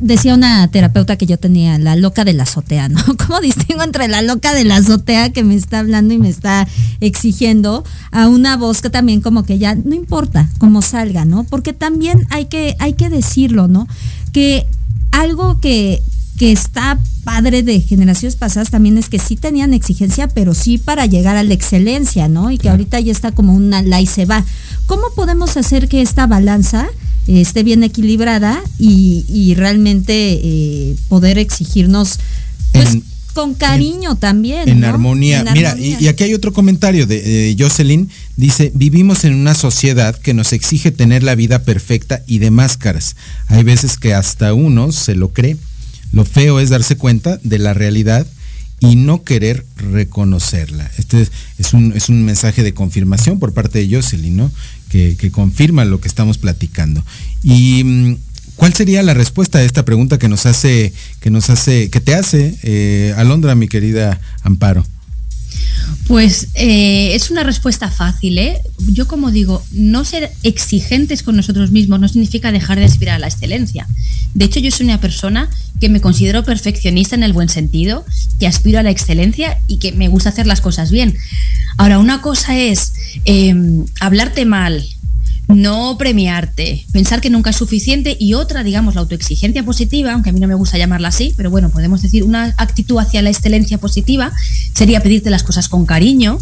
decía 0.00 0.34
una 0.34 0.66
terapeuta 0.66 1.16
que 1.16 1.26
yo 1.26 1.38
tenía, 1.38 1.78
la 1.78 1.94
loca 1.94 2.24
de 2.24 2.32
la 2.32 2.42
azotea, 2.42 2.88
¿no? 2.88 3.00
¿Cómo 3.26 3.40
distingo 3.40 3.84
entre 3.84 4.08
la 4.08 4.22
loca 4.22 4.52
de 4.52 4.64
la 4.64 4.78
azotea 4.78 5.30
que 5.30 5.44
me 5.44 5.54
está 5.54 5.78
hablando 5.78 6.12
y 6.12 6.18
me 6.18 6.28
está 6.28 6.66
exigiendo 7.00 7.84
a 8.10 8.26
una 8.26 8.56
voz 8.56 8.82
que 8.82 8.90
también 8.90 9.20
como 9.20 9.44
que 9.44 9.58
ya 9.58 9.76
no 9.76 9.94
importa 9.94 10.48
cómo 10.58 10.82
salga, 10.82 11.24
¿no? 11.24 11.44
Porque 11.44 11.72
también 11.72 12.26
hay 12.30 12.46
que, 12.46 12.74
hay 12.80 12.94
que 12.94 13.10
decirlo, 13.10 13.68
¿no? 13.68 13.86
Que 14.32 14.66
algo 15.16 15.58
que, 15.60 16.02
está 16.38 16.98
padre 17.24 17.62
de 17.62 17.80
generaciones 17.80 18.36
pasadas 18.36 18.70
también 18.70 18.98
es 18.98 19.08
que 19.08 19.18
sí 19.18 19.36
tenían 19.36 19.72
exigencia, 19.72 20.28
pero 20.28 20.52
sí 20.52 20.76
para 20.76 21.06
llegar 21.06 21.36
a 21.36 21.42
la 21.42 21.54
excelencia, 21.54 22.28
¿no? 22.28 22.50
Y 22.50 22.58
que 22.58 22.68
ahorita 22.68 23.00
ya 23.00 23.10
está 23.10 23.32
como 23.32 23.54
una 23.54 23.82
la 23.82 24.00
y 24.02 24.06
se 24.06 24.26
va. 24.26 24.44
¿Cómo 24.84 25.04
podemos 25.16 25.56
hacer 25.56 25.88
que 25.88 26.02
esta 26.02 26.26
balanza 26.26 26.86
esté 27.26 27.62
bien 27.62 27.82
equilibrada 27.82 28.62
y, 28.78 29.54
realmente 29.56 30.12
eh, 30.12 30.96
poder 31.08 31.38
exigirnos 31.38 32.20
pues, 32.72 32.98
con 33.36 33.52
cariño 33.52 34.16
también. 34.16 34.66
En 34.66 34.82
armonía. 34.82 35.44
Mira, 35.52 35.76
Y, 35.78 36.08
aquí 36.08 36.24
hay 36.24 36.32
otro 36.32 36.54
comentario 36.54 37.06
de 37.06 37.54
Jocelyn. 37.58 38.08
Dice, 38.36 38.72
vivimos 38.74 39.24
en 39.24 39.34
una 39.34 39.54
sociedad 39.54 40.16
que 40.16 40.32
nos 40.32 40.54
exige 40.54 40.90
tener 40.90 41.22
la 41.22 41.34
vida 41.34 41.62
perfecta 41.62 42.22
y 42.26 42.38
de 42.38 42.50
máscaras. 42.50 43.14
Hay 43.48 43.62
veces 43.62 43.98
que 43.98 44.14
hasta 44.14 44.54
uno 44.54 44.90
se 44.90 45.14
lo 45.14 45.34
cree. 45.34 45.58
Lo 46.12 46.24
feo 46.24 46.60
es 46.60 46.70
darse 46.70 46.96
cuenta 46.96 47.38
de 47.42 47.58
la 47.58 47.74
realidad 47.74 48.26
y 48.80 48.96
no 48.96 49.22
querer 49.22 49.66
reconocerla. 49.76 50.90
Este 50.96 51.28
es 51.58 51.74
un, 51.74 51.92
es 51.94 52.08
un 52.08 52.24
mensaje 52.24 52.62
de 52.62 52.72
confirmación 52.72 53.38
por 53.38 53.52
parte 53.52 53.78
de 53.78 53.94
Jocelyn, 53.94 54.34
¿no? 54.34 54.50
Que, 54.88 55.16
que 55.18 55.30
confirma 55.30 55.84
lo 55.84 56.00
que 56.00 56.08
estamos 56.08 56.38
platicando. 56.38 57.04
Y 57.42 57.84
mm, 57.84 58.16
¿Cuál 58.56 58.72
sería 58.72 59.02
la 59.02 59.14
respuesta 59.14 59.58
a 59.58 59.62
esta 59.62 59.84
pregunta 59.84 60.18
que 60.18 60.28
nos 60.28 60.46
hace, 60.46 60.92
que 61.20 61.30
nos 61.30 61.50
hace, 61.50 61.90
que 61.90 62.00
te 62.00 62.14
hace 62.14 62.58
eh, 62.62 63.14
Alondra, 63.16 63.54
mi 63.54 63.68
querida 63.68 64.18
Amparo? 64.42 64.84
Pues 66.06 66.48
eh, 66.54 67.14
es 67.14 67.30
una 67.30 67.42
respuesta 67.42 67.90
fácil, 67.90 68.38
¿eh? 68.38 68.60
Yo 68.92 69.08
como 69.08 69.30
digo, 69.30 69.62
no 69.72 70.04
ser 70.04 70.30
exigentes 70.42 71.22
con 71.22 71.36
nosotros 71.36 71.72
mismos 71.72 71.98
no 71.98 72.08
significa 72.08 72.52
dejar 72.52 72.78
de 72.78 72.84
aspirar 72.84 73.16
a 73.16 73.18
la 73.18 73.26
excelencia. 73.26 73.86
De 74.34 74.44
hecho, 74.44 74.60
yo 74.60 74.70
soy 74.70 74.86
una 74.86 75.00
persona 75.00 75.50
que 75.80 75.88
me 75.88 76.00
considero 76.00 76.44
perfeccionista 76.44 77.16
en 77.16 77.24
el 77.24 77.32
buen 77.32 77.48
sentido, 77.48 78.04
que 78.38 78.46
aspiro 78.46 78.78
a 78.78 78.82
la 78.82 78.90
excelencia 78.90 79.58
y 79.66 79.78
que 79.78 79.92
me 79.92 80.08
gusta 80.08 80.28
hacer 80.28 80.46
las 80.46 80.60
cosas 80.60 80.90
bien. 80.90 81.16
Ahora, 81.76 81.98
una 81.98 82.22
cosa 82.22 82.56
es 82.56 82.92
em, 83.24 83.84
hablarte 84.00 84.46
mal, 84.46 84.86
no 85.48 85.96
premiarte, 85.96 86.86
pensar 86.92 87.20
que 87.20 87.30
nunca 87.30 87.50
es 87.50 87.56
suficiente 87.56 88.16
y 88.18 88.34
otra, 88.34 88.64
digamos, 88.64 88.94
la 88.94 89.02
autoexigencia 89.02 89.64
positiva, 89.64 90.12
aunque 90.12 90.30
a 90.30 90.32
mí 90.32 90.40
no 90.40 90.48
me 90.48 90.54
gusta 90.54 90.78
llamarla 90.78 91.08
así, 91.08 91.34
pero 91.36 91.50
bueno, 91.50 91.70
podemos 91.70 92.02
decir 92.02 92.24
una 92.24 92.54
actitud 92.56 92.98
hacia 92.98 93.22
la 93.22 93.30
excelencia 93.30 93.78
positiva 93.78 94.32
sería 94.74 95.00
pedirte 95.00 95.30
las 95.30 95.44
cosas 95.44 95.68
con 95.68 95.86
cariño, 95.86 96.38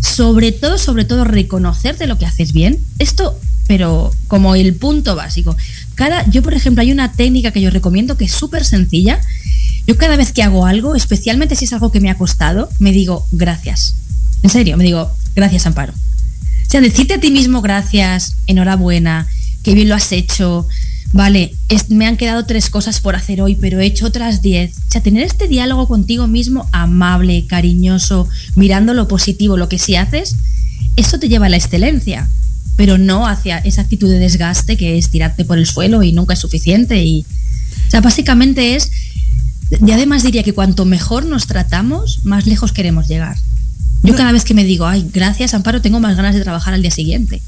sobre 0.00 0.52
todo, 0.52 0.78
sobre 0.78 1.04
todo 1.04 1.24
reconocerte 1.24 2.06
lo 2.06 2.16
que 2.16 2.26
haces 2.26 2.52
bien. 2.52 2.78
Esto, 2.98 3.38
pero 3.66 4.12
como 4.28 4.54
el 4.54 4.74
punto 4.74 5.16
básico. 5.16 5.56
Cada, 5.94 6.28
yo, 6.30 6.42
por 6.42 6.54
ejemplo, 6.54 6.82
hay 6.82 6.92
una 6.92 7.12
técnica 7.12 7.50
que 7.50 7.60
yo 7.60 7.70
recomiendo 7.70 8.16
que 8.16 8.26
es 8.26 8.32
súper 8.32 8.64
sencilla. 8.64 9.20
Yo 9.86 9.96
cada 9.96 10.16
vez 10.16 10.32
que 10.32 10.42
hago 10.42 10.66
algo, 10.66 10.94
especialmente 10.94 11.56
si 11.56 11.64
es 11.64 11.72
algo 11.72 11.90
que 11.90 12.00
me 12.00 12.10
ha 12.10 12.16
costado, 12.16 12.68
me 12.78 12.92
digo 12.92 13.26
gracias. 13.32 13.96
En 14.42 14.50
serio, 14.50 14.76
me 14.76 14.84
digo 14.84 15.10
gracias, 15.34 15.66
Amparo 15.66 15.94
o 16.66 16.70
sea, 16.70 16.80
decirte 16.80 17.14
a 17.14 17.20
ti 17.20 17.30
mismo 17.30 17.62
gracias, 17.62 18.36
enhorabuena, 18.46 19.28
qué 19.62 19.74
bien 19.74 19.88
lo 19.88 19.94
has 19.94 20.12
hecho, 20.12 20.66
vale, 21.12 21.54
me 21.88 22.06
han 22.06 22.16
quedado 22.16 22.44
tres 22.44 22.70
cosas 22.70 23.00
por 23.00 23.14
hacer 23.14 23.40
hoy, 23.40 23.54
pero 23.54 23.80
he 23.80 23.86
hecho 23.86 24.06
otras 24.06 24.42
diez. 24.42 24.72
O 24.88 24.90
sea, 24.90 25.00
tener 25.00 25.22
este 25.22 25.46
diálogo 25.46 25.86
contigo 25.86 26.26
mismo 26.26 26.68
amable, 26.72 27.46
cariñoso, 27.46 28.28
mirando 28.56 28.94
lo 28.94 29.06
positivo, 29.06 29.56
lo 29.56 29.68
que 29.68 29.78
sí 29.78 29.94
haces, 29.94 30.36
eso 30.96 31.18
te 31.18 31.28
lleva 31.28 31.46
a 31.46 31.48
la 31.48 31.56
excelencia, 31.56 32.28
pero 32.76 32.98
no 32.98 33.26
hacia 33.28 33.58
esa 33.58 33.82
actitud 33.82 34.10
de 34.10 34.18
desgaste 34.18 34.76
que 34.76 34.98
es 34.98 35.10
tirarte 35.10 35.44
por 35.44 35.58
el 35.58 35.66
suelo 35.66 36.02
y 36.02 36.12
nunca 36.12 36.34
es 36.34 36.40
suficiente. 36.40 37.04
Y, 37.04 37.24
o 37.86 37.90
sea, 37.90 38.00
básicamente 38.00 38.74
es, 38.74 38.90
y 39.84 39.92
además 39.92 40.22
diría 40.24 40.42
que 40.42 40.52
cuanto 40.52 40.84
mejor 40.84 41.24
nos 41.26 41.46
tratamos, 41.46 42.20
más 42.24 42.46
lejos 42.46 42.72
queremos 42.72 43.08
llegar. 43.08 43.36
Yo 44.04 44.14
cada 44.14 44.32
vez 44.32 44.44
que 44.44 44.54
me 44.54 44.64
digo, 44.64 44.86
ay, 44.86 45.08
gracias 45.12 45.54
Amparo, 45.54 45.80
tengo 45.80 45.98
más 45.98 46.16
ganas 46.16 46.34
de 46.34 46.42
trabajar 46.42 46.74
al 46.74 46.82
día 46.82 46.90
siguiente. 46.90 47.40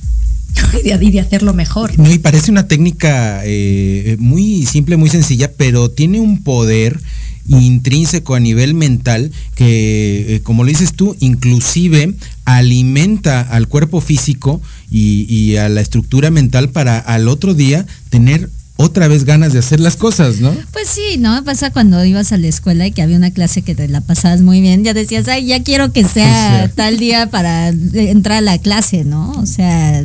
y 0.85 1.11
de, 1.11 1.21
hacerlo 1.21 1.53
mejor. 1.55 1.99
No, 1.99 2.11
y 2.11 2.19
parece 2.19 2.51
una 2.51 2.67
técnica 2.67 3.43
eh, 3.45 4.17
muy 4.19 4.65
simple, 4.65 4.97
muy 4.97 5.11
sencilla, 5.11 5.53
pero 5.53 5.91
tiene 5.91 6.19
un 6.19 6.43
poder 6.43 6.99
intrínseco 7.49 8.35
a 8.35 8.41
nivel 8.41 8.75
mental 8.75 9.31
que, 9.55 10.37
eh, 10.37 10.41
como 10.43 10.65
lo 10.65 10.71
dices 10.71 10.95
tú, 10.95 11.15
inclusive 11.21 12.15
alimenta 12.45 13.41
al 13.41 13.69
cuerpo 13.69 14.01
físico 14.01 14.61
y, 14.91 15.27
y, 15.29 15.57
a 15.57 15.69
la 15.69 15.81
estructura 15.81 16.31
mental 16.31 16.71
para 16.71 16.99
al 16.99 17.29
otro 17.29 17.55
día 17.55 17.87
tener 18.11 18.51
otra 18.77 19.09
vez 19.09 19.24
ganas 19.24 19.53
de 19.53 19.59
hacer 19.59 19.81
las 19.81 19.97
cosas, 19.97 20.41
¿no? 20.41 20.55
Pues 20.72 20.89
sí, 20.89 21.16
¿no? 21.18 21.43
Pasa 21.45 21.72
cuando 21.72 22.05
ibas 22.05 22.33
a 22.33 22.37
la 22.37 22.49
escuela 22.49 22.87
y 22.87 22.93
que 22.93 23.03
había 23.03 23.16
una 23.16 23.31
clase 23.31 23.62
que 23.62 23.74
te 23.74 23.89
la 23.89 24.03
pasabas 24.03 24.43
muy 24.43 24.61
bien, 24.61 24.85
ya 24.85 24.95
decías, 24.95 25.29
ay, 25.29 25.47
ya 25.47 25.62
quiero 25.62 25.93
que 25.93 26.05
sea 26.09 26.70
tal 26.74 26.99
día 26.99 27.31
para 27.31 27.68
entrar 27.68 28.39
a 28.39 28.43
la 28.43 28.59
clase, 28.59 29.05
¿no? 29.05 29.33
O 29.33 29.47
sea, 29.47 30.05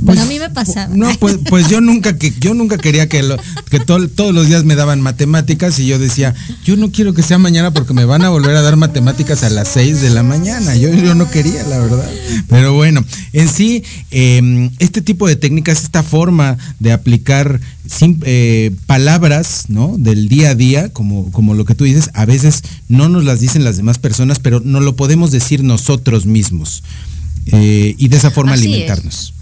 bueno, 0.00 0.22
a 0.22 0.26
mí 0.26 0.38
me 0.38 0.50
pasaba. 0.50 0.94
No, 0.94 1.10
pues, 1.18 1.38
pues 1.48 1.68
yo 1.68 1.80
nunca 1.80 2.18
que 2.18 2.32
yo 2.38 2.54
nunca 2.54 2.78
quería 2.78 3.08
que, 3.08 3.22
lo, 3.22 3.36
que 3.70 3.80
todos 3.80 4.34
los 4.34 4.46
días 4.46 4.64
me 4.64 4.74
daban 4.74 5.00
matemáticas 5.00 5.78
y 5.78 5.86
yo 5.86 5.98
decía, 5.98 6.34
yo 6.64 6.76
no 6.76 6.92
quiero 6.92 7.14
que 7.14 7.22
sea 7.22 7.38
mañana 7.38 7.72
porque 7.72 7.94
me 7.94 8.04
van 8.04 8.22
a 8.22 8.28
volver 8.28 8.54
a 8.56 8.62
dar 8.62 8.76
matemáticas 8.76 9.42
a 9.42 9.50
las 9.50 9.68
6 9.68 10.00
de 10.00 10.10
la 10.10 10.22
mañana. 10.22 10.76
Yo, 10.76 10.92
yo 10.92 11.14
no 11.14 11.30
quería, 11.30 11.62
la 11.64 11.78
verdad. 11.78 12.08
Pero 12.48 12.74
bueno, 12.74 13.04
en 13.32 13.48
sí, 13.48 13.82
em, 14.10 14.70
este 14.78 15.02
tipo 15.02 15.26
de 15.26 15.36
técnicas, 15.36 15.82
esta 15.82 16.02
forma 16.02 16.58
de 16.78 16.92
aplicar 16.92 17.60
eh, 18.22 18.72
palabras, 18.86 19.64
¿no? 19.68 19.96
Del 19.98 20.28
día 20.28 20.50
a 20.50 20.54
día, 20.54 20.92
como, 20.92 21.32
como 21.32 21.54
lo 21.54 21.64
que 21.64 21.74
tú 21.74 21.84
dices, 21.84 22.10
a 22.14 22.24
veces 22.26 22.62
no 22.88 23.08
nos 23.08 23.24
las 23.24 23.40
dicen 23.40 23.64
las 23.64 23.76
demás 23.76 23.98
personas, 23.98 24.38
pero 24.38 24.60
no 24.60 24.80
lo 24.80 24.96
podemos 24.96 25.30
decir 25.30 25.64
nosotros 25.64 26.26
mismos. 26.26 26.82
Eh, 27.46 27.94
y 27.96 28.08
de 28.08 28.16
esa 28.16 28.30
forma 28.30 28.54
alimentarnos. 28.54 29.32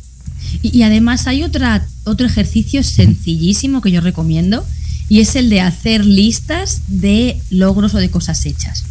Y, 0.62 0.82
además 0.82 1.26
hay 1.26 1.42
otra, 1.42 1.86
otro 2.04 2.26
ejercicio 2.26 2.82
sencillísimo 2.82 3.80
que 3.80 3.90
yo 3.90 4.00
recomiendo 4.00 4.64
y 5.08 5.20
es 5.20 5.36
el 5.36 5.50
de 5.50 5.60
hacer 5.60 6.04
listas 6.04 6.82
de 6.88 7.40
logros 7.50 7.94
o 7.94 7.98
de 7.98 8.10
cosas 8.10 8.44
hechas. 8.46 8.84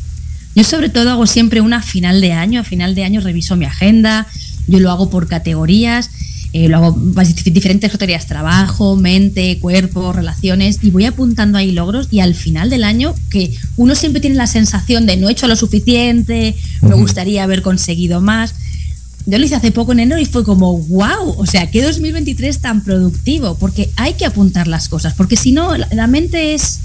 Yo 0.55 0.63
sobre 0.63 0.89
todo 0.89 1.11
hago 1.11 1.25
siempre 1.25 1.61
una 1.61 1.81
final 1.81 2.21
de 2.21 2.33
año, 2.33 2.61
a 2.61 2.63
final 2.63 2.93
de 2.93 3.03
año 3.03 3.21
reviso 3.21 3.55
mi 3.55 3.65
agenda, 3.65 4.27
yo 4.67 4.79
lo 4.79 4.91
hago 4.91 5.09
por 5.09 5.27
categorías 5.27 6.09
eh, 6.53 6.69
lo 6.69 6.77
hago 6.77 6.95
diferentes 7.45 7.91
categorías, 7.91 8.27
trabajo, 8.27 8.95
mente, 8.95 9.57
cuerpo, 9.57 10.13
relaciones, 10.13 10.77
y 10.83 10.91
voy 10.91 11.05
apuntando 11.05 11.57
ahí 11.57 11.71
logros 11.71 12.09
y 12.11 12.19
al 12.19 12.35
final 12.35 12.69
del 12.69 12.83
año, 12.83 13.15
que 13.31 13.51
uno 13.75 13.95
siempre 13.95 14.21
tiene 14.21 14.35
la 14.35 14.45
sensación 14.45 15.07
de 15.07 15.17
no 15.17 15.29
he 15.29 15.31
hecho 15.31 15.47
lo 15.47 15.55
suficiente, 15.55 16.55
me 16.83 16.93
gustaría 16.93 17.43
haber 17.43 17.63
conseguido 17.63 18.21
más. 18.21 18.53
Yo 19.25 19.37
lo 19.37 19.45
hice 19.45 19.55
hace 19.55 19.71
poco 19.71 19.93
en 19.93 20.01
enero 20.01 20.19
y 20.19 20.25
fue 20.25 20.43
como, 20.43 20.77
wow, 20.77 21.35
o 21.37 21.45
sea, 21.45 21.71
qué 21.71 21.81
2023 21.81 22.59
tan 22.59 22.83
productivo, 22.83 23.55
porque 23.55 23.89
hay 23.95 24.15
que 24.15 24.25
apuntar 24.25 24.67
las 24.67 24.89
cosas, 24.89 25.13
porque 25.13 25.37
si 25.37 25.53
no, 25.53 25.77
la, 25.77 26.07
mente 26.07 26.53
es, 26.53 26.79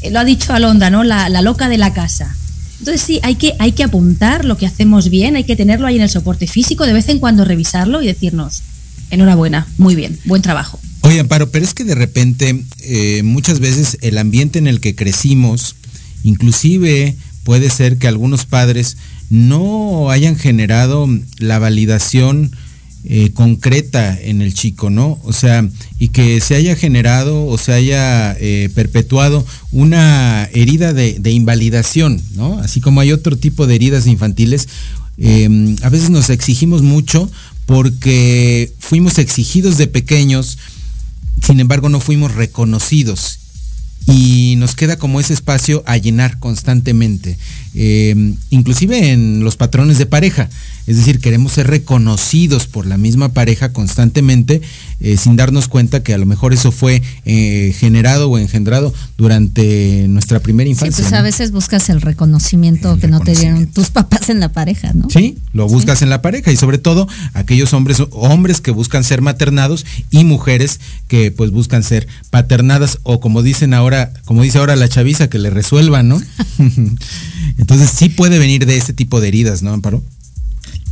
eh, 0.00 0.10
lo 0.10 0.20
ha 0.20 0.24
dicho 0.24 0.54
Alonda, 0.54 0.88
¿no? 0.88 1.04
La, 1.04 1.28
loca 1.42 1.68
de 1.68 1.76
la 1.76 1.92
casa. 1.92 2.34
Entonces 2.78 3.02
sí, 3.02 3.20
hay 3.22 3.36
que, 3.36 3.54
hay 3.58 3.72
que 3.72 3.84
apuntar 3.84 4.44
lo 4.46 4.56
que 4.56 4.66
hacemos 4.66 5.10
bien, 5.10 5.36
hay 5.36 5.44
que 5.44 5.56
tenerlo 5.56 5.86
ahí 5.86 5.96
en 5.96 6.02
el 6.02 6.10
soporte 6.10 6.46
físico, 6.46 6.86
de 6.86 6.94
vez 6.94 7.08
en 7.10 7.18
cuando 7.18 7.44
revisarlo 7.44 8.02
y 8.02 8.06
decirnos, 8.06 8.62
enhorabuena, 9.10 9.66
muy 9.76 9.94
bien, 9.94 10.18
buen 10.24 10.40
trabajo. 10.40 10.80
Oye, 11.02 11.20
Amparo, 11.20 11.50
pero 11.50 11.66
es 11.66 11.74
que 11.74 11.84
de 11.84 11.94
repente 11.94 12.64
eh, 12.80 13.22
muchas 13.22 13.60
veces 13.60 13.98
el 14.00 14.16
ambiente 14.16 14.58
en 14.58 14.66
el 14.66 14.80
que 14.80 14.94
crecimos, 14.94 15.76
inclusive 16.22 17.14
puede 17.44 17.68
ser 17.68 17.98
que 17.98 18.08
algunos 18.08 18.46
padres 18.46 18.96
no 19.30 20.10
hayan 20.10 20.36
generado 20.36 21.08
la 21.38 21.58
validación 21.58 22.50
eh, 23.04 23.32
concreta 23.34 24.18
en 24.18 24.40
el 24.40 24.54
chico, 24.54 24.88
¿no? 24.88 25.20
O 25.24 25.32
sea, 25.32 25.68
y 25.98 26.08
que 26.08 26.40
se 26.40 26.54
haya 26.54 26.74
generado 26.74 27.46
o 27.46 27.58
se 27.58 27.72
haya 27.72 28.34
eh, 28.40 28.70
perpetuado 28.74 29.44
una 29.72 30.48
herida 30.54 30.92
de, 30.92 31.18
de, 31.18 31.30
invalidación, 31.30 32.20
¿no? 32.34 32.58
Así 32.60 32.80
como 32.80 33.00
hay 33.00 33.12
otro 33.12 33.36
tipo 33.36 33.66
de 33.66 33.74
heridas 33.74 34.06
infantiles, 34.06 34.68
a 35.82 35.88
veces 35.90 36.10
nos 36.10 36.28
exigimos 36.28 36.82
mucho 36.82 37.30
porque 37.66 38.72
fuimos 38.80 39.18
exigidos 39.18 39.78
de 39.78 39.86
pequeños, 39.86 40.58
sin 41.40 41.60
embargo 41.60 41.88
no 41.88 42.00
fuimos 42.00 42.34
reconocidos 42.34 43.38
y 44.06 44.54
nos 44.58 44.74
queda 44.74 44.96
como 44.96 45.20
ese 45.20 45.32
espacio 45.32 45.82
a 45.86 45.96
llenar 45.96 46.38
constantemente, 46.38 47.38
eh, 47.74 48.34
inclusive 48.50 49.12
en 49.12 49.42
los 49.42 49.56
patrones 49.56 49.98
de 49.98 50.06
pareja. 50.06 50.48
Es 50.86 50.96
decir, 50.96 51.20
queremos 51.20 51.52
ser 51.52 51.66
reconocidos 51.68 52.66
por 52.66 52.86
la 52.86 52.98
misma 52.98 53.30
pareja 53.30 53.72
constantemente 53.72 54.60
eh, 55.00 55.16
sin 55.16 55.36
darnos 55.36 55.68
cuenta 55.68 56.02
que 56.02 56.14
a 56.14 56.18
lo 56.18 56.26
mejor 56.26 56.52
eso 56.52 56.72
fue 56.72 57.02
eh, 57.24 57.74
generado 57.78 58.30
o 58.30 58.38
engendrado 58.38 58.92
durante 59.16 60.06
nuestra 60.08 60.40
primera 60.40 60.68
infancia. 60.68 60.96
Sí, 60.96 61.02
pues 61.02 61.12
a 61.12 61.22
veces 61.22 61.52
buscas 61.52 61.88
el 61.88 62.00
reconocimiento 62.00 62.98
que 62.98 63.08
no 63.08 63.20
te 63.20 63.34
dieron 63.34 63.66
tus 63.66 63.90
papás 63.90 64.30
en 64.30 64.40
la 64.40 64.50
pareja, 64.50 64.92
¿no? 64.94 65.08
Sí, 65.10 65.38
lo 65.52 65.68
buscas 65.68 66.02
en 66.02 66.10
la 66.10 66.22
pareja 66.22 66.52
y 66.52 66.56
sobre 66.56 66.78
todo 66.78 67.08
aquellos 67.32 67.72
hombres, 67.72 68.02
hombres 68.10 68.60
que 68.60 68.70
buscan 68.70 69.04
ser 69.04 69.22
maternados 69.22 69.84
y 70.10 70.24
mujeres 70.24 70.80
que 71.08 71.30
pues 71.30 71.50
buscan 71.50 71.82
ser 71.82 72.06
paternadas 72.30 72.98
o 73.02 73.20
como 73.20 73.42
dicen 73.42 73.74
ahora, 73.74 74.12
como 74.24 74.42
dice 74.42 74.58
ahora 74.58 74.76
la 74.76 74.88
chaviza, 74.88 75.28
que 75.28 75.38
le 75.38 75.50
resuelvan, 75.50 76.08
¿no? 76.08 76.20
Entonces 77.58 77.90
sí 77.90 78.08
puede 78.08 78.38
venir 78.38 78.66
de 78.66 78.76
este 78.76 78.92
tipo 78.92 79.20
de 79.20 79.28
heridas, 79.28 79.62
¿no, 79.62 79.72
Amparo? 79.72 80.02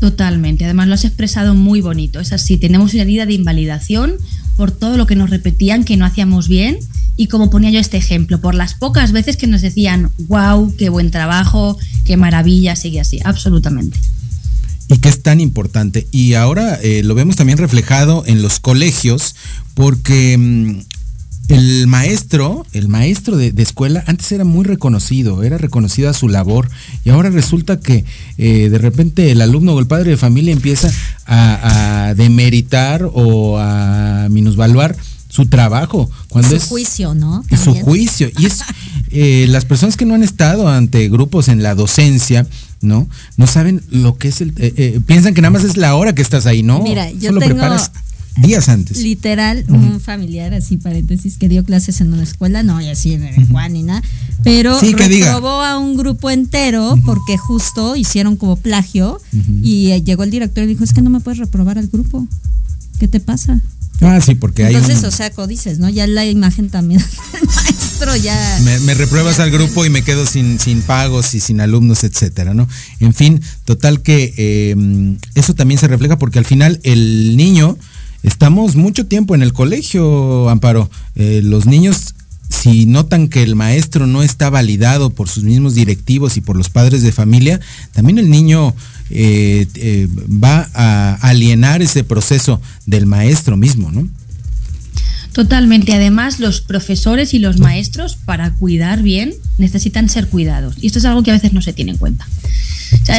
Totalmente. 0.03 0.65
Además 0.65 0.89
lo 0.89 0.95
has 0.95 1.05
expresado 1.05 1.55
muy 1.55 1.81
bonito. 1.81 2.19
Es 2.19 2.33
así, 2.33 2.57
tenemos 2.57 2.93
una 2.93 3.05
herida 3.05 3.25
de 3.25 3.35
invalidación 3.35 4.15
por 4.57 4.73
todo 4.73 4.97
lo 4.97 5.07
que 5.07 5.15
nos 5.15 5.31
repetían 5.31 5.85
que 5.85 5.97
no 5.97 6.05
hacíamos 6.05 6.49
bien 6.49 6.81
y 7.17 7.29
como 7.29 7.51
ponía 7.51 7.71
yo 7.71 7.79
este 7.79 7.99
ejemplo, 7.99 8.41
por 8.41 8.57
las 8.57 8.75
pocas 8.75 9.13
veces 9.13 9.37
que 9.37 9.47
nos 9.47 9.63
decían, 9.63 10.11
wow, 10.27 10.75
qué 10.77 10.89
buen 10.89 11.13
trabajo, 11.13 11.79
qué 12.05 12.17
maravilla, 12.17 12.75
sigue 12.75 12.99
así, 12.99 13.21
absolutamente. 13.23 13.97
Y 14.89 14.99
que 14.99 15.09
es 15.09 15.23
tan 15.23 15.39
importante. 15.39 16.09
Y 16.11 16.35
ahora 16.35 16.81
eh, 16.83 17.05
lo 17.05 17.15
vemos 17.15 17.37
también 17.37 17.59
reflejado 17.59 18.25
en 18.27 18.43
los 18.43 18.59
colegios, 18.59 19.37
porque 19.75 20.37
mm, 20.37 20.81
el 21.53 21.87
maestro, 21.87 22.65
el 22.73 22.89
maestro 22.89 23.37
de, 23.37 23.53
escuela, 23.59 24.03
antes 24.07 24.33
era 24.33 24.45
muy 24.45 24.65
reconocido, 24.65 25.43
era 25.43 25.59
reconocida 25.59 26.15
su 26.15 26.29
labor, 26.29 26.71
y 27.05 27.11
ahora 27.11 27.29
resulta 27.29 27.79
que 27.79 28.07
eh, 28.39 28.71
de 28.71 28.79
repente 28.79 29.31
el 29.31 29.43
alumno 29.43 29.75
o 29.75 29.79
el 29.79 29.87
padre 29.87 30.13
de 30.13 30.17
familia 30.17 30.53
empieza 30.53 30.91
a, 31.27 32.15
demeritar 32.17 33.09
o 33.13 33.59
a 33.59 34.29
minusvaluar 34.31 34.97
su 35.29 35.47
trabajo. 35.47 36.11
Cuando 36.29 36.59
su 36.59 36.67
juicio, 36.69 37.15
¿no? 37.15 37.45
Su 37.63 37.75
juicio. 37.75 38.31
Y 38.39 38.47
es 38.47 38.61
eh, 39.11 39.47
las 39.49 39.65
personas 39.65 39.97
que 39.97 40.05
no 40.05 40.15
han 40.15 40.23
estado 40.23 40.69
ante 40.69 41.09
grupos 41.09 41.49
en 41.49 41.63
la 41.63 41.75
docencia, 41.75 42.47
¿no? 42.81 43.09
No 43.37 43.47
saben 43.47 43.83
lo 43.91 44.17
que 44.19 44.29
es 44.29 44.41
el. 44.41 44.53
Eh, 44.57 45.01
piensan 45.07 45.35
que 45.35 45.43
nada 45.43 45.51
más 45.51 45.65
es 45.65 45.77
la 45.77 45.95
hora 45.97 46.15
que 46.15 46.23
estás 46.23 46.47
ahí, 46.47 46.63
¿no? 46.63 46.83
Mira, 46.83 47.11
yo 47.13 47.37
tengo, 47.39 47.77
días 48.37 48.69
antes. 48.69 48.99
Literal, 48.99 49.65
un 49.69 50.01
familiar, 50.01 50.55
así 50.55 50.77
paréntesis, 50.77 51.37
que 51.39 51.49
dio 51.49 51.65
clases 51.65 52.01
en 52.01 52.13
una 52.13 52.23
escuela, 52.23 52.63
no, 52.63 52.81
y 52.81 52.89
así 52.89 53.13
en 53.15 53.49
Juan 53.49 53.73
ni 53.73 53.83
nada, 53.83 54.03
pero 54.43 54.79
sí, 54.79 54.95
reprobó 54.95 55.63
a 55.63 55.79
un 55.79 55.97
grupo 55.97 56.31
entero 56.31 56.99
porque 57.05 57.37
justo 57.37 57.97
hicieron 57.97 58.37
como 58.37 58.57
plagio 58.57 59.21
y 59.63 59.91
eh, 59.91 60.03
llegó 60.03 60.25
el 60.25 60.31
director 60.31 60.65
y 60.65 60.69
dijo, 60.69 60.85
es 60.85 60.93
que 60.93 61.03
no 61.03 61.11
me 61.11 61.21
puedes 61.21 61.39
reprobar 61.39 61.79
al 61.79 61.89
grupo, 61.89 62.27
¿qué 62.99 63.09
te 63.09 63.21
pasa? 63.21 63.61
Ah, 64.01 64.21
sí, 64.21 64.35
porque 64.35 64.65
hay. 64.65 64.75
Entonces, 64.75 65.05
o 65.05 65.11
sea, 65.11 65.31
codices, 65.31 65.79
¿no? 65.79 65.89
Ya 65.89 66.07
la 66.07 66.27
imagen 66.27 66.71
también 66.71 67.01
del 67.33 67.47
maestro 67.47 68.17
ya. 68.17 68.61
Me, 68.85 68.95
repruebas 68.95 69.39
al 69.39 69.51
grupo 69.51 69.85
y 69.85 69.91
me 69.91 70.03
quedo 70.03 70.27
sin, 70.27 70.59
sin 70.59 70.83
pagos 70.83 71.35
y 71.35 71.41
sin 71.41 71.61
alumnos, 71.61 72.03
etcétera, 72.03 72.53
¿no? 72.53 72.69
En 72.99 73.15
fin, 73.15 73.41
total 73.65 74.03
que 74.03 74.35
eh, 74.37 75.17
eso 75.35 75.55
también 75.55 75.79
se 75.79 75.87
refleja 75.87 76.19
porque 76.19 76.39
al 76.39 76.45
final 76.45 76.81
el 76.83 77.37
niño 77.37 77.79
estamos 78.23 78.77
mucho 78.77 79.07
tiempo 79.07 79.35
en 79.35 79.43
el 79.43 79.53
colegio, 79.53 80.49
Amparo. 80.49 80.91
Eh, 81.15 81.41
los 81.43 81.67
niños, 81.67 82.15
si 82.49 82.87
notan 82.87 83.29
que 83.29 83.43
el 83.43 83.57
maestro 83.57 84.07
no 84.07 84.23
está 84.23 84.51
validado 84.51 85.11
por 85.11 85.29
sus 85.29 85.45
mismos 85.45 85.75
directivos 85.75 86.37
y 86.37 86.41
por 86.41 86.57
los 86.57 86.71
padres 86.71 87.03
de 87.03 87.13
familia, 87.13 87.61
también 87.93 88.19
el 88.19 88.31
niño 88.31 88.75
eh, 89.11 89.67
eh, 89.75 90.09
va 90.29 90.71
a 90.75 91.15
alienar 91.21 91.83
ese 91.83 92.05
proceso 92.05 92.61
del 92.87 93.07
maestro 93.07 93.57
mismo, 93.57 93.91
¿no? 93.91 94.09
Totalmente. 95.33 95.95
Además, 95.95 96.41
los 96.41 96.61
profesores 96.61 97.33
y 97.33 97.39
los 97.39 97.59
maestros, 97.59 98.17
para 98.17 98.55
cuidar 98.55 99.03
bien, 99.03 99.35
necesitan 99.59 100.09
ser 100.09 100.29
cuidados. 100.29 100.77
Y 100.81 100.87
esto 100.87 100.99
es 100.99 101.05
algo 101.07 101.23
que 101.23 101.31
a 101.31 101.35
veces 101.35 101.53
no 101.53 101.63
se 101.63 101.73
tiene 101.73 101.93
en 101.93 101.99
cuenta. 101.99 102.27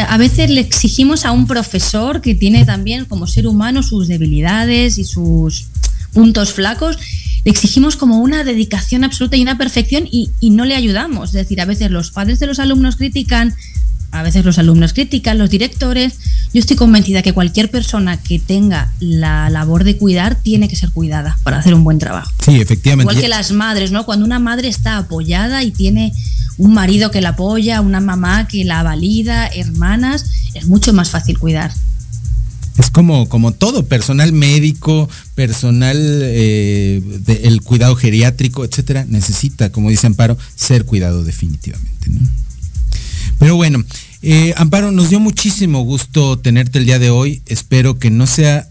a 0.08 0.18
veces 0.18 0.52
le 0.52 0.62
exigimos 0.62 1.26
a 1.26 1.32
un 1.32 1.48
profesor 1.48 2.22
que 2.22 2.36
tiene 2.36 2.66
también 2.66 3.06
como 3.06 3.26
ser 3.26 3.48
humano 3.48 3.82
sus 3.82 4.08
debilidades 4.08 5.00
y 5.00 5.04
sus 5.04 5.66
puntos 6.14 6.54
flacos, 6.54 6.98
le 7.44 7.52
exigimos 7.52 7.96
como 7.96 8.20
una 8.20 8.44
dedicación 8.44 9.04
absoluta 9.04 9.36
y 9.36 9.42
una 9.42 9.58
perfección 9.58 10.08
y, 10.10 10.30
y 10.40 10.52
no 10.52 10.66
le 10.66 10.76
ayudamos. 10.76 11.30
Es 11.30 11.34
decir, 11.34 11.60
a 11.60 11.66
veces 11.66 11.92
los 11.92 12.12
padres 12.12 12.40
de 12.40 12.48
los 12.48 12.60
alumnos 12.60 12.96
critican, 12.96 13.54
a 14.12 14.22
veces 14.22 14.46
los 14.46 14.60
alumnos 14.60 14.94
critican, 14.94 15.38
los 15.38 15.50
directores. 15.50 16.14
Yo 16.54 16.60
estoy 16.60 16.78
convencida 16.78 17.24
que 17.24 17.34
cualquier 17.34 17.72
persona 17.72 18.18
que 18.18 18.38
tenga 18.38 18.94
la 19.00 19.50
labor 19.50 19.84
de 19.84 19.98
cuidar 19.98 20.36
tiene 20.36 20.68
que 20.68 20.76
ser 20.76 20.92
cuidada 20.92 21.40
para 21.44 21.58
hacer 21.58 21.74
un 21.74 21.84
buen 21.84 21.98
trabajo. 21.98 22.32
Sí, 22.46 22.62
efectivamente. 22.62 23.12
Igual 23.12 23.24
que 23.24 23.28
las 23.28 23.52
madres, 23.52 23.92
¿no? 23.92 24.06
Cuando 24.06 24.24
una 24.24 24.38
madre 24.38 24.68
está 24.68 24.98
apoyada 24.98 25.64
y 25.64 25.72
tiene 25.72 26.14
un 26.58 26.76
marido 26.76 27.10
que 27.10 27.22
la 27.22 27.30
apoya, 27.30 27.82
una 27.82 28.00
mamá 28.02 28.48
que 28.48 28.64
la 28.66 28.84
valida, 28.84 29.48
hermanas, 29.48 30.26
es 30.54 30.68
mucho 30.68 30.94
más 30.94 31.10
fácil 31.10 31.40
cuidar. 31.40 31.72
Es 32.78 32.92
como, 32.92 33.30
como 33.30 33.52
todo, 33.52 33.86
personal 33.86 34.32
médico, 34.32 35.10
personal 35.36 35.98
eh, 35.98 37.02
el 37.44 37.62
cuidado 37.62 37.96
geriátrico, 37.96 38.64
etcétera, 38.64 39.06
necesita, 39.08 39.72
como 39.72 39.90
dice 39.90 40.08
Amparo, 40.08 40.38
ser 40.56 40.86
cuidado 40.86 41.24
definitivamente. 41.24 42.10
¿no? 42.10 42.22
Pero 43.38 43.56
bueno, 43.56 43.84
eh, 44.24 44.54
Amparo, 44.56 44.92
nos 44.92 45.10
dio 45.10 45.20
muchísimo 45.20 45.82
gusto 45.82 46.40
tenerte 46.40 46.80
el 46.80 46.86
día 46.86 46.98
de 46.98 47.10
hoy. 47.10 47.42
Espero 47.46 48.00
que 48.00 48.10
no 48.10 48.26
sea 48.26 48.68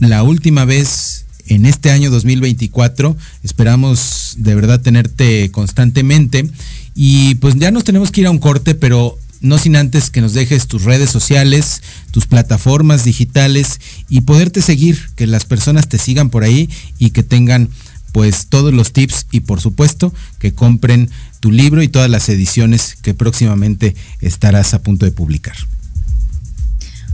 la 0.00 0.24
última 0.24 0.64
vez 0.64 1.26
en 1.46 1.64
este 1.64 1.92
año 1.92 2.10
2024. 2.10 3.16
Esperamos 3.44 4.34
de 4.38 4.54
verdad 4.56 4.80
tenerte 4.80 5.50
constantemente. 5.52 6.50
Y 6.96 7.36
pues 7.36 7.54
ya 7.54 7.70
nos 7.70 7.84
tenemos 7.84 8.10
que 8.10 8.22
ir 8.22 8.26
a 8.26 8.32
un 8.32 8.38
corte, 8.38 8.74
pero 8.74 9.16
no 9.40 9.58
sin 9.58 9.76
antes 9.76 10.10
que 10.10 10.20
nos 10.20 10.34
dejes 10.34 10.66
tus 10.66 10.82
redes 10.82 11.10
sociales, 11.10 11.82
tus 12.10 12.26
plataformas 12.26 13.04
digitales 13.04 13.80
y 14.08 14.22
poderte 14.22 14.60
seguir, 14.60 14.98
que 15.14 15.28
las 15.28 15.44
personas 15.44 15.88
te 15.88 15.98
sigan 15.98 16.30
por 16.30 16.42
ahí 16.42 16.68
y 16.98 17.10
que 17.10 17.22
tengan 17.22 17.68
pues 18.16 18.48
todos 18.48 18.72
los 18.72 18.94
tips 18.94 19.26
y 19.30 19.40
por 19.40 19.60
supuesto 19.60 20.10
que 20.38 20.54
compren 20.54 21.10
tu 21.40 21.52
libro 21.52 21.82
y 21.82 21.88
todas 21.88 22.08
las 22.08 22.30
ediciones 22.30 22.96
que 23.02 23.12
próximamente 23.12 23.94
estarás 24.22 24.72
a 24.72 24.82
punto 24.82 25.04
de 25.04 25.12
publicar. 25.12 25.54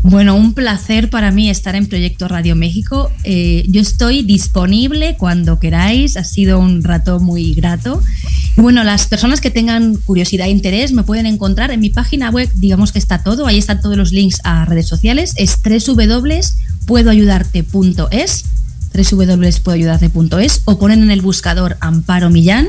Bueno, 0.04 0.36
un 0.36 0.54
placer 0.54 1.10
para 1.10 1.32
mí 1.32 1.50
estar 1.50 1.74
en 1.74 1.88
Proyecto 1.88 2.28
Radio 2.28 2.54
México. 2.54 3.10
Eh, 3.24 3.64
yo 3.68 3.80
estoy 3.80 4.22
disponible 4.22 5.16
cuando 5.18 5.58
queráis, 5.58 6.16
ha 6.16 6.22
sido 6.22 6.60
un 6.60 6.84
rato 6.84 7.18
muy 7.18 7.52
grato. 7.54 8.00
Bueno, 8.54 8.84
las 8.84 9.08
personas 9.08 9.40
que 9.40 9.50
tengan 9.50 9.96
curiosidad 9.96 10.46
e 10.46 10.50
interés 10.50 10.92
me 10.92 11.02
pueden 11.02 11.26
encontrar 11.26 11.72
en 11.72 11.80
mi 11.80 11.90
página 11.90 12.30
web, 12.30 12.48
digamos 12.54 12.92
que 12.92 13.00
está 13.00 13.24
todo, 13.24 13.48
ahí 13.48 13.58
están 13.58 13.80
todos 13.80 13.96
los 13.96 14.12
links 14.12 14.38
a 14.44 14.66
redes 14.66 14.86
sociales, 14.86 15.34
es 15.36 15.58
www.puedoayudarte.es 15.64 18.44
www.puedoayudarte.es 18.92 20.62
o 20.64 20.78
ponen 20.78 21.02
en 21.02 21.10
el 21.10 21.22
buscador 21.22 21.76
Amparo 21.80 22.30
Millán 22.30 22.68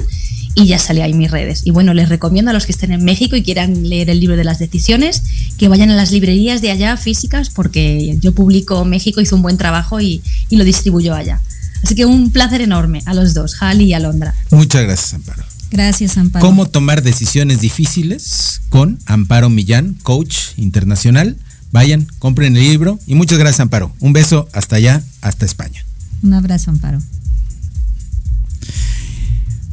y 0.56 0.68
ya 0.68 0.80
sale 0.80 1.04
ahí 1.04 1.14
mis 1.14 1.32
redes. 1.32 1.62
Y 1.66 1.72
bueno, 1.72 1.94
les 1.94 2.10
recomiendo 2.10 2.52
a 2.52 2.54
los 2.54 2.66
que 2.66 2.72
estén 2.72 2.92
en 2.92 3.04
México 3.04 3.36
y 3.36 3.44
quieran 3.44 3.90
leer 3.90 4.10
el 4.10 4.20
libro 4.20 4.36
de 4.36 4.44
las 4.44 4.60
decisiones 4.60 5.24
que 5.58 5.68
vayan 5.68 5.90
a 5.90 5.96
las 5.96 6.12
librerías 6.12 6.62
de 6.62 6.72
allá 6.72 6.96
físicas 6.98 7.50
porque 7.50 8.18
yo 8.20 8.34
publico 8.34 8.86
México, 8.86 9.22
hizo 9.22 9.36
un 9.36 9.42
buen 9.42 9.58
trabajo 9.58 10.00
y, 10.00 10.22
y 10.50 10.58
lo 10.58 10.64
distribuyo 10.64 11.16
allá. 11.16 11.42
Así 11.84 11.96
que 11.96 12.06
un 12.06 12.32
placer 12.32 12.62
enorme 12.62 13.02
a 13.06 13.14
los 13.14 13.34
dos, 13.34 13.56
Jali 13.56 13.86
y 13.86 13.94
Alondra. 13.94 14.34
Muchas 14.52 14.84
gracias, 14.84 15.14
Amparo. 15.14 15.44
Gracias, 15.70 16.18
Amparo. 16.18 16.46
¿Cómo 16.46 16.68
tomar 16.68 17.02
decisiones 17.02 17.60
difíciles 17.60 18.62
con 18.70 19.00
Amparo 19.06 19.50
Millán, 19.50 19.96
coach 20.04 20.38
internacional? 20.56 21.36
Vayan, 21.72 22.08
compren 22.20 22.56
el 22.56 22.64
libro 22.64 23.00
y 23.08 23.16
muchas 23.16 23.40
gracias, 23.40 23.60
Amparo. 23.60 23.92
Un 24.00 24.14
beso 24.14 24.48
hasta 24.54 24.76
allá, 24.76 25.04
hasta 25.22 25.46
España. 25.46 25.84
Un 26.24 26.34
abrazo, 26.34 26.72
Amparo. 26.72 27.00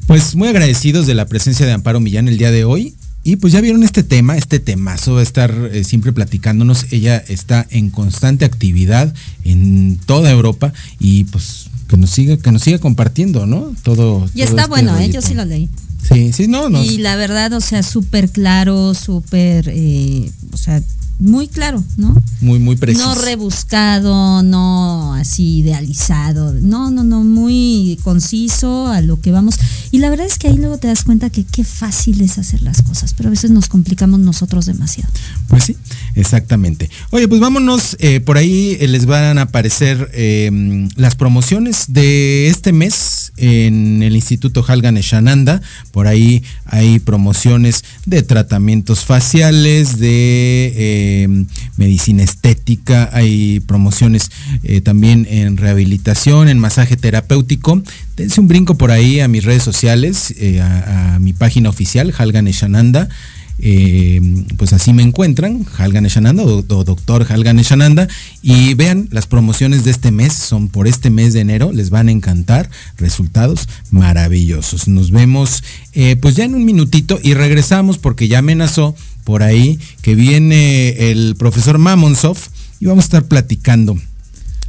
Pues 0.06 0.34
muy 0.34 0.48
agradecidos 0.48 1.06
de 1.06 1.14
la 1.14 1.26
presencia 1.26 1.64
de 1.64 1.72
Amparo 1.72 2.00
Millán 2.00 2.26
el 2.26 2.36
día 2.36 2.50
de 2.50 2.64
hoy. 2.64 2.94
Y 3.22 3.36
pues 3.36 3.52
ya 3.52 3.60
vieron 3.60 3.82
este 3.82 4.02
tema, 4.02 4.36
este 4.36 4.58
temazo 4.58 5.14
va 5.14 5.20
a 5.20 5.22
estar 5.22 5.54
eh, 5.72 5.84
siempre 5.84 6.12
platicándonos. 6.12 6.86
Ella 6.90 7.18
está 7.28 7.66
en 7.70 7.90
constante 7.90 8.44
actividad 8.44 9.14
en 9.44 10.00
toda 10.06 10.30
Europa 10.30 10.72
y 10.98 11.24
pues 11.24 11.66
que 11.86 11.96
nos 11.96 12.10
siga, 12.10 12.38
que 12.38 12.50
nos 12.50 12.62
siga 12.62 12.78
compartiendo, 12.78 13.46
¿no? 13.46 13.74
Todo. 13.82 14.28
Y 14.34 14.42
está 14.42 14.62
este 14.62 14.70
bueno, 14.70 14.98
¿eh? 14.98 15.10
yo 15.10 15.20
sí 15.20 15.34
lo 15.34 15.44
leí. 15.44 15.68
Sí, 16.02 16.32
sí, 16.32 16.48
no, 16.48 16.70
no. 16.70 16.82
Y 16.82 16.98
la 16.98 17.14
verdad, 17.16 17.52
o 17.52 17.60
sea, 17.60 17.82
súper 17.82 18.30
claro, 18.30 18.94
súper, 18.94 19.68
eh, 19.68 20.30
o 20.52 20.56
sea, 20.56 20.82
muy 21.20 21.48
claro, 21.48 21.82
¿no? 21.96 22.14
Muy, 22.40 22.58
muy 22.58 22.76
preciso. 22.76 23.06
No 23.06 23.14
rebuscado, 23.14 24.42
no 24.42 25.14
así 25.14 25.58
idealizado, 25.58 26.54
no, 26.54 26.90
no, 26.90 27.04
no, 27.04 27.22
muy 27.22 27.98
conciso 28.02 28.88
a 28.88 29.00
lo 29.00 29.20
que 29.20 29.30
vamos. 29.30 29.56
Y 29.90 29.98
la 29.98 30.08
verdad 30.08 30.26
es 30.26 30.38
que 30.38 30.48
ahí 30.48 30.56
luego 30.56 30.78
te 30.78 30.88
das 30.88 31.04
cuenta 31.04 31.30
que 31.30 31.44
qué 31.44 31.64
fácil 31.64 32.20
es 32.22 32.38
hacer 32.38 32.62
las 32.62 32.82
cosas, 32.82 33.14
pero 33.14 33.28
a 33.28 33.30
veces 33.30 33.50
nos 33.50 33.68
complicamos 33.68 34.20
nosotros 34.20 34.66
demasiado. 34.66 35.12
Pues 35.48 35.64
sí, 35.64 35.76
exactamente. 36.14 36.90
Oye, 37.10 37.28
pues 37.28 37.40
vámonos, 37.40 37.96
eh, 38.00 38.20
por 38.20 38.38
ahí 38.38 38.76
eh, 38.80 38.88
les 38.88 39.06
van 39.06 39.38
a 39.38 39.42
aparecer 39.42 40.10
em, 40.14 40.88
las 40.96 41.16
promociones 41.16 41.84
de 41.88 42.48
este 42.48 42.72
mes 42.72 43.19
en 43.40 44.02
el 44.02 44.14
Instituto 44.14 44.64
Halgan 44.66 44.96
Eshananda. 44.96 45.60
Por 45.90 46.06
ahí 46.06 46.42
hay 46.66 46.98
promociones 46.98 47.84
de 48.06 48.22
tratamientos 48.22 49.04
faciales, 49.04 49.98
de... 49.98 51.22
Em, 51.24 51.46
medicina 51.80 52.22
estética, 52.22 53.08
hay 53.12 53.60
promociones 53.60 54.30
eh, 54.62 54.80
también 54.80 55.26
en 55.28 55.56
rehabilitación, 55.56 56.48
en 56.48 56.58
masaje 56.58 56.96
terapéutico. 56.96 57.82
Dense 58.16 58.40
un 58.40 58.48
brinco 58.48 58.76
por 58.76 58.90
ahí 58.90 59.20
a 59.20 59.28
mis 59.28 59.44
redes 59.44 59.62
sociales, 59.62 60.34
eh, 60.36 60.60
a, 60.60 61.18
mi 61.20 61.32
página 61.32 61.70
oficial, 61.70 62.12
Halgan 62.16 62.48
Eshananda. 62.48 63.08
Em, 63.62 64.44
pues 64.56 64.72
así 64.72 64.92
me 64.92 65.02
encuentran, 65.02 65.66
Halgan 65.76 66.06
Eshananda 66.06 66.42
o, 66.44 66.62
doctor 66.62 67.26
Halgan 67.28 67.58
Eshananda, 67.58 68.08
y 68.42 68.74
vean 68.74 69.08
las 69.10 69.26
promociones 69.26 69.84
de 69.84 69.90
este 69.90 70.10
mes, 70.10 70.32
son 70.32 70.68
por 70.68 70.88
este 70.88 71.10
mes 71.10 71.34
de 71.34 71.40
enero, 71.40 71.70
les 71.72 71.90
van 71.90 72.08
a 72.08 72.12
encantar, 72.12 72.70
resultados 72.96 73.68
maravillosos. 73.90 74.88
Nos 74.88 75.10
vemos 75.10 75.62
eh, 75.92 76.16
pues 76.16 76.36
ya 76.36 76.44
en 76.44 76.54
un 76.54 76.64
minutito 76.64 77.18
y 77.22 77.34
regresamos 77.34 77.98
porque 77.98 78.28
ya 78.28 78.38
amenazó 78.38 78.94
por 79.24 79.42
ahí 79.42 79.78
que 80.00 80.14
viene 80.14 81.10
el 81.10 81.36
profesor 81.36 81.78
Mamonsov 81.78 82.38
y 82.80 82.86
vamos 82.86 83.04
a 83.04 83.06
estar 83.06 83.24
platicando 83.24 83.98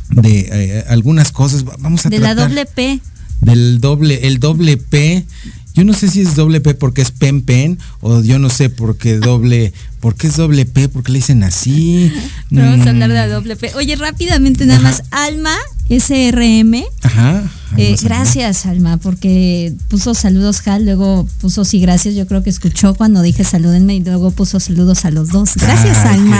de 0.09 0.49
eh, 0.51 0.85
algunas 0.89 1.31
cosas. 1.31 1.63
Vamos 1.63 2.05
a 2.05 2.09
de 2.09 2.19
la 2.19 2.35
doble 2.35 2.65
P. 2.65 2.99
Del 3.39 3.79
doble, 3.79 4.27
el 4.27 4.39
doble 4.39 4.77
P. 4.77 5.25
Yo 5.73 5.83
no 5.85 5.93
sé 5.93 6.09
si 6.09 6.21
es 6.21 6.35
doble 6.35 6.59
P 6.59 6.73
porque 6.73 7.01
es 7.01 7.11
pen 7.11 7.41
pen 7.41 7.79
o 8.01 8.21
yo 8.21 8.39
no 8.39 8.49
sé 8.49 8.69
por 8.69 8.97
qué 8.97 9.17
doble, 9.17 9.73
por 9.99 10.15
qué 10.15 10.27
es 10.27 10.35
doble 10.35 10.65
P, 10.65 10.89
porque 10.89 11.11
le 11.11 11.19
dicen 11.19 11.43
así. 11.43 12.11
vamos 12.49 12.85
a 12.85 12.89
hablar 12.89 13.09
de 13.09 13.15
la 13.15 13.27
mm. 13.27 13.31
doble 13.31 13.55
P. 13.55 13.71
Oye, 13.75 13.95
rápidamente 13.95 14.65
nada 14.65 14.81
más, 14.81 15.03
Alma 15.11 15.55
SRM. 15.89 16.83
Ajá. 17.03 17.49
Eh, 17.77 17.95
gracias, 18.01 18.65
Alma, 18.65 18.97
porque 18.97 19.73
puso 19.87 20.13
saludos 20.13 20.67
Hal, 20.67 20.85
luego 20.85 21.27
puso 21.39 21.63
sí, 21.65 21.79
gracias. 21.79 22.15
Yo 22.15 22.27
creo 22.27 22.43
que 22.43 22.49
escuchó 22.49 22.93
cuando 22.95 23.21
dije 23.21 23.43
salúdenme 23.43 23.95
y 23.95 24.03
luego 24.03 24.31
puso 24.31 24.59
saludos 24.59 25.05
a 25.05 25.11
los 25.11 25.29
dos. 25.29 25.55
Gracias, 25.55 25.97
Alma. 26.05 26.39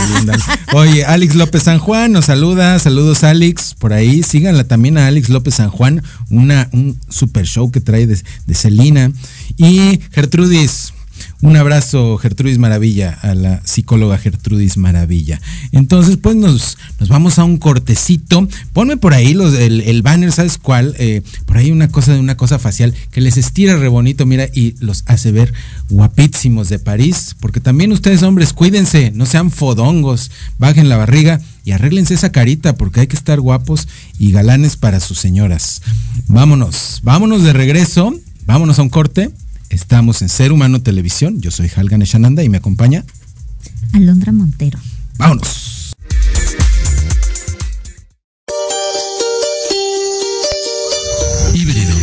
Oye, 0.73 1.05
Alex 1.05 1.35
López 1.35 1.63
San 1.63 1.79
Juan 1.79 2.11
nos 2.11 2.25
saluda. 2.25 2.77
Saludos, 2.79 3.23
Alex. 3.23 3.75
Por 3.77 3.93
ahí, 3.93 4.23
síganla 4.23 4.65
también 4.65 4.97
a 4.97 5.07
Alex 5.07 5.29
López 5.29 5.55
San 5.55 5.69
Juan, 5.69 6.03
una, 6.29 6.69
un 6.71 6.99
super 7.09 7.45
show 7.45 7.71
que 7.71 7.81
trae 7.81 8.07
de, 8.07 8.21
de 8.45 8.53
Celina. 8.53 9.11
Y 9.57 9.99
Gertrudis, 10.11 10.93
un 11.41 11.55
abrazo, 11.57 12.17
Gertrudis 12.17 12.59
Maravilla, 12.59 13.17
a 13.21 13.33
la 13.33 13.61
psicóloga 13.65 14.17
Gertrudis 14.19 14.77
Maravilla. 14.77 15.41
Entonces, 15.71 16.17
pues 16.17 16.35
nos, 16.35 16.77
nos 16.99 17.09
vamos 17.09 17.39
a 17.39 17.43
un 17.43 17.57
cortecito. 17.57 18.47
Ponme 18.73 18.97
por 18.97 19.15
ahí 19.15 19.33
los, 19.33 19.55
el, 19.55 20.01
banner, 20.03 20.31
¿sabes 20.31 20.59
cuál? 20.59 20.95
Eh, 20.99 21.23
por 21.47 21.57
ahí 21.57 21.71
una 21.71 21.87
cosa 21.87 22.13
de 22.13 22.19
una 22.19 22.37
cosa 22.37 22.59
facial 22.59 22.93
que 23.11 23.21
les 23.21 23.37
estira 23.37 23.75
re 23.75 23.87
bonito, 23.87 24.25
mira, 24.27 24.47
y 24.53 24.75
los 24.79 25.03
hace 25.07 25.31
ver 25.31 25.51
guapísimos 25.89 26.69
de 26.69 26.77
París. 26.77 27.35
Porque 27.39 27.59
también 27.59 27.91
ustedes, 27.91 28.21
hombres, 28.21 28.53
cuídense, 28.53 29.11
no 29.15 29.25
sean 29.25 29.49
fodongos, 29.49 30.29
bajen 30.59 30.89
la 30.89 30.97
barriga 30.97 31.41
y 31.65 31.71
arréglense 31.71 32.13
esa 32.13 32.31
carita 32.31 32.75
porque 32.75 33.01
hay 33.01 33.07
que 33.07 33.15
estar 33.15 33.39
guapos 33.39 33.87
y 34.19 34.31
galanes 34.31 34.77
para 34.77 34.99
sus 34.99 35.17
señoras. 35.17 35.81
Vámonos, 36.27 37.01
vámonos 37.03 37.43
de 37.43 37.53
regreso, 37.53 38.13
vámonos 38.45 38.77
a 38.77 38.83
un 38.83 38.89
corte 38.89 39.31
Estamos 39.71 40.21
en 40.21 40.27
Ser 40.27 40.51
Humano 40.51 40.81
Televisión. 40.81 41.39
Yo 41.39 41.49
soy 41.49 41.71
Halgan 41.73 42.01
Eshananda 42.01 42.43
y 42.43 42.49
me 42.49 42.57
acompaña 42.57 43.05
Alondra 43.93 44.33
Montero. 44.33 44.77
Vámonos. 45.17 45.93
Híbrido. 51.53 51.95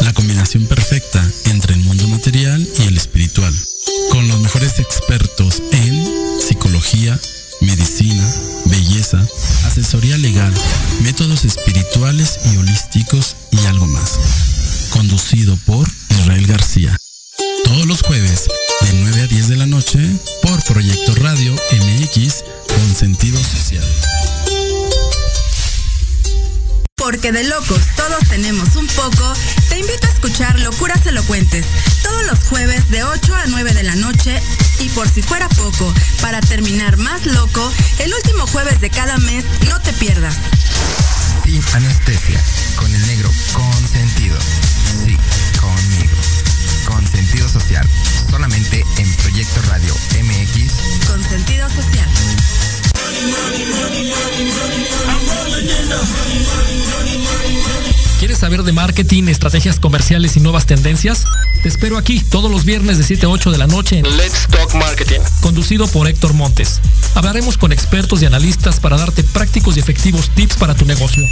La 0.00 0.14
combinación 0.14 0.64
perfecta 0.64 1.22
entre 1.44 1.74
el 1.74 1.80
mundo 1.80 2.08
material 2.08 2.66
y 2.78 2.82
el 2.86 2.96
espiritual. 2.96 3.52
Con 4.10 4.26
los 4.26 4.40
mejores 4.40 4.78
expertos 4.78 5.62
en 5.72 6.40
psicología, 6.40 7.18
medicina, 7.60 8.26
belleza, 8.64 9.22
asesoría 9.66 10.16
legal, 10.16 10.54
métodos 11.02 11.44
espirituales 11.44 12.38
y 12.50 12.56
holísticos 12.56 13.36
y 13.52 13.58
algo 13.66 13.86
más. 13.88 14.55
Conducido 14.96 15.54
por 15.66 15.86
Israel 16.08 16.46
García. 16.46 16.96
Todos 17.64 17.84
los 17.84 18.00
jueves, 18.00 18.48
de 18.80 18.92
9 18.94 19.20
a 19.20 19.26
10 19.26 19.48
de 19.48 19.56
la 19.56 19.66
noche, 19.66 19.98
por 20.40 20.64
Proyecto 20.64 21.14
Radio 21.16 21.54
MX 21.54 22.42
con 22.66 22.94
sentido 22.94 23.38
social. 23.38 23.84
Porque 26.96 27.30
de 27.30 27.44
locos 27.44 27.80
todos 27.94 28.26
tenemos 28.30 28.74
un 28.76 28.86
poco, 28.86 29.34
te 29.68 29.78
invito 29.78 30.06
a 30.06 30.10
escuchar 30.10 30.58
Locuras 30.60 31.06
Elocuentes, 31.06 31.66
todos 32.02 32.24
los 32.26 32.38
jueves 32.44 32.90
de 32.90 33.04
8 33.04 33.34
a 33.34 33.46
9 33.48 33.74
de 33.74 33.82
la 33.82 33.96
noche 33.96 34.40
y 34.80 34.88
por 34.90 35.08
si 35.08 35.22
fuera 35.22 35.48
poco, 35.50 35.92
para 36.20 36.40
terminar 36.40 36.96
más 36.96 37.26
loco, 37.26 37.72
el 37.98 38.12
último 38.14 38.46
jueves 38.46 38.80
de 38.80 38.90
cada 38.90 39.16
mes, 39.18 39.44
no 39.68 39.80
te 39.80 39.92
pierdas. 39.94 40.36
Sin 41.44 41.62
anestesia, 41.74 42.40
con 42.76 42.92
el 42.94 43.06
negro 43.06 43.30
consentido. 43.52 44.36
Sí, 45.04 45.16
conmigo. 45.60 46.16
Con 46.86 47.06
sentido 47.06 47.48
social. 47.48 47.88
Solamente 48.30 48.84
en 48.98 49.12
Proyecto 49.16 49.62
Radio 49.62 49.94
MX. 50.22 51.06
Con 51.06 51.22
sentido 51.22 51.68
social. 51.70 52.08
¿Quieres 58.18 58.38
saber 58.38 58.62
de 58.62 58.72
marketing, 58.72 59.28
estrategias 59.28 59.78
comerciales 59.78 60.36
y 60.36 60.40
nuevas 60.40 60.66
tendencias? 60.66 61.24
Te 61.66 61.70
espero 61.70 61.98
aquí 61.98 62.20
todos 62.20 62.48
los 62.48 62.64
viernes 62.64 62.96
de 62.96 63.02
7 63.02 63.26
a 63.26 63.28
8 63.28 63.50
de 63.50 63.58
la 63.58 63.66
noche 63.66 63.98
en 63.98 64.16
Let's 64.16 64.46
Talk 64.52 64.72
Marketing, 64.76 65.18
conducido 65.40 65.88
por 65.88 66.06
Héctor 66.06 66.32
Montes. 66.32 66.80
Hablaremos 67.16 67.58
con 67.58 67.72
expertos 67.72 68.22
y 68.22 68.24
analistas 68.24 68.78
para 68.78 68.96
darte 68.96 69.24
prácticos 69.24 69.76
y 69.76 69.80
efectivos 69.80 70.30
tips 70.30 70.58
para 70.58 70.76
tu 70.76 70.84
negocio. 70.84 71.24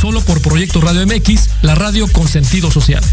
Solo 0.00 0.22
por 0.22 0.40
Proyecto 0.40 0.80
Radio 0.80 1.06
MX, 1.06 1.50
la 1.60 1.74
radio 1.74 2.10
con 2.10 2.26
sentido 2.26 2.70
social. 2.70 3.04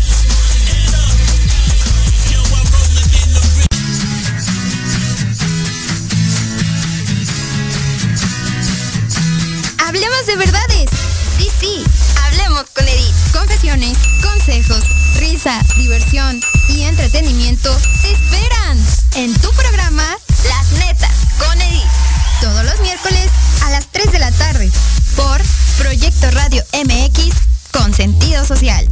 Hablemos 9.77 10.25
de 10.25 10.35
verdades. 10.37 10.89
Sí, 11.37 11.49
sí 11.59 11.83
con 12.75 12.87
Edith. 12.87 13.13
Confesiones, 13.33 13.97
consejos, 14.21 14.83
risa, 15.19 15.61
diversión 15.77 16.39
entretenimiento 16.91 17.73
te 18.01 18.11
esperan 18.11 18.77
en 19.15 19.33
tu 19.35 19.49
programa 19.51 20.05
Las 20.49 20.71
Netas 20.73 21.11
con 21.39 21.61
Edith. 21.61 21.87
Todos 22.41 22.65
los 22.65 22.79
miércoles 22.81 23.29
a 23.63 23.69
las 23.69 23.87
3 23.91 24.11
de 24.11 24.19
la 24.19 24.31
tarde 24.31 24.69
por 25.15 25.41
Proyecto 25.77 26.29
Radio 26.31 26.63
MX 26.83 27.33
con 27.71 27.93
sentido 27.93 28.43
social. 28.45 28.89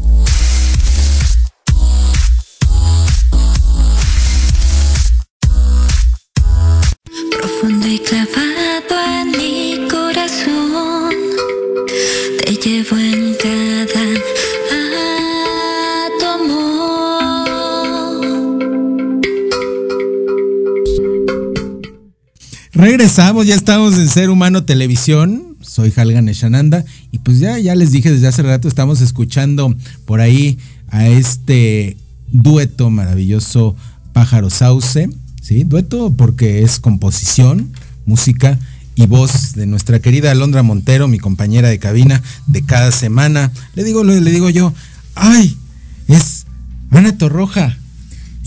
Ya 23.17 23.55
estamos 23.55 23.95
en 23.95 24.07
Ser 24.07 24.29
Humano 24.29 24.65
Televisión. 24.65 25.57
Soy 25.61 25.91
Halgan 25.95 26.29
Eshananda 26.29 26.85
y 27.11 27.17
pues 27.17 27.39
ya, 27.39 27.57
ya 27.57 27.73
les 27.73 27.91
dije 27.91 28.11
desde 28.11 28.27
hace 28.27 28.43
rato, 28.43 28.67
estamos 28.67 29.01
escuchando 29.01 29.75
por 30.05 30.21
ahí 30.21 30.59
a 30.89 31.07
este 31.07 31.97
dueto 32.31 32.91
maravilloso 32.91 33.75
Pájaro 34.13 34.51
Sauce, 34.51 35.09
¿sí? 35.41 35.63
Dueto 35.63 36.13
porque 36.15 36.61
es 36.61 36.79
composición, 36.79 37.73
música 38.05 38.59
y 38.93 39.07
voz 39.07 39.53
de 39.53 39.65
nuestra 39.65 39.99
querida 39.99 40.29
Alondra 40.29 40.61
Montero, 40.61 41.07
mi 41.07 41.17
compañera 41.17 41.67
de 41.67 41.79
cabina 41.79 42.21
de 42.45 42.61
cada 42.63 42.91
semana. 42.91 43.51
Le 43.73 43.83
digo, 43.83 44.03
le 44.03 44.31
digo 44.31 44.51
yo, 44.51 44.71
ay, 45.15 45.57
es 46.07 46.45
Ana 46.91 47.17
Torroja. 47.17 47.75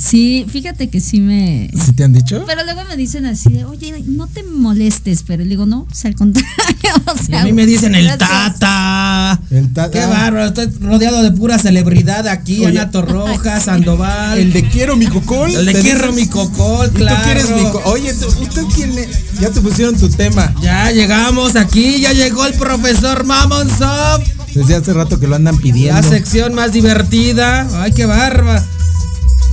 Sí, 0.02 0.46
fíjate 0.48 0.88
que 0.90 1.00
sí 1.00 1.20
me. 1.20 1.70
¿Sí 1.72 1.92
te 1.92 2.02
han 2.02 2.12
dicho? 2.12 2.42
Pero 2.46 2.64
luego 2.64 2.82
me 2.88 2.96
dicen 2.96 3.24
así 3.24 3.52
de, 3.52 3.64
oye, 3.64 4.02
no 4.06 4.26
te 4.26 4.42
molestes, 4.42 5.22
pero 5.24 5.44
le 5.44 5.50
digo, 5.50 5.64
no, 5.64 5.86
o 5.90 5.94
sea, 5.94 6.08
al 6.08 6.16
contrario. 6.16 6.50
O 7.06 7.16
sea, 7.16 7.42
a 7.42 7.44
mí 7.44 7.52
me 7.52 7.64
dicen 7.64 7.94
el 7.94 8.06
tata. 8.18 9.40
El 9.50 9.72
tata. 9.72 9.90
Qué 9.90 10.04
bárbaro, 10.04 10.46
estoy 10.46 10.66
rodeado 10.80 11.22
de 11.22 11.30
pura 11.32 11.58
celebridad 11.58 12.26
aquí, 12.28 12.64
Ana 12.64 12.90
Torroja, 12.90 13.60
Sandoval. 13.64 14.38
El 14.38 14.52
de 14.52 14.68
quiero 14.68 14.96
mi 14.96 15.06
cocol. 15.06 15.50
El 15.54 15.64
de 15.64 15.74
quiero 15.74 16.12
mi 16.12 16.26
cocol, 16.26 16.90
claro. 16.90 17.16
¿Tú 17.18 17.24
quieres 17.24 17.50
mi 17.50 17.62
cocol? 17.62 17.82
Oye, 17.86 18.12
¿usted 18.12 18.62
quién 18.74 18.98
es? 18.98 19.08
Ya 19.40 19.50
te 19.50 19.60
pusieron 19.60 19.96
tu 19.96 20.08
tema. 20.10 20.52
Ya 20.60 20.90
llegamos 20.90 21.56
aquí, 21.56 22.00
ya 22.00 22.12
llegó 22.12 22.44
el 22.44 22.54
profesor 22.54 23.24
Mamon 23.24 23.68
Soft. 23.68 24.28
Desde 24.54 24.74
hace 24.74 24.92
rato 24.92 25.18
que 25.18 25.28
lo 25.28 25.36
andan 25.36 25.56
pidiendo. 25.58 26.00
La 26.00 26.06
sección 26.06 26.54
más 26.54 26.72
divertida. 26.72 27.66
Ay, 27.80 27.92
qué 27.92 28.04
barba. 28.04 28.62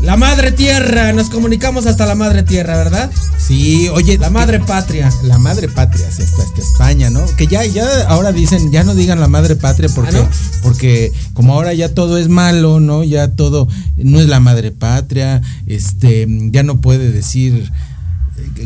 La 0.02 0.16
madre 0.16 0.54
tierra, 0.54 1.12
nos 1.12 1.30
comunicamos 1.30 1.86
hasta 1.86 2.06
la 2.06 2.16
madre 2.16 2.44
tierra, 2.44 2.78
¿verdad? 2.78 3.12
Sí, 3.38 3.90
oye, 3.90 4.18
la 4.18 4.30
madre 4.30 4.62
patria. 4.62 5.12
La 5.24 5.38
madre 5.38 5.68
patria, 5.68 6.10
sí, 6.10 6.24
hasta, 6.24 6.42
hasta 6.42 6.62
España, 6.62 7.10
¿no? 7.10 7.26
Que 7.36 7.48
ya, 7.48 7.66
ya 7.66 8.08
ahora 8.08 8.32
dicen, 8.32 8.72
ya 8.72 8.86
no 8.86 8.96
digan 8.96 9.20
la 9.20 9.28
madre 9.28 9.58
patria 9.58 9.90
porque, 9.94 10.16
¿Ah, 10.16 10.22
no? 10.22 10.30
porque 10.64 11.12
como 11.34 11.54
ahora 11.54 11.74
ya 11.74 11.94
todo 11.94 12.18
es 12.18 12.30
malo, 12.30 12.80
¿no? 12.80 13.04
Ya 13.04 13.36
todo 13.36 13.68
no 13.98 14.22
es 14.22 14.28
la 14.28 14.40
madre 14.40 14.72
patria, 14.72 15.42
este, 15.68 16.26
ya 16.52 16.64
no 16.64 16.80
puede 16.80 17.12
decir. 17.12 17.70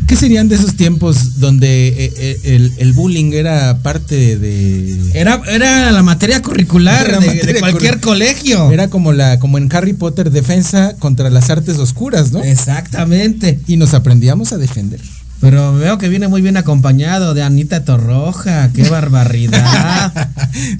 ¿Qué 0.06 0.16
serían 0.16 0.48
de 0.48 0.56
esos 0.56 0.76
tiempos 0.76 1.38
donde 1.40 1.88
eh, 1.88 2.40
el, 2.44 2.72
el 2.78 2.92
bullying 2.92 3.32
era 3.32 3.78
parte 3.78 4.36
de. 4.38 4.98
Era, 5.14 5.40
era 5.48 5.92
la 5.92 6.02
materia 6.02 6.42
curricular 6.42 7.08
Era 7.08 7.20
de, 7.20 7.26
materia 7.28 7.52
de 7.54 7.60
cualquier 7.60 8.00
colegio. 8.00 8.70
Era 8.72 8.88
como 8.88 9.12
la, 9.12 9.38
como 9.38 9.58
en 9.58 9.68
Harry 9.74 9.92
Potter, 9.92 10.30
defensa 10.30 10.94
contra 10.98 11.30
las 11.30 11.50
artes 11.50 11.78
oscuras, 11.78 12.32
¿no? 12.32 12.42
Exactamente. 12.42 13.60
Y 13.66 13.76
nos 13.76 13.94
aprendíamos 13.94 14.52
a 14.52 14.58
defender. 14.58 15.00
Pero 15.40 15.74
veo 15.74 15.98
que 15.98 16.08
viene 16.08 16.26
muy 16.28 16.40
bien 16.42 16.56
acompañado 16.56 17.34
de 17.34 17.42
Anita 17.42 17.84
Torroja. 17.84 18.70
¡Qué 18.72 18.82
barbaridad! 18.88 20.12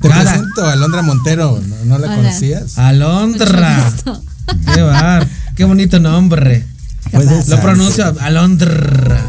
Te 0.00 0.08
Cada- 0.08 0.22
presento 0.32 0.64
a 0.64 0.72
Alondra 0.72 1.02
Montero, 1.02 1.60
¿no, 1.68 1.76
no 1.84 1.98
la 1.98 2.06
Hola. 2.06 2.16
conocías? 2.16 2.78
Alondra. 2.78 3.92
¡Qué 4.74 4.80
bar! 4.82 5.26
¡Qué 5.56 5.64
bonito 5.64 6.00
nombre! 6.00 6.64
Pues 7.14 7.30
es- 7.30 7.48
Lo 7.48 7.60
pronuncio 7.60 8.14
Alondra. 8.20 9.20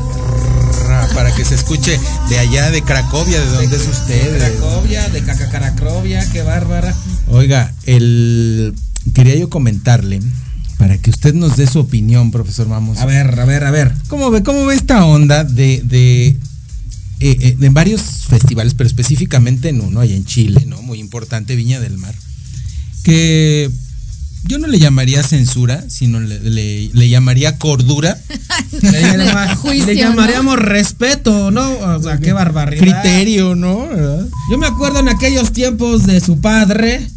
Para 1.13 1.33
que 1.33 1.45
se 1.45 1.55
escuche 1.55 1.97
de 2.29 2.39
allá 2.39 2.71
de 2.71 2.81
Cracovia, 2.81 3.39
de 3.39 3.45
donde 3.47 3.75
es 3.77 3.87
usted. 3.87 4.33
De 4.33 4.37
Cracovia, 4.51 5.07
de 5.09 5.21
Cacacaracrovia, 5.21 6.29
qué 6.31 6.41
bárbara. 6.41 6.93
Oiga, 7.27 7.73
el 7.85 8.73
quería 9.13 9.35
yo 9.35 9.49
comentarle 9.49 10.19
para 10.77 10.97
que 10.97 11.09
usted 11.09 11.33
nos 11.33 11.55
dé 11.57 11.67
su 11.67 11.79
opinión, 11.79 12.31
profesor 12.31 12.67
Vamos. 12.67 12.97
A 12.97 13.05
ver, 13.05 13.39
a 13.39 13.45
ver, 13.45 13.63
a 13.63 13.71
ver. 13.71 13.93
¿Cómo 14.09 14.29
ve, 14.29 14.43
cómo 14.43 14.65
ve 14.65 14.75
esta 14.75 15.05
onda 15.05 15.43
de, 15.45 15.81
de, 15.85 16.27
eh, 16.27 16.37
eh, 17.21 17.55
de 17.57 17.69
varios 17.69 18.01
festivales, 18.27 18.73
pero 18.73 18.87
específicamente 18.87 19.69
en 19.69 19.79
uno, 19.79 20.01
allá 20.01 20.15
en 20.15 20.25
Chile, 20.25 20.65
¿no? 20.67 20.81
Muy 20.81 20.99
importante, 20.99 21.55
Viña 21.55 21.79
del 21.79 21.97
Mar. 21.97 22.15
Que 23.03 23.69
yo 24.47 24.57
no 24.59 24.67
le 24.67 24.79
llamaría 24.79 25.23
censura, 25.23 25.83
sino 25.87 26.19
le, 26.19 26.39
le- 26.39 26.89
le 26.93 27.09
llamaría 27.09 27.57
cordura. 27.57 28.17
Le, 28.81 29.01
llama- 29.01 29.55
Juicio, 29.55 29.85
le 29.87 29.95
¿no? 29.95 29.99
llamaríamos 30.01 30.59
respeto, 30.59 31.51
¿no? 31.51 31.69
O 31.79 32.01
sea, 32.03 32.17
qué 32.17 32.33
barbaridad. 32.33 32.81
Criterio, 33.03 33.55
¿no? 33.55 33.87
¿Verdad? 33.87 34.25
Yo 34.51 34.57
me 34.57 34.67
acuerdo 34.67 34.99
en 34.99 35.09
aquellos 35.09 35.51
tiempos 35.53 36.05
de 36.05 36.19
su 36.19 36.39
padre 36.41 37.07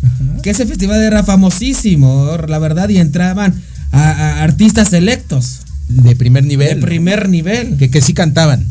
que 0.42 0.50
ese 0.50 0.66
festival 0.66 1.02
era 1.02 1.24
famosísimo, 1.24 2.36
la 2.46 2.58
verdad, 2.58 2.88
y 2.88 2.98
entraban 2.98 3.60
a, 3.92 4.10
a 4.10 4.42
artistas 4.42 4.88
selectos 4.90 5.60
De 5.88 6.14
primer 6.16 6.44
de 6.44 6.48
nivel. 6.48 6.80
primer 6.80 7.28
nivel. 7.28 7.76
Que, 7.76 7.90
que 7.90 8.00
sí 8.00 8.14
cantaban. 8.14 8.66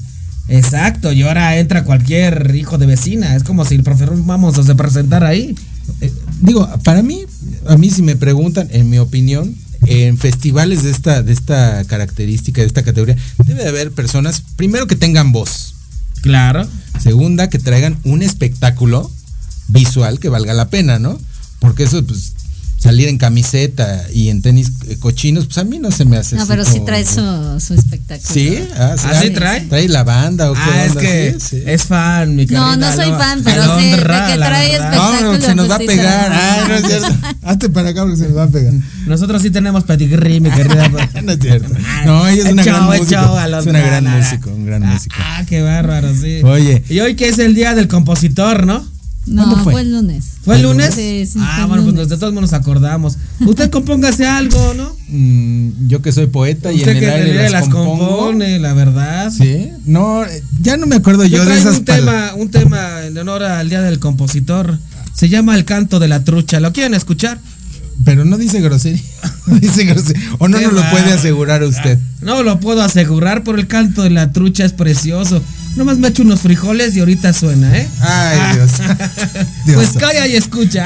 Exacto, 0.49 1.11
y 1.11 1.23
ahora 1.23 1.57
entra 1.57 1.83
cualquier 1.83 2.53
hijo 2.55 2.77
de 2.77 2.85
vecina. 2.85 3.35
Es 3.35 3.43
como 3.43 3.65
si 3.65 3.75
el 3.75 3.83
profesor 3.83 4.15
Vamos 4.25 4.55
se 4.65 4.75
presentara 4.75 5.27
ahí. 5.27 5.55
Eh, 6.01 6.11
digo, 6.41 6.69
para 6.83 7.01
mí, 7.01 7.25
a 7.67 7.77
mí 7.77 7.89
si 7.89 8.01
me 8.01 8.15
preguntan, 8.15 8.67
en 8.71 8.89
mi 8.89 8.97
opinión, 8.97 9.55
en 9.85 10.17
festivales 10.17 10.83
de 10.83 10.91
esta, 10.91 11.23
de 11.23 11.33
esta 11.33 11.83
característica, 11.85 12.61
de 12.61 12.67
esta 12.67 12.83
categoría, 12.83 13.17
debe 13.45 13.63
de 13.63 13.69
haber 13.69 13.91
personas, 13.91 14.41
primero 14.55 14.87
que 14.87 14.95
tengan 14.95 15.31
voz, 15.31 15.75
Claro. 16.21 16.67
segunda 17.01 17.49
que 17.49 17.59
traigan 17.59 17.97
un 18.03 18.21
espectáculo 18.21 19.11
visual 19.67 20.19
que 20.19 20.29
valga 20.29 20.53
la 20.53 20.69
pena, 20.69 20.99
¿no? 20.99 21.19
Porque 21.59 21.83
eso, 21.83 22.03
pues, 22.05 22.33
salir 22.87 23.07
en 23.09 23.17
camiseta 23.17 24.05
y 24.13 24.29
en 24.29 24.41
tenis 24.41 24.71
eh, 24.87 24.97
cochinos, 24.99 25.45
pues 25.45 25.57
a 25.59 25.63
mí 25.63 25.79
no 25.79 25.91
se 25.91 26.05
me 26.05 26.17
hace 26.17 26.35
No, 26.35 26.41
así 26.43 26.49
pero 26.49 26.65
sí 26.65 26.71
como- 26.73 26.85
trae 26.85 27.05
su, 27.05 27.59
su 27.59 27.73
espectáculo. 27.73 28.29
¿Sí? 28.33 28.57
Ah, 28.77 28.95
sí, 28.97 29.07
¿Ah, 29.09 29.19
sí 29.21 29.27
ah, 29.29 29.33
trae? 29.35 29.61
¿Trae 29.61 29.87
la 29.89 30.03
banda 30.03 30.51
o 30.51 30.53
qué 30.53 30.59
Ah, 30.63 30.85
es 30.85 30.93
que 30.95 31.35
Sí, 31.39 31.45
sí. 31.57 31.63
es 31.65 31.83
fan, 31.83 32.35
mi 32.35 32.45
No, 32.45 32.47
querida 32.47 32.75
no 32.77 32.95
soy 32.95 33.11
fan, 33.11 33.41
pero 33.43 33.79
sí, 33.79 33.85
de 33.89 33.95
que 33.97 34.01
trae 34.01 34.73
espectáculo. 34.75 35.33
No, 35.33 35.41
se 35.41 35.55
nos 35.55 35.69
va 35.69 35.75
a 35.75 35.79
sí, 35.79 35.85
pegar. 35.85 36.31
Ay, 36.31 36.61
no 36.67 36.75
es 36.75 36.85
cierto. 36.85 37.07
Hazte 37.43 37.69
para 37.69 37.89
acá 37.89 38.01
porque 38.03 38.17
se 38.17 38.27
nos 38.27 38.37
va 38.37 38.43
a 38.43 38.47
pegar. 38.47 38.73
Nosotros 39.05 39.41
sí 39.41 39.49
tenemos 39.51 39.83
pedigrí, 39.83 40.39
mi 40.39 40.49
querida. 40.49 40.89
no 41.23 41.31
es 41.31 41.39
cierto. 41.39 41.73
No, 42.05 42.27
ella 42.27 42.43
es 42.47 42.51
una 42.53 42.63
gran 42.63 42.85
músico. 42.85 43.05
chao, 43.05 43.59
Es 43.59 43.65
una 43.65 43.79
gran 43.79 44.03
músico, 44.05 44.49
un 44.51 44.65
gran 44.65 44.83
Ah, 44.83 44.93
músico. 44.93 45.15
Ah, 45.19 45.43
qué 45.47 45.61
bárbaro, 45.61 46.13
sí. 46.15 46.41
Oye. 46.43 46.83
Y 46.89 46.99
hoy 46.99 47.15
que 47.15 47.27
es 47.29 47.39
el 47.39 47.53
día 47.55 47.75
del 47.75 47.87
compositor, 47.87 48.65
¿no? 48.65 48.85
No, 49.27 49.43
¿Cuándo 49.43 49.63
fue? 49.63 49.73
fue? 49.73 49.81
el 49.81 49.91
lunes. 49.91 50.25
¿Fue 50.41 50.55
el 50.55 50.61
lunes? 50.63 50.95
Sí, 50.95 51.25
sí, 51.25 51.39
ah, 51.41 51.65
bueno, 51.67 51.83
pues 51.83 51.95
lunes. 51.95 52.09
de 52.09 52.17
todos 52.17 52.33
modos 52.33 52.51
nos 52.51 52.59
acordamos. 52.59 53.17
Usted 53.41 53.69
compóngase 53.69 54.25
algo, 54.25 54.73
¿no? 54.73 54.95
Mm, 55.09 55.87
yo 55.87 56.01
que 56.01 56.11
soy 56.11 56.27
poeta 56.27 56.71
y 56.71 56.75
en 56.75 56.79
Usted 56.81 56.91
el 56.93 56.99
que 56.99 57.09
aire 57.09 57.43
las, 57.43 57.51
las 57.51 57.69
compone, 57.69 58.59
la 58.59 58.73
verdad. 58.73 59.31
Sí. 59.31 59.69
No, 59.85 60.23
ya 60.61 60.77
no 60.77 60.87
me 60.87 60.95
acuerdo 60.95 61.25
yo, 61.25 61.37
Yo 61.37 61.45
de 61.45 61.51
traigo 61.51 61.69
esas 61.69 61.79
un 61.79 61.85
tema, 61.85 62.33
un 62.35 62.49
tema 62.49 63.03
en 63.05 63.17
honor 63.17 63.43
al 63.43 63.69
día 63.69 63.81
del 63.81 63.99
compositor. 63.99 64.79
Se 65.13 65.29
llama 65.29 65.55
El 65.55 65.65
canto 65.65 65.99
de 65.99 66.07
la 66.07 66.23
trucha. 66.23 66.59
¿Lo 66.59 66.71
quieren 66.73 66.93
escuchar? 66.93 67.39
Pero 68.05 68.23
no 68.23 68.37
dice 68.37 68.61
grosería. 68.61 69.01
No 69.47 69.57
dice 69.59 69.85
grosería. 69.85 70.21
O 70.39 70.47
no 70.47 70.59
nos 70.59 70.73
lo 70.73 70.81
puede 70.89 71.11
asegurar 71.13 71.63
usted. 71.63 71.97
No 72.21 72.43
lo 72.43 72.59
puedo 72.59 72.81
asegurar, 72.81 73.43
pero 73.43 73.57
el 73.57 73.67
canto 73.67 74.03
de 74.03 74.09
la 74.09 74.33
trucha 74.33 74.65
es 74.65 74.73
precioso. 74.73 75.41
Nomás 75.77 75.97
me 75.99 76.07
echo 76.07 76.23
unos 76.23 76.41
frijoles 76.41 76.95
y 76.95 76.99
ahorita 76.99 77.31
suena, 77.33 77.77
¿eh? 77.77 77.87
Ay, 78.01 78.55
Dios. 78.55 78.71
Dios. 79.65 79.75
Pues 79.75 79.89
calla 80.03 80.25
y 80.27 80.35
escucha. 80.35 80.85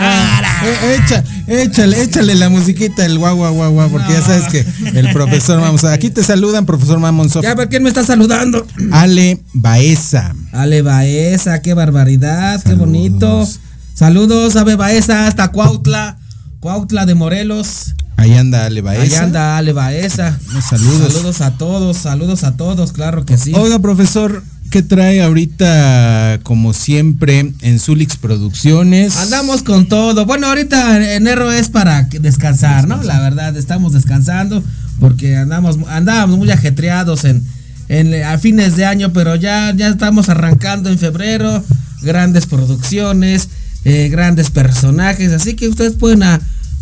Eh, 0.66 0.98
echa- 1.00 1.24
échale, 1.48 2.04
échale 2.04 2.36
la 2.36 2.50
musiquita, 2.50 3.06
el 3.06 3.18
guau, 3.18 3.36
guau, 3.38 3.54
guau, 3.54 3.72
guau, 3.72 3.90
porque 3.90 4.12
ya 4.12 4.22
sabes 4.22 4.44
que 4.50 4.66
el 5.00 5.12
profesor 5.14 5.60
Mamón. 5.62 5.80
Aquí 5.92 6.10
te 6.10 6.24
saludan, 6.24 6.66
profesor 6.66 7.00
Mamón 7.00 7.30
Sof. 7.30 7.42
Ya, 7.44 7.56
¿por 7.56 7.70
quién 7.70 7.84
me 7.84 7.90
está 7.90 8.06
saludando? 8.06 8.68
Ale 8.92 9.40
Baeza. 9.54 10.36
Ale 10.52 10.82
Baeza, 10.82 11.62
qué 11.62 11.74
barbaridad, 11.74 12.62
qué 12.62 12.74
bonito. 12.74 13.48
Saludos, 13.94 14.56
Ave 14.58 14.76
Baeza, 14.76 15.28
hasta 15.28 15.48
Cuautla, 15.50 16.18
Cuautla 16.60 17.06
de 17.06 17.16
Morelos. 17.16 17.96
Ahí 18.18 18.36
anda 18.36 18.66
Ale 18.66 18.82
Baeza. 18.82 19.04
Allá 19.04 19.24
anda 19.24 19.58
Ale 19.58 19.74
Baeza. 19.74 20.38
saludos. 20.70 21.14
Saludos 21.14 21.42
a 21.42 21.52
todos, 21.52 21.98
saludos 21.98 22.44
a 22.44 22.58
todos, 22.58 22.92
claro 22.92 23.26
que 23.26 23.38
sí. 23.38 23.54
Oiga, 23.56 23.80
profesor, 23.80 24.44
¿qué 24.72 24.82
trae 24.82 25.22
ahorita, 25.22 26.40
como 26.42 26.74
siempre, 26.74 27.54
en 27.62 27.80
Zulix 27.80 28.16
Producciones? 28.18 29.16
Andamos 29.18 29.62
con 29.62 29.86
todo. 29.88 30.26
Bueno, 30.26 30.48
ahorita 30.48 31.14
enero 31.16 31.52
es 31.52 31.70
para 31.70 32.10
que- 32.10 32.20
descansar, 32.20 32.88
¿no? 32.88 33.04
La 33.04 33.20
verdad, 33.20 33.56
estamos 33.58 33.94
descansando 33.94 34.64
porque 35.00 35.36
andamos, 35.38 35.78
andábamos 35.90 36.38
muy 36.38 36.50
ajetreados 36.52 37.26
en, 37.26 37.44
en 37.90 38.24
a 38.24 38.38
fines 38.40 38.76
de 38.76 38.86
año, 38.86 39.14
pero 39.14 39.36
ya, 39.36 39.74
ya 39.76 39.90
estamos 39.90 40.30
arrancando 40.30 40.90
en 40.90 40.98
febrero, 40.98 41.64
grandes 42.02 42.46
producciones. 42.48 43.50
eh, 43.84 44.10
grandes 44.10 44.52
personajes, 44.52 45.32
así 45.34 45.56
que 45.56 45.68
ustedes 45.68 45.94
pueden 45.94 46.22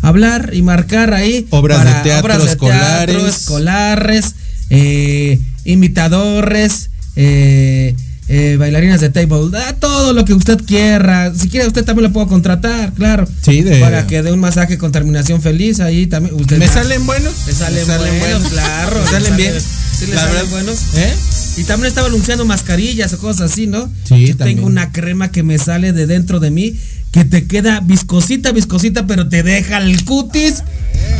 hablar 0.02 0.50
y 0.52 0.60
marcar 0.60 1.14
ahí 1.14 1.46
obras 1.48 1.82
de 1.82 1.92
teatro 2.02 2.24
obras 2.26 2.44
de 2.44 2.50
escolares, 2.50 3.06
teatro, 3.16 3.26
escolares 3.26 4.34
eh, 4.68 5.40
imitadores, 5.64 6.89
eh, 7.16 7.94
eh, 8.28 8.56
bailarinas 8.58 9.00
de 9.00 9.10
table, 9.10 9.50
da 9.50 9.72
todo 9.74 10.12
lo 10.12 10.24
que 10.24 10.34
usted 10.34 10.58
quiera. 10.64 11.32
Si 11.34 11.48
quiere, 11.48 11.66
usted 11.66 11.84
también 11.84 12.04
lo 12.08 12.12
puedo 12.12 12.28
contratar, 12.28 12.92
claro. 12.92 13.26
Sí, 13.42 13.62
de- 13.62 13.80
Para 13.80 14.06
que 14.06 14.22
dé 14.22 14.30
un 14.32 14.38
masaje 14.38 14.78
con 14.78 14.92
terminación 14.92 15.42
feliz 15.42 15.80
ahí 15.80 16.06
también. 16.06 16.36
Usted 16.36 16.58
¿Me 16.58 16.68
salen 16.68 17.04
buenos? 17.06 17.32
Me 17.46 17.52
salen, 17.52 17.80
Me 17.80 17.84
salen 17.86 18.18
buenos, 18.20 18.38
buenos. 18.42 18.48
claro. 18.52 19.00
¿Me 19.02 19.10
salen 19.10 19.36
bien? 19.36 19.54
Sí, 19.98 20.06
salen 20.14 20.50
buenos. 20.50 20.78
¿Eh? 20.94 21.12
Y 21.56 21.64
también 21.64 21.88
estaba 21.88 22.06
anunciando 22.06 22.44
mascarillas 22.44 23.12
o 23.14 23.18
cosas 23.18 23.50
así, 23.50 23.66
¿no? 23.66 23.90
Sí, 24.04 24.28
Yo 24.28 24.36
también. 24.36 24.58
tengo 24.58 24.66
una 24.68 24.92
crema 24.92 25.32
que 25.32 25.42
me 25.42 25.58
sale 25.58 25.92
de 25.92 26.06
dentro 26.06 26.38
de 26.38 26.50
mí 26.52 26.78
que 27.12 27.24
te 27.24 27.46
queda 27.46 27.80
viscosita, 27.80 28.52
viscosita, 28.52 29.06
pero 29.06 29.28
te 29.28 29.42
deja 29.42 29.78
el 29.78 30.04
cutis 30.04 30.62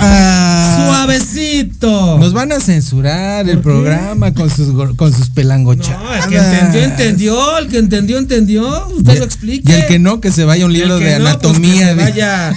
Ah. 0.03 0.87
suavecito. 0.87 2.19
Nos 2.19 2.33
van 2.33 2.53
a 2.53 2.61
censurar 2.61 3.49
el 3.49 3.59
programa 3.61 4.33
con 4.33 4.49
sus 4.51 4.69
con 4.97 5.13
sus 5.13 5.31
pelangochadas. 5.31 6.01
No, 6.01 6.15
el 6.15 6.31
que 6.31 6.37
entendió, 6.39 6.83
entendió. 6.85 7.59
El 7.59 7.69
que 7.69 7.79
entendió, 7.79 8.19
entendió. 8.19 8.89
Usted 8.89 9.19
lo 9.19 9.25
explique. 9.25 9.71
Y 9.71 9.75
el 9.75 9.87
que 9.87 9.99
no, 9.99 10.21
que 10.21 10.31
se 10.33 10.45
vaya 10.45 10.65
un 10.65 10.73
libro 10.73 10.99
de 10.99 11.19
no, 11.19 11.25
pues, 11.25 11.29
anatomía. 11.35 11.73
que 11.73 11.87
se 11.87 11.95
vaya. 11.95 12.53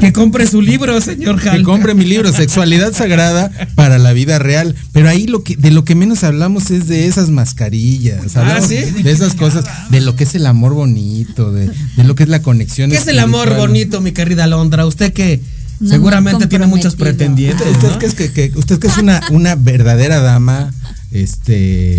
Que 0.00 0.12
compre 0.12 0.46
su 0.46 0.60
libro, 0.62 1.00
señor 1.00 1.40
Hal. 1.46 1.58
que 1.58 1.62
compre 1.62 1.94
mi 1.94 2.04
libro 2.04 2.32
Sexualidad 2.32 2.92
Sagrada 2.92 3.50
para 3.74 3.98
la 3.98 4.12
vida 4.12 4.38
real. 4.38 4.74
Pero 4.92 5.08
ahí 5.08 5.26
lo 5.26 5.42
que 5.44 5.56
de 5.56 5.70
lo 5.70 5.84
que 5.84 5.94
menos 5.94 6.24
hablamos 6.24 6.70
es 6.70 6.88
de 6.88 7.06
esas 7.06 7.30
mascarillas. 7.30 8.36
Hablamos 8.36 8.64
Ah, 8.64 8.68
¿sí? 8.68 9.02
De 9.02 9.10
esas 9.12 9.34
cosas, 9.34 9.64
de 9.90 10.00
lo 10.00 10.16
que 10.16 10.24
es 10.24 10.34
el 10.34 10.46
amor 10.46 10.74
bonito, 10.74 11.52
de, 11.52 11.70
de 11.96 12.04
lo 12.04 12.14
que 12.14 12.22
es 12.24 12.28
la 12.28 12.42
conexión. 12.42 12.90
¿Qué 12.90 12.96
es 12.96 13.06
el 13.06 13.18
amor 13.18 13.54
bonito, 13.56 14.00
mi 14.00 14.12
querida 14.12 14.46
Londra? 14.46 14.86
Usted 14.86 15.12
que 15.12 15.40
seguramente 15.86 16.46
tiene 16.46 16.66
muchos 16.66 16.94
pretendientes. 16.96 17.66
Usted 17.66 17.90
¿no? 17.90 17.98
que 17.98 18.06
es 18.06 18.14
que, 18.14 18.32
que- 18.32 18.52
usted 18.56 18.78
que 18.78 18.86
es 18.88 18.98
una, 18.98 19.20
una 19.30 19.54
verdadera 19.56 20.20
dama, 20.20 20.72
este 21.10 21.98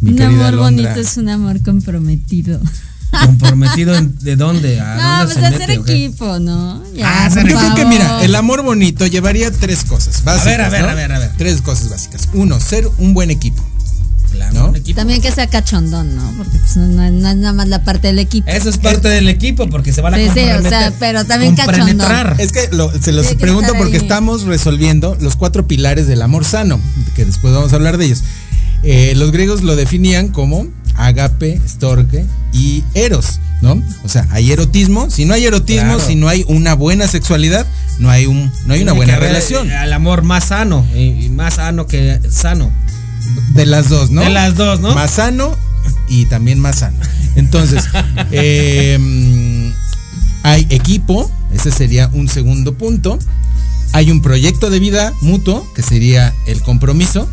mi 0.00 0.12
un 0.12 0.22
amor 0.22 0.52
Londra. 0.54 0.60
bonito 0.84 1.00
es 1.00 1.16
un 1.16 1.28
amor 1.28 1.62
comprometido. 1.62 2.60
¿Comprometido 3.10 3.94
en- 3.96 4.16
de 4.20 4.36
dónde? 4.36 4.80
¿A 4.80 4.96
No, 4.96 5.18
dónde 5.20 5.34
pues 5.34 5.46
se 5.48 5.54
hacer 5.54 5.68
mete, 5.78 5.92
equipo, 6.04 6.38
¿no? 6.38 6.82
Ya, 6.94 7.26
Ah, 7.26 7.28
Yo 7.28 7.42
creo 7.42 7.58
que 7.58 7.64
favor. 7.82 7.86
mira, 7.88 8.24
el 8.24 8.34
amor 8.34 8.62
bonito 8.62 9.06
llevaría 9.06 9.50
tres 9.50 9.84
cosas 9.84 10.22
básicas. 10.24 10.46
A 10.46 10.50
ver, 10.50 10.60
a 10.62 10.68
ver, 10.68 10.82
¿no? 10.82 10.88
a 10.90 10.94
ver, 10.94 11.12
a 11.12 11.18
ver. 11.18 11.30
Tres 11.36 11.60
cosas 11.60 11.90
básicas. 11.90 12.28
Uno, 12.34 12.60
ser 12.60 12.88
un 12.98 13.14
buen 13.14 13.30
equipo. 13.30 13.62
Claro, 14.30 14.68
¿No? 14.70 14.76
equipo. 14.76 14.96
También 14.96 15.20
que 15.20 15.32
sea 15.32 15.48
cachondón, 15.48 16.14
¿no? 16.14 16.22
Porque 16.38 16.56
pues 16.56 16.76
no, 16.76 16.86
no 16.86 17.04
es 17.30 17.36
nada 17.36 17.52
más 17.52 17.66
la 17.66 17.82
parte 17.82 18.06
del 18.06 18.20
equipo. 18.20 18.48
Eso 18.48 18.70
es 18.70 18.78
parte 18.78 19.08
del 19.08 19.28
equipo 19.28 19.68
porque 19.68 19.92
se 19.92 20.00
van 20.02 20.14
a 20.14 20.18
Sí, 20.18 20.28
sí, 20.32 20.40
o 20.48 20.62
sea, 20.68 20.92
pero 21.00 21.24
también 21.24 21.56
compenetrar. 21.56 22.36
Es 22.38 22.52
que 22.52 22.68
lo- 22.70 22.92
se 22.92 23.10
los 23.10 23.26
Tiene 23.26 23.40
pregunto 23.42 23.72
porque 23.76 23.96
ahí. 23.96 24.02
estamos 24.02 24.42
resolviendo 24.42 25.16
los 25.20 25.34
cuatro 25.34 25.66
pilares 25.66 26.06
del 26.06 26.22
amor 26.22 26.44
sano, 26.44 26.80
que 27.16 27.24
después 27.24 27.52
vamos 27.52 27.72
a 27.72 27.76
hablar 27.76 27.98
de 27.98 28.04
ellos. 28.06 28.22
Eh, 28.84 29.14
los 29.16 29.32
griegos 29.32 29.62
lo 29.62 29.74
definían 29.74 30.28
como 30.28 30.68
agape, 30.94 31.60
storge 31.68 32.24
y 32.52 32.84
eros, 32.94 33.40
¿no? 33.62 33.82
O 34.04 34.08
sea, 34.08 34.26
hay 34.30 34.50
erotismo. 34.52 35.10
Si 35.10 35.24
no 35.24 35.34
hay 35.34 35.44
erotismo, 35.46 35.94
Claro. 35.94 36.06
si 36.06 36.14
no 36.16 36.28
hay 36.28 36.44
una 36.48 36.74
buena 36.74 37.06
sexualidad, 37.08 37.66
no 37.98 38.10
hay 38.10 38.26
un, 38.26 38.50
no 38.66 38.74
hay 38.74 38.82
una 38.82 38.92
buena 38.92 39.16
relación. 39.16 39.70
Al 39.70 39.92
amor 39.92 40.22
más 40.22 40.46
sano 40.46 40.86
y, 40.94 41.26
y 41.26 41.28
más 41.28 41.54
sano 41.54 41.86
que 41.86 42.20
sano. 42.30 42.70
De 43.54 43.66
las 43.66 43.88
dos, 43.88 44.10
¿no? 44.10 44.22
De 44.22 44.30
las 44.30 44.54
dos, 44.56 44.80
¿no? 44.80 44.94
Más 44.94 45.12
sano 45.12 45.56
y 46.08 46.24
también 46.26 46.58
más 46.58 46.80
sano. 46.80 46.96
Entonces, 47.36 47.84
eh, 48.32 48.98
mm, 48.98 49.70
hay 50.42 50.66
equipo, 50.70 51.30
ese 51.52 51.70
sería 51.70 52.08
un 52.12 52.28
segundo 52.28 52.74
punto. 52.74 53.18
Hay 53.92 54.10
un 54.10 54.22
proyecto 54.22 54.70
de 54.70 54.78
vida 54.78 55.12
mutuo, 55.20 55.66
que 55.74 55.82
sería 55.82 56.32
el 56.46 56.62
compromiso. 56.62 57.28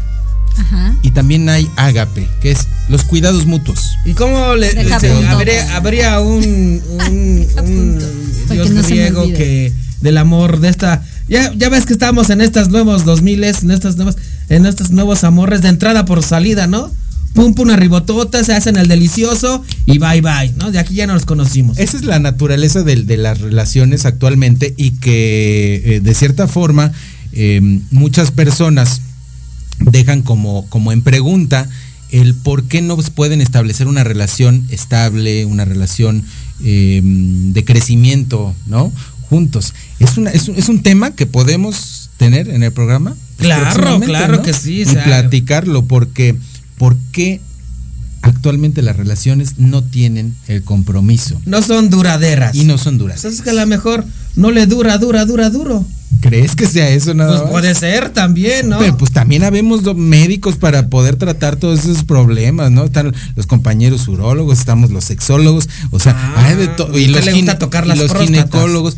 Ajá. 0.57 0.95
Y 1.03 1.11
también 1.11 1.47
hay 1.49 1.67
ágape, 1.75 2.27
que 2.41 2.51
es 2.51 2.67
los 2.89 3.03
cuidados 3.03 3.45
mutuos. 3.45 3.95
¿Y 4.05 4.13
cómo 4.13 4.55
le, 4.55 4.73
le- 4.73 4.83
Deja 4.85 4.99
se- 4.99 5.09
punto. 5.09 5.29
habría, 5.29 5.75
habría 5.75 6.19
un, 6.19 6.81
un, 7.07 7.99
dios 8.49 8.69
no 8.71 8.81
griego 8.83 9.23
que 9.27 9.71
del 10.01 10.17
amor 10.17 10.59
de 10.59 10.69
esta 10.69 11.03
ya, 11.27 11.51
ya 11.55 11.69
ves 11.69 11.85
que 11.85 11.93
estamos 11.93 12.29
en 12.29 12.39
estas 12.41 12.69
nuevos 12.69 13.03
2000 13.03 13.43
en 13.43 13.71
estas 13.71 13.95
nuevas 13.97 14.15
en 14.49 14.65
estos 14.65 14.91
nuevos 14.91 15.23
amores 15.23 15.61
de 15.61 15.69
entrada 15.69 16.05
por 16.05 16.23
salida, 16.23 16.67
¿no? 16.67 16.91
Pum 17.33 17.53
pum 17.53 17.65
una 17.67 17.75
ribotota, 17.75 18.43
se 18.43 18.53
hacen 18.53 18.77
el 18.77 18.87
delicioso 18.87 19.63
y 19.85 19.97
bye 19.99 20.21
bye, 20.21 20.53
¿no? 20.57 20.71
De 20.71 20.79
aquí 20.79 20.95
ya 20.95 21.05
nos 21.07 21.25
conocimos. 21.25 21.77
Esa 21.77 21.97
es 21.97 22.03
la 22.05 22.19
naturaleza 22.19 22.81
del- 22.83 23.05
de, 23.05 23.17
las 23.17 23.41
relaciones 23.41 24.05
actualmente 24.05 24.73
y 24.77 24.91
que 24.91 25.81
eh, 25.85 25.99
de 25.99 26.13
cierta 26.15 26.47
forma 26.47 26.91
eh, 27.33 27.59
muchas 27.91 28.31
personas 28.31 29.01
dejan 29.80 30.21
como, 30.21 30.65
como 30.69 30.91
en 30.91 31.01
pregunta 31.01 31.67
el 32.09 32.34
por 32.36 32.63
qué 32.63 32.82
no 32.82 32.95
pueden 32.97 33.41
establecer 33.41 33.88
una 33.88 34.03
relación 34.03 34.65
estable, 34.69 35.45
una 35.45 35.65
relación 35.65 36.23
eh, 36.63 37.01
de 37.03 37.65
crecimiento, 37.65 38.55
¿no? 38.65 38.91
Juntos. 39.30 39.73
Es, 39.99 40.17
una, 40.17 40.32
es, 40.32 40.47
un- 40.47 40.55
es 40.55 40.69
un 40.69 40.82
tema 40.84 41.11
que 41.11 41.25
podemos 41.25 42.09
tener 42.17 42.47
en 42.49 42.63
el 42.63 42.71
programa. 42.71 43.15
Claro, 43.38 43.99
claro 43.99 44.41
que 44.41 44.53
sí, 44.53 44.82
Y 44.82 44.86
platicarlo 44.86 45.84
porque, 45.86 46.36
¿por 46.78 46.95
qué 47.11 47.41
actualmente 48.21 48.82
las 48.82 48.95
relaciones 48.95 49.57
no 49.59 49.84
tienen 49.84 50.36
el 50.47 50.63
compromiso? 50.63 51.39
No 51.45 51.61
son 51.61 51.89
duraderas. 51.89 52.55
Y 52.55 52.63
no 52.63 52.78
son 52.78 52.97
duras. 52.97 53.21
Pues 53.21 53.36
es 53.36 53.41
que 53.41 53.51
a 53.51 53.53
lo 53.53 53.67
mejor 53.67 54.05
no 54.36 54.51
le 54.51 54.65
dura, 54.65 54.97
dura, 54.97 55.25
dura, 55.25 55.49
duro. 55.49 55.86
¿Crees 56.21 56.55
que 56.55 56.65
sea 56.67 56.89
eso 56.89 57.13
nada 57.13 57.31
Pues 57.31 57.41
más? 57.43 57.51
puede 57.51 57.75
ser 57.75 58.09
también, 58.09 58.69
¿no? 58.69 58.79
Pero 58.79 58.97
pues 58.97 59.11
también 59.11 59.43
habemos 59.43 59.83
médicos 59.95 60.55
para 60.55 60.87
poder 60.87 61.15
tratar 61.17 61.57
todos 61.57 61.81
esos 61.81 62.03
problemas, 62.03 62.71
¿no? 62.71 62.85
Están 62.85 63.13
los 63.35 63.45
compañeros 63.45 64.07
urólogos, 64.07 64.57
estamos 64.57 64.89
los 64.89 65.03
sexólogos, 65.03 65.69
o 65.91 65.99
sea, 65.99 66.13
Ah, 66.17 66.45
hay 66.47 66.55
de 66.55 66.67
todo. 66.69 66.93
¿a 66.95 66.99
Y 66.99 67.07
los, 67.07 67.23
le 67.25 67.33
gusta 67.33 67.59
tocar 67.59 67.85
las 67.85 67.97
los 67.99 68.13
ginecólogos. 68.15 68.97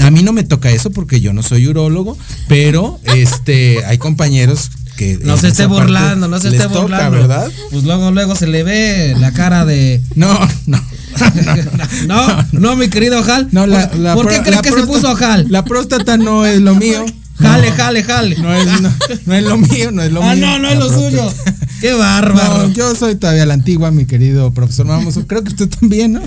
A 0.00 0.10
mí 0.10 0.22
no 0.22 0.32
me 0.32 0.42
toca 0.44 0.70
eso 0.70 0.90
porque 0.90 1.20
yo 1.20 1.32
no 1.32 1.42
soy 1.42 1.66
urólogo, 1.66 2.16
pero 2.48 2.98
este 3.04 3.84
hay 3.86 3.98
compañeros 3.98 4.70
que 4.96 5.18
No 5.22 5.36
se 5.36 5.48
esté 5.48 5.66
burlando, 5.66 6.28
no 6.28 6.38
se 6.40 6.48
esté 6.48 6.64
toca, 6.64 6.80
burlando. 6.80 7.10
¿verdad? 7.18 7.50
Pues 7.70 7.84
luego, 7.84 8.10
luego 8.10 8.34
se 8.34 8.46
le 8.48 8.62
ve 8.64 9.14
la 9.18 9.32
cara 9.32 9.64
de. 9.64 10.02
No, 10.14 10.38
no. 10.66 10.80
No, 12.06 12.26
no, 12.52 12.76
mi 12.76 12.88
querido. 12.88 13.22
No, 13.52 13.66
la, 13.66 13.90
¿Por, 13.90 13.98
la 13.98 14.14
por 14.14 14.28
qué 14.28 14.42
crees 14.42 14.62
que 14.62 14.70
se 14.70 14.86
puso 14.86 15.16
Hal? 15.16 15.46
La 15.48 15.64
próstata 15.64 16.16
no 16.16 16.46
es 16.46 16.60
lo 16.60 16.74
mío. 16.76 17.04
Jale, 17.38 17.70
jale, 17.72 18.02
jale. 18.02 18.36
No 18.36 18.54
es, 18.54 18.66
no, 18.80 18.94
no 19.26 19.34
es 19.34 19.42
lo 19.44 19.56
mío, 19.58 19.90
no 19.92 20.02
es 20.02 20.12
lo 20.12 20.22
ah, 20.22 20.34
mío. 20.34 20.46
no, 20.46 20.58
no 20.58 20.68
es 20.68 20.78
lo 20.78 20.92
suyo. 20.92 21.32
Qué 21.80 21.92
bárbaro. 21.92 22.68
No, 22.68 22.74
yo 22.74 22.94
soy 22.96 23.14
todavía 23.14 23.46
la 23.46 23.54
antigua, 23.54 23.90
mi 23.90 24.04
querido 24.04 24.52
profesor. 24.52 24.86
Vamos, 24.86 25.18
creo 25.26 25.44
que 25.44 25.50
usted 25.50 25.68
también, 25.68 26.14
¿no? 26.14 26.22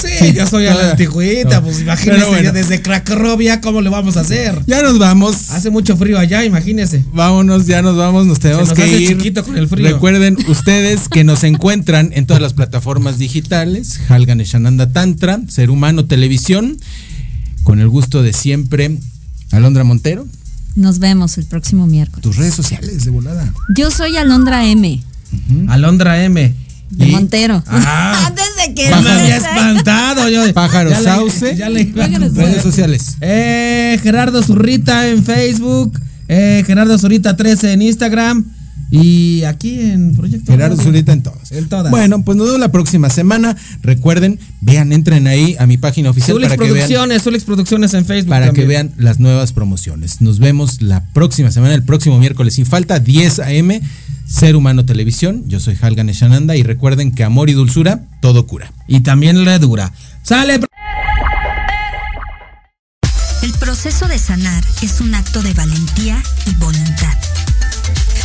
Sí, 0.00 0.32
yo 0.34 0.46
soy 0.46 0.66
a 0.66 0.74
la 0.74 0.90
antigüita, 0.90 1.62
pues 1.62 1.80
imagínese, 1.80 2.26
bueno. 2.26 2.42
ya 2.42 2.52
desde 2.52 2.82
Cracovia, 2.82 3.60
¿cómo 3.60 3.80
le 3.80 3.88
vamos 3.88 4.16
a 4.16 4.20
hacer? 4.20 4.62
Ya 4.66 4.82
nos 4.82 4.98
vamos. 4.98 5.50
Hace 5.50 5.70
mucho 5.70 5.96
frío 5.96 6.18
allá, 6.18 6.44
imagínese. 6.44 7.04
Vámonos, 7.14 7.66
ya 7.66 7.80
nos 7.80 7.96
vamos, 7.96 8.26
nos 8.26 8.40
tenemos 8.40 8.68
nos 8.68 8.76
que 8.76 8.82
hace 8.82 9.00
ir. 9.00 9.08
chiquito 9.08 9.42
con 9.42 9.56
el 9.56 9.68
frío. 9.68 9.88
Recuerden 9.88 10.36
ustedes 10.48 11.08
que 11.08 11.24
nos 11.24 11.44
encuentran 11.44 12.10
en 12.14 12.26
todas 12.26 12.42
las 12.42 12.52
plataformas 12.52 13.18
digitales, 13.18 14.00
Halgan 14.08 14.38
Shananda 14.38 14.92
Tantra, 14.92 15.40
Ser 15.48 15.70
Humano 15.70 16.04
Televisión, 16.04 16.76
con 17.62 17.80
el 17.80 17.88
gusto 17.88 18.22
de 18.22 18.32
siempre, 18.32 18.98
Alondra 19.50 19.84
Montero, 19.84 20.26
Nos 20.76 20.98
vemos 20.98 21.36
el 21.38 21.46
próximo 21.46 21.86
miércoles. 21.86 22.22
tus 22.22 22.36
redes 22.36 22.54
sociales 22.54 23.04
de 23.04 23.10
volada. 23.10 23.52
Yo 23.76 23.90
soy 23.90 24.16
Alondra 24.16 24.66
M. 24.66 25.02
Alondra 25.68 26.22
M. 26.24 26.54
De 26.90 27.08
Y- 27.08 27.12
Montero. 27.12 27.62
Ah. 27.68 28.24
Antes 28.26 28.44
de 28.66 28.74
que 28.74 28.88
Ya 28.88 29.00
me 29.00 29.10
había 29.10 29.36
espantado 29.36 30.28
yo. 30.28 30.52
Pájaro 30.52 30.90
Ya 30.90 30.98
le- 30.98 31.04
Sauce. 31.04 31.56
ya 31.56 31.68
le 31.68 31.82
iba 31.82 32.04
a 32.04 32.06
Pájaro 32.08 32.26
comprar. 32.26 32.46
Redes 32.48 32.62
sociales. 32.62 33.16
Eh, 33.20 33.98
Gerardo 34.02 34.42
Zurrita 34.42 35.08
en 35.08 35.24
Facebook. 35.24 36.00
Eh, 36.28 36.64
Gerardo 36.66 36.98
Zurrita 36.98 37.36
13 37.36 37.72
en 37.72 37.82
Instagram. 37.82 38.44
Y 38.90 39.44
aquí 39.44 39.80
en 39.80 40.16
Proyecto. 40.16 40.50
Gerardo 40.50 40.76
Radio. 40.76 40.90
Zurita 40.90 41.12
en 41.12 41.22
todas. 41.22 41.52
En 41.52 41.68
todas. 41.68 41.90
Bueno, 41.90 42.24
pues 42.24 42.36
nos 42.36 42.46
vemos 42.46 42.60
la 42.60 42.72
próxima 42.72 43.08
semana. 43.08 43.56
Recuerden, 43.82 44.40
vean, 44.60 44.92
entren 44.92 45.28
ahí 45.28 45.54
a 45.58 45.66
mi 45.66 45.76
página 45.76 46.10
oficial 46.10 46.32
Zulix 46.36 46.48
para 46.48 46.56
que 46.56 46.72
vean 46.72 46.86
Producciones, 46.86 47.22
Zulix 47.22 47.44
Producciones 47.44 47.94
en 47.94 48.04
Facebook. 48.04 48.30
para 48.30 48.52
que 48.52 48.64
vean 48.64 48.92
las 48.96 49.20
nuevas 49.20 49.52
promociones. 49.52 50.20
Nos 50.20 50.40
vemos 50.40 50.82
la 50.82 51.04
próxima 51.12 51.52
semana, 51.52 51.74
el 51.74 51.84
próximo 51.84 52.18
miércoles 52.18 52.54
sin 52.54 52.66
falta, 52.66 52.98
10 52.98 53.38
a.m. 53.38 53.80
Ser 54.26 54.56
Humano 54.56 54.84
Televisión. 54.84 55.44
Yo 55.46 55.60
soy 55.60 55.76
Halgan 55.80 56.08
Eshananda 56.08 56.56
y 56.56 56.62
recuerden 56.62 57.12
que 57.12 57.22
amor 57.22 57.48
y 57.48 57.52
dulzura, 57.52 58.04
todo 58.20 58.46
cura. 58.46 58.72
Y 58.88 59.00
también 59.00 59.44
le 59.44 59.58
dura. 59.58 59.92
Sale. 60.22 60.60
El 63.42 63.52
proceso 63.54 64.06
de 64.06 64.18
sanar 64.18 64.62
es 64.82 65.00
un 65.00 65.14
acto 65.14 65.42
de 65.42 65.54
valentía 65.54 66.22
y 66.46 66.54
voluntad. 66.56 67.16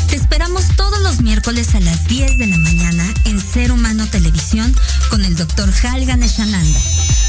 Te 0.09 0.15
esperamos 0.15 0.63
todos 0.75 0.99
los 1.01 1.21
miércoles 1.21 1.75
a 1.75 1.79
las 1.79 2.07
10 2.07 2.37
de 2.37 2.47
la 2.47 2.57
mañana 2.57 3.05
en 3.25 3.39
Ser 3.39 3.71
Humano 3.71 4.07
Televisión 4.07 4.73
con 5.09 5.23
el 5.25 5.35
Dr. 5.35 5.71
Halgan 5.83 6.23
Eshananda. 6.23 6.79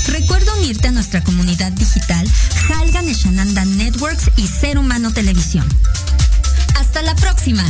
Recuerda 0.08 0.54
unirte 0.54 0.88
a 0.88 0.92
nuestra 0.92 1.22
comunidad 1.22 1.72
digital 1.72 2.26
Halgan 2.68 3.06
Shananda 3.06 3.64
Networks 3.64 4.30
y 4.36 4.46
Ser 4.46 4.78
Humano 4.78 5.12
Televisión. 5.12 5.66
Hasta 6.78 7.02
la 7.02 7.14
próxima. 7.16 7.64